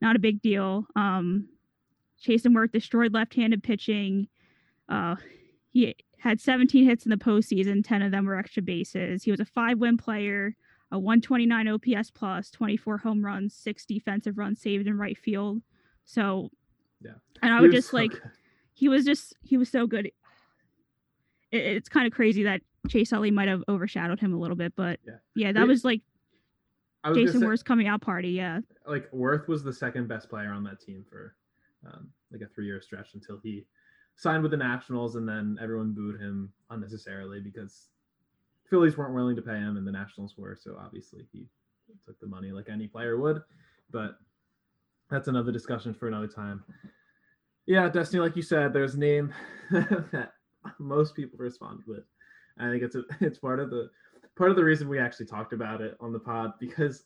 not 0.00 0.16
a 0.16 0.20
big 0.20 0.42
deal. 0.42 0.86
Um, 0.96 1.48
Jayson 2.22 2.52
Werth 2.54 2.72
destroyed 2.72 3.12
left-handed 3.12 3.62
pitching. 3.62 4.28
Uh, 4.88 5.16
he 5.70 5.94
had 6.18 6.40
17 6.40 6.84
hits 6.84 7.04
in 7.04 7.10
the 7.10 7.16
postseason. 7.16 7.82
10 7.84 8.02
of 8.02 8.12
them 8.12 8.26
were 8.26 8.36
extra 8.36 8.62
bases. 8.62 9.24
He 9.24 9.30
was 9.32 9.40
a 9.40 9.44
five-win 9.44 9.96
player 9.96 10.54
a 10.92 10.98
129 10.98 11.68
OPS 11.68 12.10
plus, 12.10 12.50
24 12.50 12.98
home 12.98 13.24
runs, 13.24 13.54
six 13.54 13.86
defensive 13.86 14.36
runs 14.36 14.60
saved 14.60 14.86
in 14.86 14.98
right 14.98 15.16
field. 15.16 15.62
So, 16.04 16.50
Yeah. 17.00 17.12
and 17.40 17.52
I 17.52 17.60
would 17.62 17.72
just 17.72 17.90
so 17.90 17.96
like, 17.96 18.10
good. 18.10 18.20
he 18.74 18.90
was 18.90 19.06
just, 19.06 19.34
he 19.42 19.56
was 19.56 19.70
so 19.70 19.86
good. 19.86 20.10
It, 21.52 21.58
it's 21.64 21.88
kind 21.88 22.06
of 22.06 22.12
crazy 22.12 22.42
that 22.44 22.60
Chase 22.88 23.12
Utley 23.12 23.30
might 23.30 23.48
have 23.48 23.62
overshadowed 23.68 24.18
him 24.18 24.32
a 24.34 24.36
little 24.38 24.56
bit, 24.56 24.72
but 24.76 24.98
Yeah. 25.06 25.14
yeah, 25.34 25.52
that 25.52 25.62
We- 25.62 25.68
was 25.68 25.84
like 25.84 26.00
was 27.04 27.16
Jayson 27.16 27.40
say, 27.40 27.46
Werth's 27.46 27.62
coming 27.62 27.86
out 27.88 28.00
party. 28.00 28.30
Yeah. 28.30 28.60
like 28.86 29.10
Werth 29.12 29.48
was 29.48 29.62
the 29.64 29.72
second 29.72 30.08
best 30.08 30.28
player 30.28 30.52
on 30.52 30.62
that 30.64 30.80
team 30.80 31.04
for 31.08 31.34
um, 31.86 32.08
like 32.30 32.40
a 32.42 32.46
three 32.46 32.66
year 32.66 32.80
stretch 32.80 33.14
until 33.14 33.38
he 33.42 33.66
signed 34.16 34.42
with 34.42 34.52
the 34.52 34.56
Nationals, 34.56 35.16
and 35.16 35.28
then 35.28 35.58
everyone 35.60 35.92
booed 35.94 36.20
him 36.20 36.52
unnecessarily 36.70 37.40
because 37.40 37.88
Phillies 38.70 38.96
weren't 38.96 39.14
willing 39.14 39.34
to 39.36 39.42
pay 39.42 39.56
him, 39.56 39.76
and 39.76 39.86
the 39.86 39.90
Nationals 39.92 40.36
were. 40.38 40.54
So 40.54 40.76
obviously 40.80 41.26
he 41.32 41.46
took 42.06 42.18
the 42.20 42.26
money 42.26 42.52
like 42.52 42.68
any 42.70 42.86
player 42.86 43.18
would. 43.18 43.42
But 43.90 44.18
that's 45.10 45.28
another 45.28 45.50
discussion 45.52 45.92
for 45.92 46.06
another 46.08 46.28
time. 46.28 46.62
Yeah, 47.66 47.88
Destiny, 47.88 48.20
like 48.20 48.36
you 48.36 48.42
said, 48.42 48.72
there's 48.72 48.94
a 48.94 48.98
name 48.98 49.34
that 49.70 50.32
most 50.82 51.14
people 51.14 51.38
respond 51.38 51.80
with. 51.86 52.04
I 52.58 52.70
think 52.70 52.82
it's 52.82 52.96
a, 52.96 53.02
it's 53.20 53.38
part 53.38 53.60
of 53.60 53.70
the 53.70 53.90
part 54.36 54.50
of 54.50 54.56
the 54.56 54.64
reason 54.64 54.88
we 54.88 54.98
actually 54.98 55.26
talked 55.26 55.52
about 55.52 55.80
it 55.80 55.96
on 56.00 56.12
the 56.12 56.18
pod 56.18 56.52
because 56.58 57.04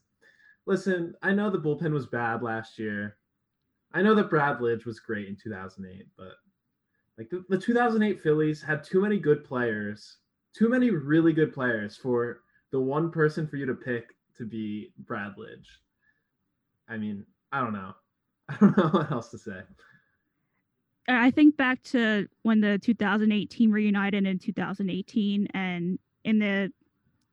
listen, 0.67 1.15
I 1.23 1.33
know 1.33 1.51
the 1.51 1.59
bullpen 1.59 1.93
was 1.93 2.07
bad 2.07 2.43
last 2.43 2.79
year. 2.79 3.17
I 3.93 4.03
know 4.03 4.15
that 4.15 4.31
Brad 4.31 4.59
Lidge 4.59 4.85
was 4.85 5.01
great 5.01 5.29
in 5.29 5.37
2008, 5.37 6.07
but 6.17 6.33
like 7.19 7.31
the, 7.31 7.45
the 7.49 7.59
2008 7.59 8.21
Phillies 8.21 8.63
had 8.63 8.85
too 8.85 9.01
many 9.01 9.19
good 9.19 9.45
players, 9.45 10.19
too 10.53 10.69
many 10.69 10.91
really 10.91 11.33
good 11.33 11.53
players 11.53 11.97
for 11.97 12.43
the 12.73 12.81
one 12.81 13.11
person 13.11 13.47
for 13.47 13.57
you 13.57 13.67
to 13.67 13.75
pick 13.75 14.15
to 14.37 14.45
be 14.45 14.93
Brad 14.99 15.35
Lidge. 15.37 15.67
I 16.89 16.99
mean, 16.99 17.25
I 17.53 17.61
don't 17.61 17.73
know. 17.73 17.95
I 18.49 18.57
don't 18.61 18.77
know 18.77 18.89
what 18.89 19.11
else 19.11 19.31
to 19.31 19.39
say. 19.39 19.61
I 21.09 21.31
think 21.31 21.57
back 21.57 21.83
to 21.85 22.27
when 22.43 22.61
the 22.61 22.79
2018 22.79 23.71
reunited 23.71 24.27
in 24.27 24.39
2018, 24.39 25.49
and 25.55 25.99
in 26.25 26.39
the 26.39 26.73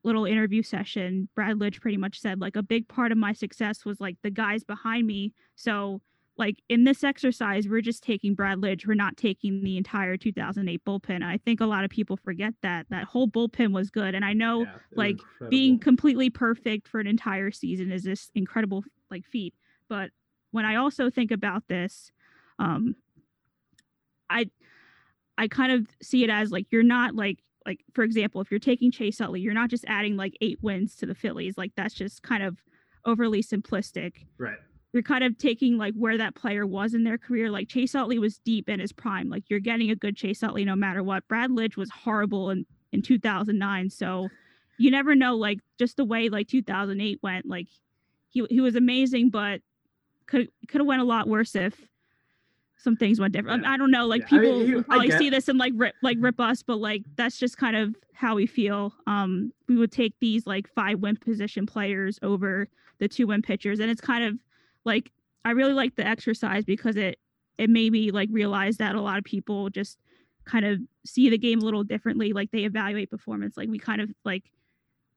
little 0.04 0.26
interview 0.26 0.62
session, 0.62 1.30
Brad 1.36 1.58
Lidge 1.58 1.80
pretty 1.82 1.98
much 1.98 2.20
said 2.20 2.40
like 2.42 2.56
a 2.56 2.64
big 2.64 2.88
part 2.88 3.12
of 3.12 3.18
my 3.18 3.34
success 3.34 3.86
was 3.86 4.00
like 4.00 4.18
the 4.22 4.30
guys 4.30 4.64
behind 4.64 5.08
me. 5.08 5.34
So 5.56 6.02
like 6.38 6.58
in 6.68 6.84
this 6.84 7.04
exercise, 7.04 7.68
we're 7.68 7.82
just 7.82 8.04
taking 8.04 8.36
Brad 8.36 8.58
Lidge. 8.58 8.86
We're 8.86 8.96
not 8.96 9.18
taking 9.18 9.64
the 9.64 9.78
entire 9.78 10.18
2008 10.18 10.84
bullpen. 10.86 11.24
I 11.24 11.38
think 11.38 11.62
a 11.62 11.66
lot 11.66 11.84
of 11.84 11.90
people 11.90 12.18
forget 12.18 12.54
that 12.62 12.88
that 12.90 13.06
whole 13.06 13.28
bullpen 13.28 13.72
was 13.72 13.90
good, 13.90 14.14
and 14.14 14.26
I 14.26 14.34
know 14.34 14.62
Yeah, 14.64 14.76
like, 14.96 15.18
being 15.50 15.80
completely 15.80 16.30
perfect 16.30 16.88
for 16.88 17.00
an 17.00 17.08
entire 17.08 17.52
season 17.52 17.92
is 17.92 18.04
this 18.04 18.30
incredible 18.36 18.84
like 19.12 19.26
feat 19.26 19.54
but 19.90 20.10
when 20.52 20.66
i 20.66 20.76
also 20.76 21.10
think 21.10 21.30
about 21.30 21.68
this 21.68 22.12
um 22.58 22.96
i 24.30 24.50
i 25.38 25.48
kind 25.48 25.72
of 25.72 25.88
see 26.02 26.24
it 26.24 26.30
as 26.30 26.52
like 26.52 26.66
you're 26.72 26.84
not 26.84 27.16
like 27.16 27.40
like 27.66 27.80
for 27.94 28.04
example 28.04 28.42
if 28.42 28.52
you're 28.52 28.60
taking 28.60 28.92
chase 28.92 29.20
utley 29.22 29.40
you're 29.40 29.54
not 29.54 29.70
just 29.70 29.86
adding 29.88 30.16
like 30.16 30.38
eight 30.42 30.60
wins 30.62 30.96
to 30.96 31.06
the 31.06 31.16
phillies 31.16 31.58
like 31.58 31.72
that's 31.76 31.94
just 31.94 32.24
kind 32.24 32.44
of 32.44 32.58
overly 33.06 33.42
simplistic 33.44 34.26
right. 34.38 34.58
you're 34.94 35.04
kind 35.04 35.24
of 35.24 35.38
taking 35.38 35.78
like 35.78 35.94
where 35.96 36.18
that 36.18 36.36
player 36.36 36.66
was 36.66 36.94
in 36.94 37.04
their 37.04 37.18
career. 37.18 37.50
Like 37.50 37.68
Chase 37.68 37.96
Utley 37.96 38.20
was 38.20 38.38
deep 38.40 38.70
in 38.70 38.80
his 38.80 38.94
prime. 38.94 39.30
Like 39.30 39.44
you're 39.50 39.60
getting 39.60 39.90
a 39.90 39.96
good 39.96 40.16
Chase 40.16 40.44
Utley 40.44 40.64
no 40.64 40.76
matter 40.76 41.04
what. 41.04 41.28
Brad 41.28 41.50
Lidge 41.50 41.76
was 41.76 41.90
horrible 41.90 42.50
in 42.52 42.66
in 42.92 43.02
2009. 43.02 43.90
So 43.90 44.30
you 44.78 44.92
never 44.92 45.16
know. 45.16 45.36
Like 45.36 45.60
just 45.78 45.98
the 45.98 46.06
way 46.06 46.30
like 46.30 46.48
2008 46.48 47.20
went. 47.22 47.46
Like 47.46 47.68
he 48.30 48.46
he 48.50 48.62
was 48.62 48.76
amazing, 48.76 49.30
but 49.30 49.62
could 50.28 50.50
could 50.68 50.80
have 50.80 50.88
went 50.88 51.02
a 51.02 51.06
lot 51.06 51.28
worse 51.28 51.56
if 51.56 51.76
some 52.84 52.98
things 52.98 53.20
went 53.20 53.34
different. 53.34 53.64
Yeah. 53.64 53.72
I 53.72 53.78
don't 53.78 53.92
know. 53.92 54.06
Like 54.06 54.30
Yeah, 54.30 54.40
I 54.40 54.42
mean, 54.42 54.66
people 54.66 54.80
I 54.82 54.84
probably 54.84 55.12
see 55.12 55.30
this 55.30 55.48
and 55.48 55.58
like 55.58 55.74
rip 55.76 55.96
like 56.02 56.18
rip 56.20 56.40
us, 56.40 56.62
but 56.62 56.78
like 56.78 57.04
that's 57.16 57.40
just 57.40 57.58
kind 57.58 57.78
of 57.78 57.96
how 58.14 58.36
we 58.36 58.46
feel. 58.46 58.94
Um, 59.08 59.54
we 59.70 59.78
would 59.78 59.92
take 59.92 60.14
these 60.20 60.46
like 60.46 60.68
five 60.74 61.00
win 61.00 61.16
position 61.16 61.66
players 61.66 62.20
over 62.22 62.68
the 63.00 63.08
two 63.08 63.28
win 63.28 63.42
pitchers, 63.42 63.80
and 63.80 63.90
it's 63.90 64.02
kind 64.02 64.26
of 64.26 64.38
like 64.84 65.12
I 65.46 65.52
really 65.52 65.74
like 65.74 65.96
the 65.96 66.06
exercise 66.06 66.66
because 66.66 66.98
it 66.98 67.20
it 67.58 67.70
made 67.70 67.94
me 67.94 68.12
like 68.12 68.30
realize 68.32 68.78
that 68.78 68.96
a 68.96 69.02
lot 69.02 69.18
of 69.18 69.24
people 69.24 69.70
just 69.70 69.98
kind 70.46 70.66
of 70.66 70.80
see 71.06 71.30
the 71.30 71.38
game 71.38 71.60
a 71.60 71.66
little 71.66 71.84
differently. 71.84 72.34
Like 72.34 72.52
they 72.52 72.66
evaluate 72.66 73.10
performance. 73.10 73.56
Like 73.56 73.70
we 73.70 73.80
kind 73.80 74.02
of 74.02 74.12
like 74.26 74.44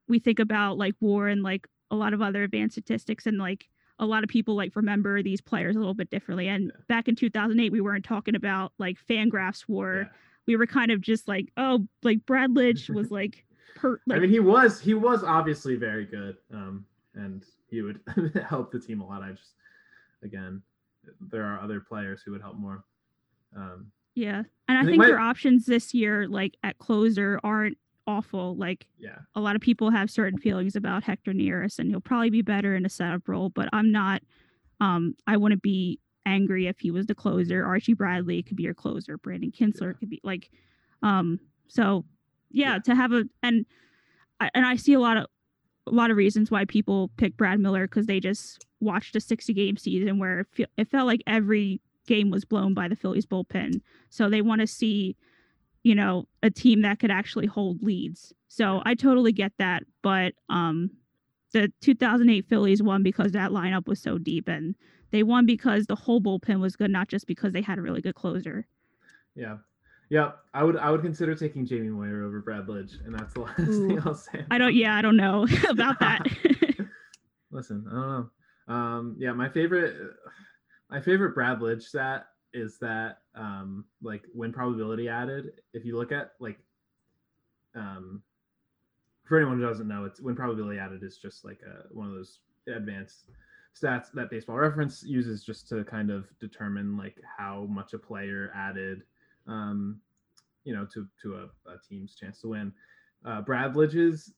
we 0.09 0.21
think 0.21 0.39
about 0.39 0.79
like 0.79 0.95
war 1.01 1.27
and 1.27 1.43
like 1.43 1.67
a 1.91 1.97
lot 1.97 2.15
of 2.15 2.23
other 2.23 2.45
advanced 2.45 2.75
statistics 2.75 3.27
and 3.27 3.39
like 3.39 3.69
a 3.99 4.07
lot 4.07 4.22
of 4.22 4.28
people 4.28 4.55
like 4.55 4.74
remember 4.76 5.22
these 5.22 5.40
players 5.40 5.74
a 5.76 5.78
little 5.78 5.94
bit 5.94 6.11
differently. 6.11 6.49
And 6.49 6.66
Yeah. 6.74 6.80
back 6.88 7.09
in 7.09 7.16
2008, 7.16 7.72
we 7.72 7.80
weren't 7.80 8.05
talking 8.05 8.34
about 8.34 8.72
like 8.78 8.99
Fangraphs 9.09 9.68
war. 9.68 10.03
Yeah. 10.07 10.16
We 10.47 10.57
were 10.57 10.66
kind 10.66 10.90
of 10.90 11.01
just 11.01 11.26
like, 11.28 11.51
oh, 11.57 11.86
like 12.03 12.24
Brad 12.26 12.51
Lidge 12.51 12.88
was 12.94 13.11
like, 13.11 13.44
per, 13.74 14.01
like 14.07 14.18
I 14.18 14.20
mean, 14.20 14.30
he 14.30 14.40
was 14.40 14.80
he 14.80 14.94
was 14.94 15.24
obviously 15.24 15.76
very 15.76 16.05
good, 16.07 16.36
um, 16.53 16.84
and 17.14 17.44
he 17.68 17.82
would 17.82 18.01
help 18.49 18.70
the 18.70 18.78
team 18.80 19.01
a 19.01 19.07
lot. 19.07 19.22
I 19.22 19.32
just, 19.32 19.55
again, 20.22 20.62
there 21.20 21.44
are 21.44 21.61
other 21.61 21.80
players 21.80 22.22
who 22.24 22.32
would 22.32 22.42
help 22.42 22.57
more. 22.57 22.84
Um, 23.57 23.90
yeah. 24.14 24.42
And 24.68 24.78
I, 24.78 24.80
I 24.80 24.84
think 24.84 24.88
think 24.92 24.99
my- 24.99 25.07
their 25.07 25.18
options 25.18 25.66
this 25.66 25.94
year, 25.94 26.28
like 26.28 26.57
at 26.62 26.78
closer, 26.78 27.40
aren't 27.42 27.78
awful. 28.07 28.55
Like 28.57 28.87
yeah, 28.99 29.19
a 29.35 29.41
lot 29.41 29.57
of 29.57 29.63
people 29.63 29.91
have 29.91 30.11
certain 30.11 30.39
feelings 30.39 30.77
about 30.77 31.05
Hector 31.05 31.33
Neris, 31.33 31.79
and 31.79 31.91
he'll 31.91 32.01
probably 32.01 32.31
be 32.31 32.43
better 32.43 32.75
in 32.77 32.85
a 32.87 32.89
setup 32.89 33.29
role. 33.29 33.49
But 33.51 33.69
I'm 33.73 33.91
not. 33.93 34.23
Um, 34.81 35.15
I 35.27 35.37
wouldn't 35.37 35.63
be 35.63 35.99
angry 36.27 36.67
if 36.67 36.79
he 36.81 36.91
was 36.91 37.07
the 37.07 37.15
closer. 37.15 37.65
Archie 37.65 37.95
Bradley 37.95 38.43
could 38.43 38.57
be 38.57 38.65
your 38.65 38.75
closer. 38.75 39.17
Brandon 39.19 39.51
Kintzler 39.53 39.93
Yeah. 39.93 39.99
could 39.99 40.11
be 40.11 40.21
like. 40.25 40.51
Um. 41.03 41.41
So, 41.69 42.05
yeah, 42.51 42.75
Yeah. 42.75 42.79
to 42.81 42.95
have 42.95 43.13
a 43.13 43.25
and 43.43 43.67
I, 44.41 44.51
and 44.55 44.65
I 44.67 44.77
see 44.77 44.93
a 44.93 45.01
lot 45.01 45.17
of 45.17 45.27
a 45.87 45.91
lot 45.93 46.11
of 46.11 46.17
reasons 46.17 46.51
why 46.51 46.65
people 46.65 47.11
pick 47.17 47.37
Brad 47.37 47.61
Miller 47.61 47.87
because 47.87 48.07
they 48.07 48.19
just 48.21 48.65
watched 48.81 49.15
a 49.17 49.21
60 49.21 49.55
game 49.55 49.77
season 49.77 50.19
where 50.19 50.41
it, 50.41 50.47
fe- 50.53 50.67
it 50.77 50.89
felt 50.91 51.07
like 51.07 51.23
every 51.27 51.81
game 52.09 52.31
was 52.31 52.45
blown 52.45 52.75
by 52.75 52.89
the 52.89 52.97
Phillies 52.97 53.25
bullpen. 53.25 53.81
So 54.11 54.29
they 54.29 54.43
want 54.43 54.61
to 54.63 54.67
see, 54.67 55.17
you 55.87 55.95
know, 55.95 56.26
a 56.43 56.51
team 56.51 56.82
that 56.82 56.99
could 56.99 57.12
actually 57.12 57.47
hold 57.47 57.80
leads. 57.80 58.32
So 58.49 58.82
I 58.84 58.97
totally 58.97 59.30
get 59.30 59.53
that. 59.59 59.84
But 60.03 60.34
um, 60.49 60.91
the 61.53 61.72
2008 61.80 62.49
Phillies 62.49 62.82
won 62.82 63.05
because 63.05 63.30
that 63.32 63.53
lineup 63.53 63.87
was 63.87 64.03
so 64.03 64.18
deep 64.18 64.49
and 64.49 64.74
they 65.12 65.22
won 65.22 65.47
because 65.47 65.87
the 65.87 65.95
whole 65.95 66.20
bullpen 66.20 66.59
was 66.59 66.74
good, 66.74 66.91
not 66.91 67.07
just 67.07 67.28
because 67.28 67.53
they 67.53 67.61
had 67.61 67.78
a 67.78 67.82
really 67.82 68.01
good 68.01 68.16
closer. 68.16 68.66
Yeah. 69.37 69.59
Yeah, 70.09 70.32
I 70.55 70.64
would 70.64 70.76
I 70.76 70.91
would 70.91 71.03
consider 71.03 71.34
taking 71.34 71.66
Jamie 71.66 71.89
Moyer 71.89 72.22
over 72.22 72.41
Brad 72.41 72.66
Lidge, 72.66 73.05
and 73.05 73.12
that's 73.12 73.34
the 73.34 73.41
last 73.43 73.59
Ooh. 73.61 73.89
thing 73.89 74.01
I'll 74.05 74.14
say. 74.14 74.45
I 74.53 74.59
don't, 74.59 74.74
yeah, 74.74 74.97
I 74.97 75.03
don't 75.03 75.16
know 75.16 75.49
about 75.68 75.99
that. 75.99 76.22
Listen, 77.51 77.84
I 77.89 77.95
don't 77.95 78.30
know. 78.68 78.74
Um, 78.74 79.16
yeah, 79.18 79.32
my 79.32 79.49
favorite 79.49 79.97
my 80.91 81.01
favorite 81.01 81.34
Brad 81.34 81.59
Lidge 81.59 81.82
stat 81.82 82.26
is 82.53 82.78
that 82.78 83.18
um, 83.37 83.84
like 84.03 84.22
win 84.34 84.53
probability 84.53 85.09
added. 85.09 85.53
If 85.72 85.84
you 85.84 85.97
look 85.97 86.12
at 86.12 86.32
like 86.41 86.59
um, 87.74 88.22
for 89.24 89.37
anyone 89.37 89.59
who 89.59 89.66
doesn't 89.66 89.89
know, 89.89 90.05
it's 90.05 90.20
win 90.20 90.37
probability 90.37 90.78
added 90.78 91.03
is 91.03 91.18
just 91.18 91.45
like 91.45 91.61
a, 91.66 91.93
one 91.93 92.09
of 92.09 92.14
those 92.14 92.41
advanced 92.68 93.26
stats 93.74 94.11
that 94.14 94.30
Baseball 94.30 94.57
Reference 94.57 95.03
uses 95.03 95.45
just 95.45 95.68
to 95.68 95.84
kind 95.84 96.11
of 96.11 96.26
determine 96.41 96.97
like 96.97 97.16
how 97.37 97.66
much 97.68 97.93
a 97.93 97.99
player 97.99 98.51
added, 98.55 99.03
um, 99.47 100.01
you 100.64 100.74
know, 100.74 100.87
to 100.95 101.07
to 101.22 101.34
a, 101.34 101.70
a 101.70 101.76
team's 101.89 102.14
chance 102.14 102.41
to 102.41 102.49
win. 102.49 102.72
Uh, 103.24 103.43
Brad 103.43 103.76
Lidge's 103.76 104.32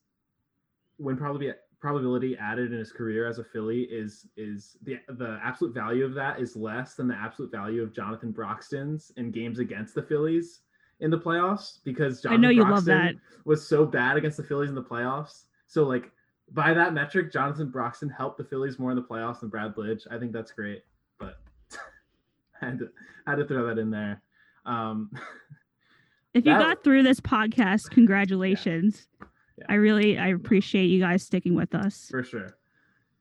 win 0.97 1.15
probability 1.15 1.57
probability 1.79 2.37
added 2.37 2.71
in 2.73 2.79
his 2.79 2.91
career 2.91 3.25
as 3.27 3.39
a 3.39 3.43
Philly 3.43 3.81
is 3.83 4.27
is 4.37 4.77
the 4.83 4.99
the 5.09 5.39
absolute 5.43 5.73
value 5.73 6.03
of 6.05 6.13
that 6.15 6.39
is 6.39 6.55
less 6.55 6.95
than 6.95 7.07
the 7.07 7.15
absolute 7.15 7.51
value 7.51 7.81
of 7.81 7.93
Jonathan 7.93 8.31
Broxton's 8.33 9.11
in 9.17 9.31
games 9.31 9.59
against 9.59 9.95
the 9.95 10.01
Phillies 10.03 10.61
in 10.99 11.09
the 11.09 11.17
playoffs 11.17 11.79
because 11.85 12.25
I 12.25 12.35
know 12.35 12.49
you 12.49 12.63
love 12.69 12.85
that. 12.85 13.15
was 13.45 13.65
so 13.65 13.85
bad 13.85 14.17
against 14.17 14.37
the 14.37 14.43
Phillies 14.43 14.69
in 14.69 14.75
the 14.75 14.83
playoffs. 14.83 15.43
So 15.67 15.83
like 15.85 16.11
by 16.51 16.73
that 16.73 16.93
metric, 16.93 17.31
Jonathan 17.31 17.69
Broxton 17.69 18.09
helped 18.09 18.37
the 18.37 18.43
Phillies 18.43 18.77
more 18.79 18.89
in 18.91 18.97
the 18.97 19.03
playoffs 19.03 19.39
than 19.39 19.49
Brad 19.49 19.75
Lidge. 19.75 20.01
I 20.11 20.17
think 20.17 20.33
that's 20.33 20.51
great, 20.51 20.83
but 21.19 21.39
I 22.61 22.65
had 22.65 22.79
to 22.79 22.89
had 23.25 23.35
to 23.35 23.45
throw 23.45 23.67
that 23.67 23.77
in 23.79 23.89
there. 23.89 24.21
Um, 24.65 25.11
If 26.35 26.45
you 26.45 26.51
That- 26.53 26.59
got 26.59 26.83
through 26.83 27.01
this 27.03 27.19
podcast, 27.19 27.89
congratulations. 27.89 29.07
Yeah. 29.59 29.65
I 29.69 29.75
really 29.75 30.17
I 30.17 30.27
appreciate 30.29 30.85
you 30.85 30.99
guys 30.99 31.23
sticking 31.23 31.55
with 31.55 31.75
us. 31.75 32.07
for 32.09 32.23
sure. 32.23 32.57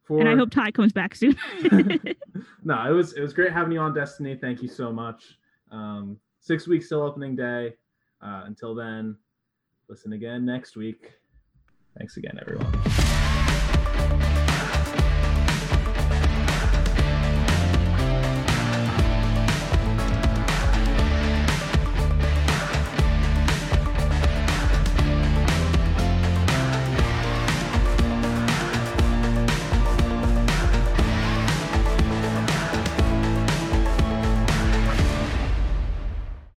For 0.04 0.20
And 0.20 0.28
I 0.28 0.36
hope 0.36 0.50
Ty 0.50 0.70
comes 0.70 0.92
back 0.92 1.14
soon. 1.14 1.36
no, 2.64 2.88
it 2.88 2.92
was 2.92 3.12
it 3.12 3.20
was 3.20 3.32
great 3.34 3.52
having 3.52 3.72
you 3.72 3.80
on 3.80 3.92
Destiny. 3.92 4.36
Thank 4.40 4.62
you 4.62 4.68
so 4.68 4.92
much. 4.92 5.38
Um, 5.70 6.18
six 6.40 6.66
weeks 6.66 6.88
till 6.88 7.02
opening 7.02 7.36
day. 7.36 7.74
Uh, 8.22 8.42
until 8.46 8.74
then, 8.74 9.16
listen 9.88 10.14
again 10.14 10.44
next 10.44 10.76
week. 10.76 11.12
Thanks 11.96 12.16
again, 12.16 12.38
everyone. 12.40 13.16